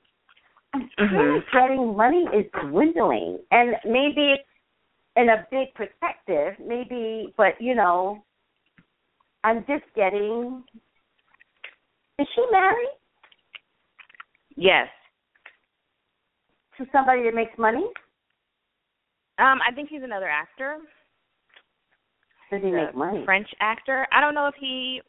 I'm 0.74 0.90
Mhm. 0.98 1.46
kind 1.52 1.70
getting 1.70 1.96
money 1.96 2.26
is 2.34 2.50
dwindling, 2.52 3.46
and 3.52 3.80
maybe 3.86 4.32
it's 4.32 4.50
in 5.16 5.30
a 5.30 5.46
big 5.52 5.74
perspective, 5.76 6.58
maybe, 6.60 7.34
but 7.38 7.62
you 7.62 7.76
know, 7.76 8.24
I'm 9.44 9.64
just 9.66 9.86
getting. 9.94 10.64
Is 12.18 12.28
she 12.30 12.46
married 12.52 12.98
Yes. 14.56 14.90
to 16.78 16.86
somebody 16.92 17.24
that 17.24 17.34
makes 17.34 17.58
money? 17.58 17.88
Um, 19.42 19.60
I 19.68 19.74
think 19.74 19.90
he's 19.90 20.04
another 20.04 20.30
actor. 20.30 20.78
Does 22.52 22.62
he 22.62 22.70
make 22.72 22.94
money? 22.96 23.24
French 23.26 23.48
actor. 23.60 24.06
I 24.12 24.22
don't 24.22 24.36
know 24.36 24.48
if 24.48 24.56
he. 24.60 25.02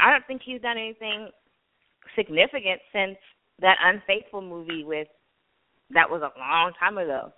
I 0.00 0.10
don't 0.10 0.26
think 0.26 0.42
he's 0.44 0.60
done 0.60 0.76
anything 0.76 1.28
significant 2.16 2.80
since 2.92 3.16
that 3.60 3.76
Unfaithful 3.82 4.42
movie 4.42 4.84
with. 4.84 5.08
That 5.90 6.10
was 6.10 6.22
a 6.22 6.38
long 6.38 6.72
time 6.78 6.98
ago. 6.98 7.32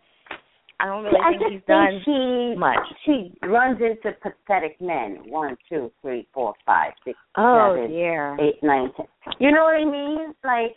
I 0.79 0.87
don't 0.87 1.05
really 1.05 1.19
I 1.23 1.31
think 1.31 1.43
he's 1.43 1.51
think 1.51 1.67
done 1.67 2.01
she 2.05 2.55
much. 2.59 2.77
she 3.05 3.33
runs 3.47 3.81
into 3.81 4.17
pathetic 4.21 4.81
men. 4.81 5.23
One, 5.27 5.57
two, 5.69 5.91
three, 6.03 6.27
four, 6.35 6.55
five, 6.65 6.93
six, 7.05 7.19
Oh 7.37 7.75
seven, 7.77 7.91
dear. 7.91 8.37
eight, 8.41 8.63
nine, 8.63 8.91
ten. 8.97 9.07
You 9.39 9.53
know 9.53 9.65
what 9.65 9.75
I 9.75 9.85
mean? 9.85 10.35
Like 10.45 10.77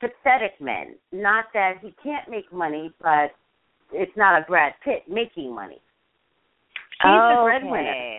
pathetic 0.00 0.60
men. 0.60 0.96
Not 1.12 1.46
that 1.54 1.74
he 1.82 1.92
can't 2.02 2.28
make 2.28 2.52
money, 2.52 2.92
but 3.00 3.32
it's 3.92 4.16
not 4.16 4.40
a 4.40 4.44
Brad 4.46 4.72
Pitt 4.84 5.02
making 5.08 5.54
money. 5.54 5.80
She's 7.00 7.10
the 7.10 7.40
breadwinner. 7.44 7.90
Okay. 7.90 8.18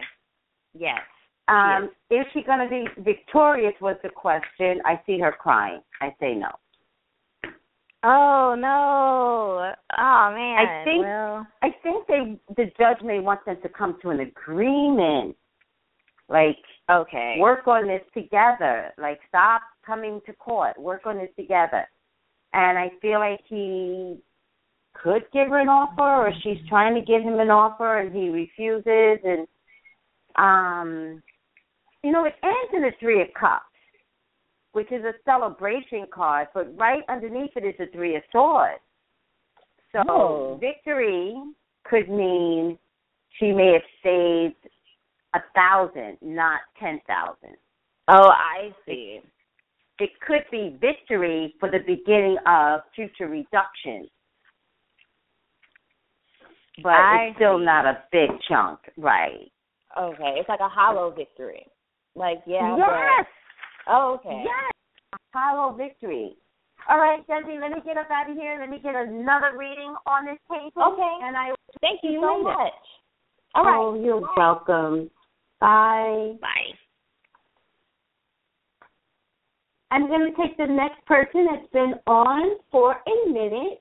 Yes. 0.74 1.00
Um, 1.48 1.90
is 2.10 2.26
she 2.34 2.42
going 2.42 2.60
to 2.60 2.70
be 2.70 2.86
victorious? 3.02 3.74
Was 3.82 3.98
the 4.04 4.10
question. 4.10 4.80
I 4.86 5.02
see 5.06 5.20
her 5.20 5.32
crying. 5.32 5.82
I 6.02 6.16
say 6.20 6.36
no. 6.36 6.50
Oh 8.04 8.56
no. 8.58 9.74
Oh 9.98 10.32
man. 10.34 10.58
I 10.60 10.84
think- 10.84 11.04
well, 11.04 11.48
I 11.62 11.70
think 11.84 12.08
they 12.08 12.40
the 12.56 12.70
judge 12.78 13.02
may 13.02 13.20
want 13.20 13.46
them 13.46 13.58
to 13.62 13.70
come 13.70 13.98
to 14.02 14.10
an 14.10 14.20
agreement. 14.20 15.36
Like 16.28 16.58
okay. 16.90 17.38
work 17.40 17.68
on 17.68 17.88
this 17.88 18.02
together. 18.14 18.92
Like 18.98 19.20
stop 19.30 19.62
coming 19.86 20.22
to 20.26 20.34
court. 20.34 20.78
Work 20.78 21.06
on 21.06 21.18
this 21.18 21.30
together. 21.38 21.88
And 22.54 22.78
I 22.78 22.92
feel 23.02 23.20
like 23.20 23.42
he 23.48 24.18
could 24.94 25.24
give 25.34 25.50
her 25.50 25.60
an 25.60 25.70
offer 25.70 26.02
or 26.02 26.32
she's 26.44 26.58
trying 26.70 26.96
to 26.96 27.02
give 27.02 27.22
him 27.22 27.40
an 27.40 27.50
offer 27.50 28.00
and 28.00 28.16
he 28.16 28.30
refuses 28.30 29.20
and 29.24 29.48
um 30.38 31.22
you 32.04 32.12
know, 32.12 32.26
it 32.26 32.34
ends 32.44 32.74
in 32.74 32.82
the 32.82 32.92
three 33.00 33.22
of 33.22 33.28
cups, 33.40 33.64
which 34.74 34.92
is 34.92 35.06
a 35.06 35.14
celebration 35.24 36.06
card, 36.14 36.50
but 36.54 36.78
right 36.78 37.02
underneath 37.08 37.52
it 37.56 37.64
is 37.64 37.76
the 37.80 37.86
three 37.94 38.16
of 38.18 38.24
swords. 38.32 38.82
So 39.94 40.04
Oh. 40.10 40.58
victory 40.60 41.36
could 41.86 42.10
mean 42.10 42.78
she 43.40 43.52
may 43.52 43.74
have 43.74 43.84
saved 44.04 44.68
a 45.34 45.40
thousand, 45.56 46.18
not 46.22 46.62
ten 46.80 47.00
thousand. 47.08 47.56
Oh, 48.10 48.30
I 48.30 48.74
see. 48.86 49.22
It 50.00 50.10
could 50.28 50.44
be 50.52 50.78
victory 50.82 51.56
for 51.60 51.70
the 51.72 51.80
beginning 51.80 52.38
of 52.46 52.82
future 52.96 53.28
reduction. 53.28 54.10
But 56.82 56.90
I 56.90 57.28
it's 57.30 57.38
still 57.38 57.60
see. 57.60 57.66
not 57.66 57.86
a 57.86 58.04
big 58.12 58.30
chunk, 58.50 58.80
right? 58.98 59.52
Okay, 60.00 60.34
it's 60.40 60.50
like 60.50 60.60
a 60.60 60.70
hollow 60.70 61.14
victory. 61.16 61.66
Like 62.16 62.42
yeah. 62.48 62.76
yes. 62.78 63.26
But, 63.86 63.94
oh, 63.94 64.20
okay. 64.20 64.44
Yes. 64.44 64.72
Hollow 65.34 65.76
victory. 65.76 66.36
All 66.90 66.98
right, 66.98 67.26
Desi, 67.28 67.62
let 67.62 67.72
me 67.72 67.78
get 67.86 67.98
up 67.98 68.10
out 68.12 68.30
of 68.30 68.36
here. 68.36 68.58
Let 68.60 68.70
me 68.70 68.80
get 68.82 68.96
another 68.96 69.58
reading 69.58 69.96
on 70.06 70.26
this 70.26 70.40
paper. 70.50 70.82
Okay. 70.82 71.18
And 71.24 71.38
I 71.38 71.52
Thank 71.80 72.02
you 72.04 72.20
so 72.22 72.38
later. 72.38 72.58
much. 72.58 72.74
All 73.56 73.64
right. 73.64 73.78
Oh, 73.78 74.04
you're 74.04 74.22
welcome. 74.36 75.10
Bye. 75.60 76.34
Bye. 76.42 76.74
I'm 79.92 80.08
going 80.08 80.34
to 80.34 80.42
take 80.42 80.58
the 80.58 80.66
next 80.66 81.06
person 81.06 81.48
that's 81.50 81.72
been 81.72 81.94
on 82.08 82.58
for 82.72 82.94
a 82.94 83.30
minute. 83.30 83.80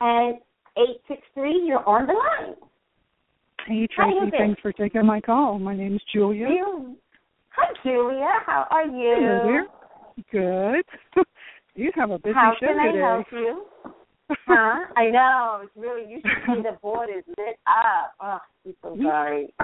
And 0.00 0.38
863, 0.76 1.62
you're 1.66 1.86
on 1.88 2.06
the 2.06 2.12
line. 2.12 2.54
Hey 3.66 3.86
How 3.96 4.10
Tracey, 4.10 4.30
thanks 4.36 4.60
for 4.60 4.72
taking 4.72 5.04
my 5.04 5.20
call. 5.20 5.58
My 5.58 5.76
name 5.76 5.94
is 5.96 6.02
Julia. 6.12 6.46
Hi, 7.50 7.72
Julia. 7.84 8.30
How 8.46 8.66
are 8.70 8.86
you? 8.86 9.66
Good. 10.30 10.84
you 11.74 11.90
have 11.94 12.10
a 12.10 12.18
busy 12.18 12.34
How 12.34 12.54
show 12.60 12.66
can 12.66 12.78
I 12.78 13.14
help 13.14 13.26
you? 13.32 13.64
Huh? 14.46 14.86
I 14.96 15.10
know. 15.10 15.60
It's 15.64 15.72
really, 15.76 16.08
you 16.10 16.20
should 16.22 16.56
see 16.56 16.62
the 16.62 16.78
board 16.80 17.08
is 17.16 17.24
lit 17.36 17.58
up. 17.66 18.14
Oh, 18.20 18.38
I'm 18.66 18.74
so 18.82 18.96
sorry. 19.02 19.54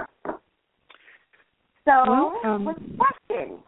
So, 1.84 1.92
Well, 2.06 2.40
um, 2.44 2.64
what's 2.64 2.80
the 2.80 2.96
question? 2.96 3.58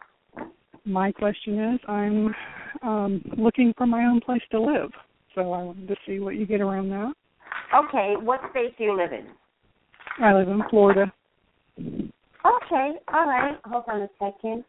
my 0.85 1.11
question 1.11 1.73
is, 1.73 1.79
I'm 1.87 2.35
um 2.83 3.21
looking 3.37 3.73
for 3.77 3.87
my 3.87 4.03
own 4.03 4.21
place 4.21 4.41
to 4.51 4.59
live, 4.59 4.91
so 5.35 5.53
I 5.53 5.63
wanted 5.63 5.87
to 5.87 5.95
see 6.05 6.19
what 6.19 6.35
you 6.35 6.45
get 6.45 6.61
around 6.61 6.89
that. 6.89 7.13
Okay, 7.75 8.15
what 8.19 8.41
state 8.51 8.77
do 8.77 8.83
you 8.83 8.97
live 8.97 9.13
in? 9.13 9.27
I 10.23 10.33
live 10.33 10.47
in 10.47 10.61
Florida. 10.69 11.11
Okay, 11.77 12.91
all 13.13 13.25
right. 13.25 13.57
Hold 13.65 13.83
on 13.87 14.01
a 14.01 14.09
second. 14.17 14.63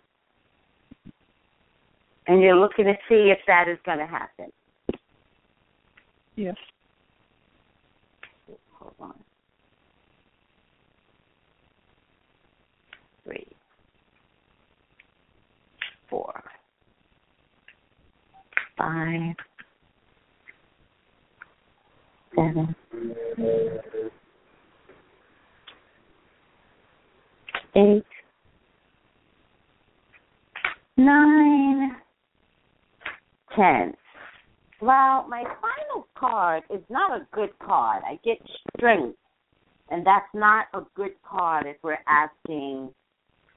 And 2.27 2.43
you're 2.43 2.57
looking 2.57 2.85
to 2.85 2.95
see 3.09 3.33
if 3.33 3.39
that 3.47 3.69
is 3.69 3.79
going 3.85 3.99
to 3.99 4.07
happen. 4.07 4.47
Yes. 6.37 6.57
Hold 8.79 8.95
on. 9.01 9.15
Three, 13.25 13.47
four, 16.09 16.43
five, 18.77 19.35
seven, 22.35 22.75
eight, 27.77 28.05
nine, 30.97 31.97
ten. 33.57 33.95
Well, 34.81 35.27
my 35.29 35.45
final 35.45 36.07
card 36.17 36.63
is 36.71 36.81
not 36.89 37.13
a 37.13 37.27
good 37.33 37.51
card. 37.59 38.03
I 38.07 38.19
get 38.25 38.39
strength, 38.77 39.19
and 39.91 40.07
that's 40.07 40.27
not 40.35 40.67
a 40.73 40.83
good 40.95 41.13
card 41.23 41.67
if 41.67 41.77
we're 41.83 41.99
asking 42.09 42.91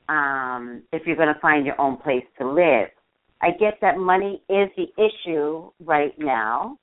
um, 0.09 0.84
if 0.91 1.03
you're 1.05 1.15
going 1.15 1.34
to 1.34 1.39
find 1.39 1.65
your 1.65 1.80
own 1.80 1.97
place 1.97 2.26
to 2.39 2.47
live. 2.49 2.89
I 3.41 3.51
get 3.59 3.76
that 3.82 3.97
money 3.97 4.41
is 4.49 4.69
the 4.78 4.88
issue 4.97 5.69
right 5.84 6.13
now, 6.17 6.78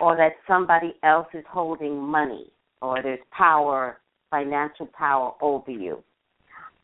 or 0.00 0.16
that 0.16 0.32
somebody 0.46 0.94
else 1.02 1.28
is 1.34 1.44
holding 1.48 1.96
money, 1.98 2.46
or 2.80 3.02
there's 3.02 3.20
power, 3.30 4.00
financial 4.30 4.86
power 4.86 5.32
over 5.40 5.70
you. 5.70 6.02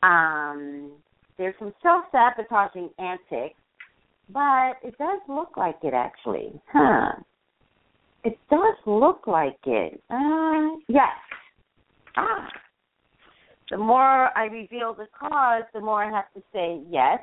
Um, 0.03 0.91
there's 1.37 1.55
some 1.59 1.73
self 1.81 2.05
sabotaging 2.11 2.89
antics 2.99 3.55
but 4.31 4.77
it 4.83 4.97
does 4.97 5.19
look 5.27 5.57
like 5.57 5.77
it 5.83 5.93
actually. 5.93 6.59
Huh. 6.71 7.13
It 8.23 8.37
does 8.49 8.75
look 8.85 9.25
like 9.25 9.57
it. 9.65 10.01
Uh 10.09 10.77
yes. 10.87 11.07
Ah. 12.15 12.47
The 13.71 13.77
more 13.77 14.37
I 14.37 14.45
reveal 14.45 14.93
the 14.93 15.07
cause, 15.17 15.63
the 15.73 15.79
more 15.79 16.03
I 16.03 16.11
have 16.11 16.31
to 16.33 16.41
say 16.53 16.81
yes. 16.89 17.19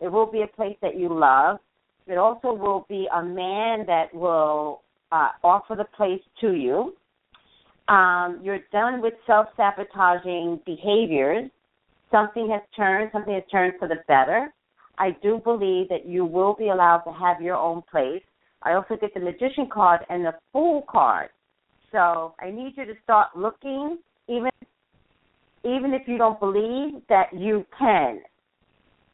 It 0.00 0.08
will 0.08 0.30
be 0.30 0.42
a 0.42 0.46
place 0.46 0.76
that 0.82 0.98
you 0.98 1.08
love. 1.08 1.58
It 2.06 2.18
also 2.18 2.52
will 2.52 2.86
be 2.88 3.08
a 3.14 3.22
man 3.22 3.86
that 3.86 4.14
will 4.14 4.82
uh, 5.12 5.30
offer 5.44 5.74
the 5.76 5.86
place 5.96 6.20
to 6.40 6.54
you. 6.54 6.94
Um, 7.88 8.40
you're 8.42 8.60
done 8.72 9.00
with 9.00 9.14
self 9.26 9.46
sabotaging 9.56 10.60
behaviors. 10.66 11.50
Something 12.10 12.48
has 12.50 12.62
turned, 12.76 13.10
something 13.12 13.34
has 13.34 13.44
turned 13.50 13.74
for 13.78 13.88
the 13.88 13.96
better. 14.08 14.52
I 14.98 15.16
do 15.22 15.40
believe 15.42 15.88
that 15.88 16.06
you 16.06 16.24
will 16.24 16.54
be 16.54 16.68
allowed 16.68 17.00
to 17.00 17.12
have 17.12 17.40
your 17.40 17.56
own 17.56 17.82
place. 17.90 18.22
I 18.62 18.72
also 18.72 18.96
get 18.96 19.12
the 19.14 19.20
magician 19.20 19.68
card 19.72 20.00
and 20.08 20.24
the 20.24 20.34
fool 20.52 20.84
card. 20.88 21.28
So 21.92 22.34
I 22.40 22.50
need 22.50 22.74
you 22.76 22.84
to 22.86 22.94
start 23.04 23.28
looking, 23.36 23.98
even 24.28 24.50
even 25.64 25.92
if 25.92 26.02
you 26.06 26.16
don't 26.16 26.38
believe 26.38 27.02
that 27.08 27.26
you 27.34 27.66
can. 27.78 28.20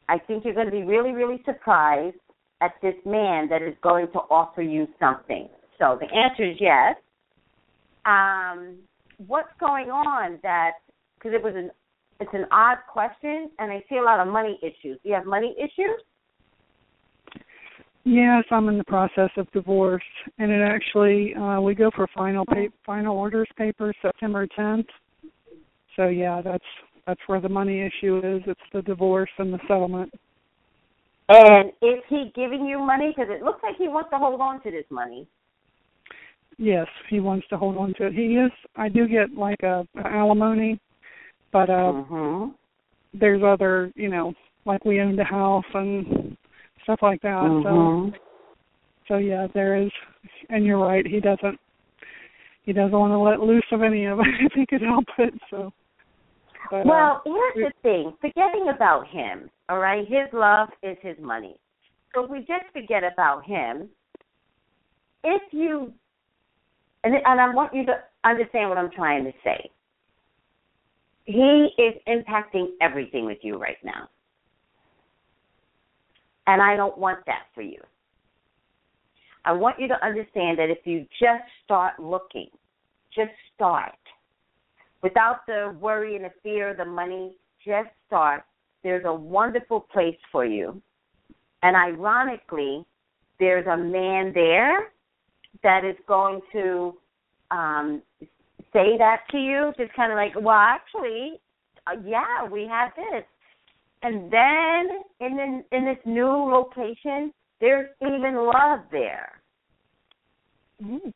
I 0.09 0.19
think 0.19 0.45
you're 0.45 0.55
going 0.55 0.67
to 0.67 0.73
be 0.73 0.83
really, 0.83 1.13
really 1.13 1.41
surprised 1.45 2.17
at 2.61 2.73
this 2.83 2.95
man 3.07 3.49
that 3.49 3.63
is 3.63 3.75
going 3.83 4.09
to 4.09 4.19
offer 4.31 4.61
you 4.63 4.87
something. 5.01 5.49
So 5.83 5.99
the 6.01 6.07
answer 6.17 6.49
is 6.49 6.57
yes. 6.61 6.95
Um, 8.07 8.77
what's 9.27 9.53
going 9.59 9.91
on 9.91 10.39
that 10.45 10.75
because 11.19 11.33
it 11.35 11.43
was 11.43 11.55
an 11.57 11.71
it's 12.21 12.31
an 12.35 12.45
odd 12.53 12.79
question, 12.89 13.51
and 13.59 13.73
I 13.73 13.83
see 13.89 13.97
a 13.97 14.03
lot 14.03 14.21
of 14.21 14.33
money 14.33 14.61
issues. 14.63 14.99
Do 15.03 15.09
you 15.09 15.15
have 15.15 15.25
money 15.25 15.57
issues? 15.59 16.01
Yes, 18.05 18.45
I'm 18.53 18.69
in 18.69 18.79
the 18.79 18.85
process 18.85 19.31
of 19.37 19.51
divorce, 19.51 20.05
and 20.39 20.53
it 20.53 20.63
actually 20.63 21.35
uh 21.35 21.61
we 21.61 21.75
go 21.75 21.91
for 21.97 22.07
final 22.15 22.47
pa- 22.47 22.73
final 22.87 23.17
orders 23.17 23.49
papers 23.57 23.97
September 24.03 24.47
10th. 24.57 24.87
So 25.97 26.07
yeah, 26.07 26.43
that's 26.43 26.65
that's 27.09 27.21
where 27.27 27.41
the 27.41 27.49
money 27.49 27.81
issue 27.81 28.19
is. 28.19 28.43
It's 28.47 28.61
the 28.73 28.83
divorce 28.83 29.31
and 29.39 29.53
the 29.53 29.59
settlement. 29.67 30.13
And 31.29 31.71
is 31.83 32.03
he 32.09 32.31
giving 32.37 32.67
you 32.67 32.79
money? 32.79 33.13
Because 33.17 33.33
it 33.35 33.43
looks 33.43 33.63
like 33.65 33.77
he 33.79 33.89
wants 33.89 34.11
to 34.11 34.19
hold 34.19 34.41
on 34.41 34.63
to 34.63 34.71
this 34.71 34.85
money. 34.89 35.27
Yes, 36.59 36.87
he 37.09 37.21
wants 37.21 37.47
to 37.49 37.57
hold 37.57 37.77
on 37.77 37.95
to 37.95 38.07
it. 38.07 38.13
He 38.13 38.37
is. 38.37 38.53
I 38.77 38.89
do 38.89 39.09
get 39.09 39.33
like 39.35 39.63
a, 39.63 39.87
a 39.97 40.07
alimony, 40.07 40.79
but 41.53 41.71
uh 41.71 41.93
hmm 41.93 42.49
there's 43.15 43.43
other, 43.45 43.93
you 43.95 44.09
know, 44.09 44.33
like 44.65 44.85
we 44.85 45.01
owned 45.01 45.21
a 45.21 45.25
house 45.25 45.65
and 45.75 46.37
stuff 46.85 47.01
like 47.03 47.21
that. 47.23 47.61
So 47.63 47.71
hmm 47.71 48.09
so 49.09 49.19
yeah, 49.19 49.47
there 49.55 49.77
is. 49.77 49.91
And 50.49 50.65
you're 50.65 50.79
right. 50.79 51.07
He 51.07 51.21
doesn't. 51.21 51.59
He 52.65 52.73
doesn't 52.73 52.93
want 52.93 53.13
to 53.13 53.19
let 53.19 53.41
loose 53.41 53.65
of 53.73 53.83
any 53.83 54.07
of 54.07 54.19
it 54.21 54.27
if 54.41 54.53
he 54.53 54.67
could 54.67 54.83
help 54.83 55.05
it. 55.19 55.35
So. 55.51 55.73
But, 56.71 56.87
Well, 56.87 57.23
uh, 57.27 57.31
here's 57.55 57.73
the 57.73 57.83
thing. 57.83 58.15
Forgetting 58.21 58.73
about 58.75 59.07
him, 59.09 59.51
all 59.69 59.79
right? 59.79 60.07
His 60.07 60.33
love 60.33 60.69
is 60.83 60.97
his 61.03 61.17
money. 61.21 61.57
So 62.15 62.25
if 62.25 62.31
we 62.31 62.39
just 62.39 62.65
forget 62.73 63.03
about 63.05 63.45
him, 63.45 63.89
if 65.25 65.43
you, 65.51 65.93
and, 67.05 67.15
and 67.15 67.41
I 67.41 67.49
want 67.55 67.75
you 67.75 67.85
to 67.87 67.95
understand 68.25 68.69
what 68.69 68.79
I'm 68.79 68.91
trying 68.91 69.25
to 69.25 69.33
say. 69.45 69.71
He 71.25 71.69
is 71.79 71.95
impacting 72.09 72.71
everything 72.81 73.27
with 73.27 73.39
you 73.43 73.57
right 73.57 73.77
now. 73.85 74.09
And 76.47 76.61
I 76.61 76.77
don't 76.77 76.99
want 76.99 77.25
that 77.27 77.45
for 77.55 77.63
you. 77.63 77.81
I 79.45 79.53
want 79.53 79.79
you 79.79 79.89
to 79.89 80.05
understand 80.05 80.59
that 80.59 80.71
if 80.71 80.79
you 80.85 81.07
just 81.21 81.45
start 81.65 81.99
looking, 81.99 82.49
just 83.15 83.31
start 83.55 83.93
without 85.03 85.47
the 85.47 85.77
worry 85.81 86.17
and 86.17 86.25
the 86.25 86.33
fear 86.43 86.71
of 86.71 86.77
the 86.77 86.85
money, 86.85 87.33
just 87.65 87.89
start. 88.07 88.45
There's 88.83 89.05
a 89.05 89.15
wonderful 89.15 89.81
place 89.81 90.17
for 90.31 90.45
you. 90.45 90.81
And 91.63 91.77
ironically, 91.77 92.85
there's 93.39 93.67
a 93.67 93.77
man 93.77 94.33
there 94.35 94.93
that 95.63 95.85
is 95.85 95.97
going 96.07 96.41
to 96.53 96.95
um, 97.51 98.03
say 98.73 98.97
that 98.99 99.21
to 99.31 99.39
you, 99.39 99.73
just 99.79 99.93
kind 99.95 100.13
of 100.13 100.17
like, 100.17 100.35
well, 100.35 100.57
actually, 100.57 101.41
uh, 101.87 102.01
yeah, 102.05 102.49
we 102.51 102.67
have 102.67 102.91
this. 102.97 103.25
And 104.03 104.33
then 104.33 104.89
in 105.21 105.37
the, 105.37 105.77
in 105.77 105.85
this 105.85 105.99
new 106.05 106.27
location, 106.27 107.33
there's 107.61 107.89
even 108.01 108.35
love 108.37 108.81
there. 108.91 109.41
mm, 110.83 111.13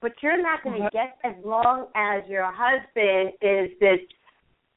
but 0.00 0.12
you're 0.22 0.40
not 0.40 0.62
going 0.62 0.80
to 0.80 0.88
get 0.92 1.18
as 1.24 1.34
long 1.44 1.88
as 1.94 2.22
your 2.28 2.50
husband 2.50 3.32
is 3.42 3.70
this 3.80 3.98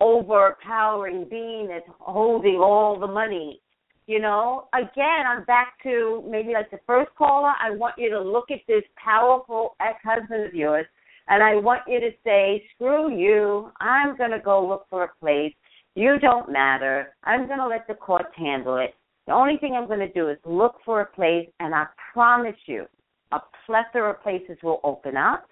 overpowering 0.02 1.28
being 1.30 1.68
that's 1.68 1.86
holding 2.00 2.56
all 2.56 3.00
the 3.00 3.08
money. 3.08 3.62
You 4.08 4.20
know, 4.20 4.68
again, 4.74 5.26
I'm 5.28 5.46
back 5.46 5.76
to 5.84 6.24
maybe 6.30 6.54
like 6.54 6.72
the 6.72 6.80
first 6.86 7.12
caller. 7.18 7.54
I 7.62 7.72
want 7.72 7.96
you 7.98 8.10
to 8.10 8.22
look 8.22 8.52
at 8.52 8.60
this 8.68 8.84
powerful 9.02 9.76
ex 9.80 9.98
husband 10.04 10.46
of 10.46 10.54
yours 10.54 10.86
and 11.28 11.42
I 11.44 11.56
want 11.56 11.82
you 11.88 12.00
to 12.00 12.10
say, 12.24 12.64
screw 12.76 13.16
you, 13.16 13.72
I'm 13.80 14.18
going 14.18 14.32
to 14.32 14.40
go 14.40 14.68
look 14.68 14.86
for 14.90 15.04
a 15.04 15.12
place. 15.20 15.54
You 15.96 16.20
don't 16.20 16.52
matter. 16.52 17.14
I'm 17.24 17.48
going 17.48 17.60
to 17.60 17.68
let 17.68 17.88
the 17.88 17.94
courts 17.94 18.34
handle 18.36 18.78
it. 18.78 18.96
The 19.28 19.34
only 19.34 19.58
thing 19.58 19.74
I'm 19.74 19.88
going 19.88 20.00
to 20.00 20.12
do 20.12 20.30
is 20.30 20.38
look 20.46 20.76
for 20.84 21.02
a 21.02 21.06
place, 21.06 21.48
and 21.60 21.76
I 21.76 21.86
promise 22.12 22.56
you, 22.66 22.86
a 23.32 23.40
plethora 23.66 24.12
of 24.12 24.24
places 24.24 24.58
will 24.62 24.82
open 24.84 25.16
up 25.16 25.48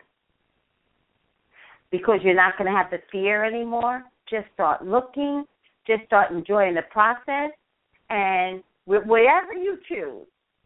because 1.92 2.20
you're 2.24 2.36
not 2.36 2.58
going 2.58 2.70
to 2.70 2.78
have 2.78 2.92
the 2.92 3.00
fear 3.12 3.46
anymore. 3.46 4.04
Just 4.30 4.48
start 4.54 4.86
looking, 4.86 5.46
just 5.88 6.04
start 6.08 6.32
enjoying 6.32 6.76
the 6.76 6.82
process, 6.92 7.52
and 8.10 8.64
whatever 8.86 9.54
you 9.54 9.78
choose, 9.88 10.26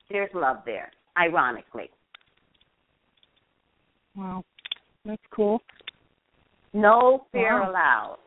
there's 0.10 0.30
love 0.34 0.58
there, 0.66 0.91
ironically. 1.18 1.89
Wow. 4.16 4.44
That's 5.06 5.22
cool. 5.32 5.62
No 6.74 7.26
fear 7.32 7.62
wow. 7.62 7.70
allowed. 7.70 8.18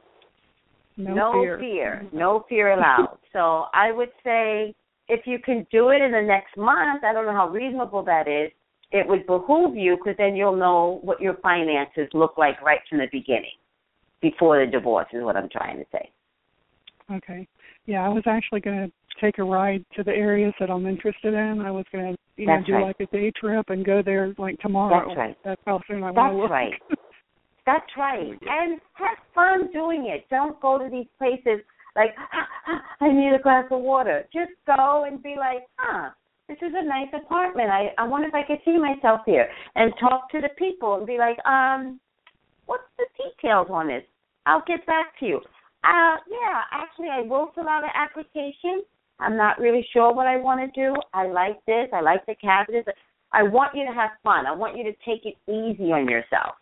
No, 0.97 1.15
no 1.15 1.33
fear. 1.33 1.59
fear. 1.59 2.07
No 2.13 2.45
fear 2.49 2.73
allowed. 2.73 3.19
so 3.33 3.67
I 3.73 3.93
would 3.93 4.11
say 4.23 4.75
if 5.09 5.27
you 5.27 5.39
can 5.39 5.67
do 5.71 5.91
it 5.91 6.01
in 6.03 6.13
the 6.13 6.23
next 6.23 6.57
month, 6.57 7.05
I 7.05 7.13
don't 7.13 7.27
know 7.27 7.33
how 7.33 7.49
reasonable 7.49 8.03
that 8.05 8.29
is. 8.29 8.51
It 8.93 9.07
would 9.09 9.27
behoove 9.27 9.77
you 9.77 9.97
because 9.97 10.17
then 10.17 10.37
you'll 10.37 10.57
know 10.57 11.01
what 11.03 11.21
your 11.21 11.35
finances 11.39 12.09
look 12.13 12.39
like 12.39 12.61
right 12.63 12.81
from 12.89 12.99
the 12.99 13.09
beginning, 13.11 13.57
before 14.21 14.65
the 14.65 14.71
divorce. 14.71 15.09
Is 15.13 15.23
what 15.23 15.37
I'm 15.37 15.49
trying 15.49 15.79
to 15.79 15.85
say. 15.91 16.11
Okay. 17.13 17.49
Yeah, 17.87 18.05
I 18.05 18.09
was 18.09 18.25
actually 18.27 18.61
going 18.61 18.87
to 18.87 18.93
take 19.21 19.39
a 19.39 19.45
ride 19.45 19.85
to 19.97 20.03
the 20.03 20.13
areas 20.13 20.53
that 20.61 20.71
I'm 20.71 20.87
interested 20.87 21.35
in. 21.35 21.61
I 21.61 21.71
was 21.71 21.85
going 21.93 22.15
to, 22.15 22.19
you 22.37 22.47
That's 22.47 22.63
know, 22.63 22.67
do 22.67 22.73
right. 22.75 22.87
like 22.87 23.01
a 23.01 23.07
day 23.17 23.33
trip 23.39 23.71
and 23.71 23.85
go 23.85 24.03
there 24.05 24.35
like 24.39 24.59
tomorrow. 24.61 25.07
That's 25.07 25.19
right. 25.19 25.37
That's 25.45 25.61
how 25.67 25.81
soon 25.89 26.03
I 26.03 26.09
That's 26.09 26.17
want 26.17 26.33
to 26.33 26.43
look. 26.43 26.51
right. 26.51 26.73
That's 27.67 27.91
right. 27.97 28.31
And 28.31 28.81
have 28.95 29.19
fun 29.35 29.73
doing 29.73 30.07
it. 30.07 30.27
Don't 30.31 30.61
go 30.61 30.79
to 30.79 30.89
these 30.89 31.09
places 31.19 31.65
like, 31.97 32.15
I 33.01 33.09
need 33.09 33.35
a 33.35 33.43
glass 33.43 33.65
of 33.71 33.81
water. 33.81 34.29
Just 34.33 34.53
go 34.67 35.05
and 35.09 35.23
be 35.23 35.35
like, 35.39 35.67
huh, 35.77 36.11
this 36.47 36.59
is 36.59 36.73
a 36.77 36.85
nice 36.85 37.09
apartment. 37.13 37.71
I, 37.71 37.89
I 37.99 38.07
wonder 38.07 38.29
if 38.29 38.35
I 38.35 38.47
could 38.47 38.61
see 38.65 38.79
myself 38.79 39.23
here. 39.27 39.49
And 39.75 39.93
talk 39.99 40.31
to 40.31 40.41
the 40.41 40.51
people 40.57 40.97
and 40.97 41.07
be 41.07 41.19
like, 41.19 41.45
um, 41.45 41.99
what's 42.67 42.85
the 42.99 43.07
details 43.17 43.69
on 43.71 43.89
this? 43.89 44.05
I'll 44.45 44.63
get 44.67 44.87
back 44.87 45.19
to 45.21 45.27
you. 45.27 45.37
Uh, 45.83 46.17
yeah, 46.31 46.63
actually, 46.71 47.09
I 47.11 47.23
will 47.23 47.51
fill 47.55 47.69
out 47.69 47.83
an 47.83 47.91
application. 47.95 48.83
I'm 49.19 49.37
not 49.37 49.59
really 49.59 49.87
sure 49.93 50.13
what 50.13 50.27
I 50.27 50.37
want 50.37 50.61
to 50.61 50.81
do. 50.81 50.95
I 51.15 51.27
like 51.27 51.65
this. 51.67 51.89
I 51.93 52.01
like 52.01 52.25
the 52.27 52.35
cabinets. 52.35 52.89
I 53.33 53.43
want 53.43 53.75
you 53.75 53.85
to 53.87 53.93
have 53.93 54.11
fun. 54.23 54.47
I 54.47 54.53
want 54.53 54.77
you 54.77 54.85
to 54.85 54.93
take 55.05 55.25
it 55.25 55.37
easy 55.51 55.93
on 55.93 56.09
yourself. 56.09 56.55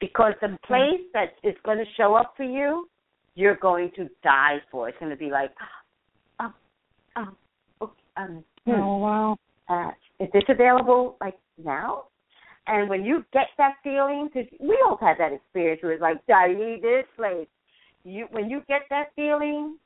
Because 0.00 0.32
the 0.40 0.56
place 0.66 1.00
that 1.12 1.34
is 1.42 1.54
going 1.64 1.78
to 1.78 1.84
show 1.96 2.14
up 2.14 2.34
for 2.36 2.44
you, 2.44 2.88
you're 3.34 3.56
going 3.56 3.90
to 3.96 4.08
die 4.22 4.58
for. 4.70 4.88
It's 4.88 4.98
going 4.98 5.10
to 5.10 5.16
be 5.16 5.30
like, 5.30 5.50
oh, 6.40 6.52
oh, 7.16 7.28
okay, 7.82 7.92
um, 8.16 8.44
hmm. 8.64 8.70
oh 8.72 8.96
wow. 8.98 9.36
Uh, 9.68 9.90
is 10.18 10.28
this 10.32 10.42
available 10.48 11.16
like 11.20 11.38
now? 11.62 12.04
And 12.66 12.88
when 12.88 13.04
you 13.04 13.24
get 13.32 13.48
that 13.58 13.74
feeling, 13.82 14.28
because 14.32 14.48
we 14.60 14.78
all 14.86 14.98
had 15.00 15.16
that 15.18 15.32
experience 15.32 15.82
where 15.82 15.92
it's 15.92 16.02
like, 16.02 16.18
I 16.34 16.48
need 16.48 16.80
this 16.82 17.04
place. 17.16 17.48
You 18.04 18.26
when 18.30 18.48
you 18.48 18.62
get 18.68 18.82
that 18.90 19.08
feeling, 19.16 19.76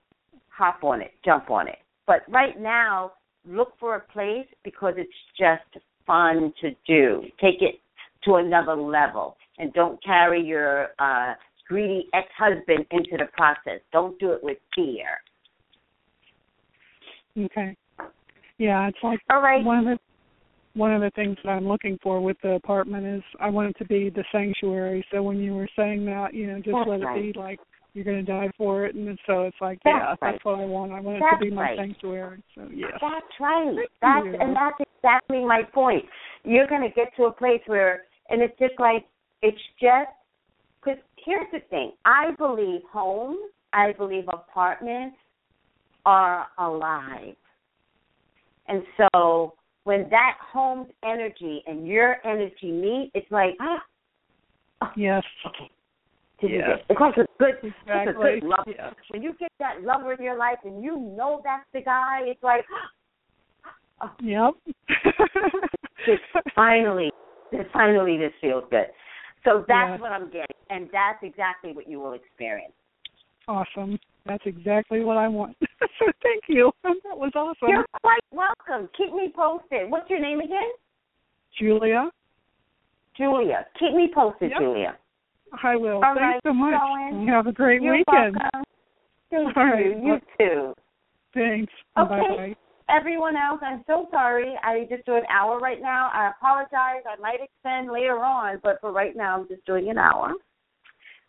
hop 0.48 0.84
on 0.84 1.00
it, 1.00 1.12
jump 1.24 1.50
on 1.50 1.68
it. 1.68 1.78
But 2.06 2.22
right 2.28 2.58
now, 2.60 3.12
look 3.46 3.72
for 3.78 3.96
a 3.96 4.00
place 4.00 4.46
because 4.62 4.94
it's 4.96 5.10
just 5.38 5.84
fun 6.06 6.52
to 6.60 6.70
do. 6.86 7.22
Take 7.40 7.62
it 7.62 7.76
to 8.24 8.36
another 8.36 8.74
level 8.74 9.36
and 9.58 9.72
don't 9.72 10.02
carry 10.02 10.42
your 10.42 10.88
uh 10.98 11.34
greedy 11.68 12.08
ex-husband 12.12 12.84
into 12.90 13.12
the 13.12 13.26
process. 13.32 13.80
Don't 13.92 14.18
do 14.18 14.32
it 14.32 14.40
with 14.42 14.58
fear. 14.74 15.06
Okay. 17.38 17.76
Yeah, 18.58 18.86
it's 18.88 18.98
like 19.02 19.20
All 19.30 19.42
right. 19.42 19.64
one 19.64 19.78
of 19.78 19.84
the 19.84 19.98
one 20.78 20.92
of 20.92 21.00
the 21.00 21.10
things 21.10 21.36
that 21.44 21.50
I'm 21.50 21.68
looking 21.68 21.98
for 22.02 22.20
with 22.20 22.36
the 22.42 22.52
apartment 22.52 23.06
is 23.06 23.22
I 23.40 23.48
want 23.48 23.70
it 23.70 23.78
to 23.78 23.84
be 23.84 24.10
the 24.10 24.24
sanctuary. 24.32 25.06
So 25.12 25.22
when 25.22 25.38
you 25.38 25.54
were 25.54 25.68
saying 25.76 26.04
that, 26.06 26.34
you 26.34 26.48
know, 26.48 26.56
just 26.56 26.72
That's 26.72 26.88
let 26.88 27.00
right. 27.00 27.18
it 27.18 27.32
be 27.32 27.38
like 27.38 27.60
you're 27.94 28.04
going 28.04 28.24
to 28.24 28.30
die 28.30 28.50
for 28.58 28.84
it, 28.84 28.94
and 28.96 29.18
so 29.26 29.42
it's 29.42 29.56
like, 29.60 29.78
That's 29.84 29.94
yeah, 29.96 30.06
right. 30.08 30.18
that's 30.20 30.44
what 30.44 30.58
I 30.58 30.64
want. 30.64 30.92
I 30.92 31.00
want 31.00 31.18
it 31.18 31.20
That's 31.20 31.40
to 31.40 31.48
be 31.48 31.54
my 31.54 31.62
right. 31.62 31.78
sanctuary. 31.78 32.42
So 32.54 32.68
yeah, 32.74 32.88
That's 33.00 33.40
right. 33.40 33.74
Thank 33.74 33.90
That's 34.02 34.26
you. 34.26 34.36
and 34.40 34.56
that's 34.56 34.90
exactly 34.98 35.44
my 35.44 35.62
point. 35.72 36.04
You're 36.44 36.66
going 36.66 36.82
to 36.82 36.90
get 36.94 37.14
to 37.16 37.24
a 37.24 37.32
place 37.32 37.60
where, 37.66 38.02
and 38.28 38.42
it's 38.42 38.58
just 38.58 38.74
like 38.78 39.06
it's 39.42 39.58
just 39.80 40.10
because 40.82 40.98
here's 41.24 41.46
the 41.52 41.60
thing. 41.70 41.92
I 42.04 42.32
believe 42.36 42.80
homes, 42.92 43.38
I 43.72 43.92
believe 43.92 44.24
apartments 44.32 45.16
are 46.04 46.46
alive, 46.58 47.36
and 48.66 48.82
so 48.96 49.54
when 49.84 50.08
that 50.10 50.36
home's 50.52 50.88
energy 51.04 51.62
and 51.66 51.86
your 51.86 52.16
energy 52.26 52.72
meet, 52.72 53.12
it's 53.14 53.30
like 53.30 53.54
ah, 53.60 54.92
Yes. 54.96 55.22
okay. 55.46 55.70
This 56.44 56.52
is 56.52 56.58
Yes. 56.68 56.78
it. 56.80 56.86
It's 56.90 57.00
like 57.00 57.16
a 57.16 57.26
good, 57.38 57.54
it's 57.62 57.64
a 57.64 57.66
Exactly. 58.02 58.40
good 58.40 58.44
love. 58.44 58.64
Yes. 58.66 58.94
When 59.08 59.22
you 59.22 59.32
get 59.34 59.50
that 59.60 59.82
lover 59.82 60.12
in 60.12 60.22
your 60.22 60.36
life 60.36 60.58
and 60.64 60.82
you 60.84 60.96
know 61.16 61.40
that's 61.42 61.64
the 61.72 61.80
guy, 61.80 62.20
it's 62.26 62.42
like, 62.42 62.64
oh, 64.02 64.10
Yep. 64.20 64.54
this 66.06 66.20
finally, 66.54 67.10
this 67.50 67.66
finally, 67.72 68.18
this 68.18 68.32
feels 68.42 68.64
good. 68.70 68.90
So 69.44 69.64
that's 69.68 69.92
Yes. 69.92 70.00
what 70.00 70.12
I'm 70.12 70.26
getting, 70.30 70.56
and 70.70 70.90
that's 70.92 71.22
exactly 71.22 71.72
what 71.72 71.88
you 71.88 71.98
will 72.00 72.12
experience. 72.12 72.72
awesome. 73.48 73.98
That's 74.26 74.44
exactly 74.46 75.04
what 75.04 75.18
I 75.18 75.28
want. 75.28 75.54
so 75.98 76.06
thank 76.22 76.44
you. 76.48 76.72
That 76.82 77.18
was 77.18 77.32
awesome. 77.34 77.68
You're 77.68 77.84
quite 78.02 78.20
welcome. 78.32 78.88
Keep 78.96 79.12
me 79.12 79.30
posted. 79.34 79.90
What's 79.90 80.08
your 80.08 80.18
name 80.20 80.40
again? 80.40 80.70
Julia. 81.58 82.10
Julia. 83.16 83.66
Keep 83.78 83.92
me 83.94 84.10
posted, 84.14 84.50
Yep. 84.50 84.60
Julia. 84.60 84.96
I 85.62 85.76
will. 85.76 86.02
All 86.04 86.14
Thanks 86.14 86.20
right, 86.20 86.40
so 86.44 86.52
much. 86.52 86.74
You 87.12 87.32
have 87.32 87.46
a 87.46 87.52
great 87.52 87.82
You're 87.82 87.96
weekend. 87.96 88.36
welcome. 88.36 88.64
Thank 89.30 89.56
All 89.56 89.66
you. 89.66 89.72
right. 89.72 90.04
You 90.04 90.18
too. 90.38 90.74
Thanks. 91.34 91.72
Okay. 91.98 92.08
Bye 92.08 92.36
bye. 92.36 92.56
Everyone 92.90 93.34
else, 93.34 93.60
I'm 93.62 93.82
so 93.86 94.08
sorry. 94.10 94.54
I 94.62 94.86
just 94.90 95.06
do 95.06 95.16
an 95.16 95.22
hour 95.30 95.58
right 95.58 95.80
now. 95.80 96.10
I 96.12 96.30
apologize. 96.36 97.02
I 97.08 97.18
might 97.18 97.38
extend 97.40 97.90
later 97.90 98.22
on, 98.22 98.60
but 98.62 98.78
for 98.80 98.92
right 98.92 99.16
now, 99.16 99.40
I'm 99.40 99.48
just 99.48 99.64
doing 99.64 99.88
an 99.88 99.96
hour. 99.96 100.34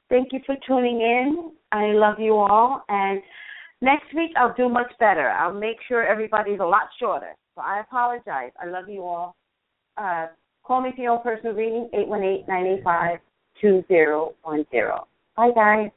Thank 0.10 0.34
you 0.34 0.42
for 0.46 0.56
tuning 0.68 1.00
in. 1.00 1.52
I 1.72 1.94
love 1.94 2.20
you 2.20 2.34
all. 2.36 2.84
And 2.90 3.22
next 3.82 4.14
week, 4.14 4.32
I'll 4.36 4.54
do 4.56 4.68
much 4.68 4.92
better. 5.00 5.30
I'll 5.30 5.54
make 5.54 5.78
sure 5.88 6.06
everybody's 6.06 6.60
a 6.60 6.66
lot 6.66 6.90
shorter. 7.00 7.34
So 7.56 7.62
I 7.62 7.80
apologize. 7.80 8.52
I 8.62 8.68
love 8.68 8.90
you 8.90 9.04
all. 9.04 9.38
Uh, 9.98 10.28
call 10.64 10.82
me 10.82 10.92
for 10.94 11.02
your 11.02 11.20
personal 11.20 11.56
reading, 11.56 11.90
818 11.94 12.46
985 12.48 13.20
2010. 13.62 15.06
Bye, 15.36 15.52
guys. 15.54 15.95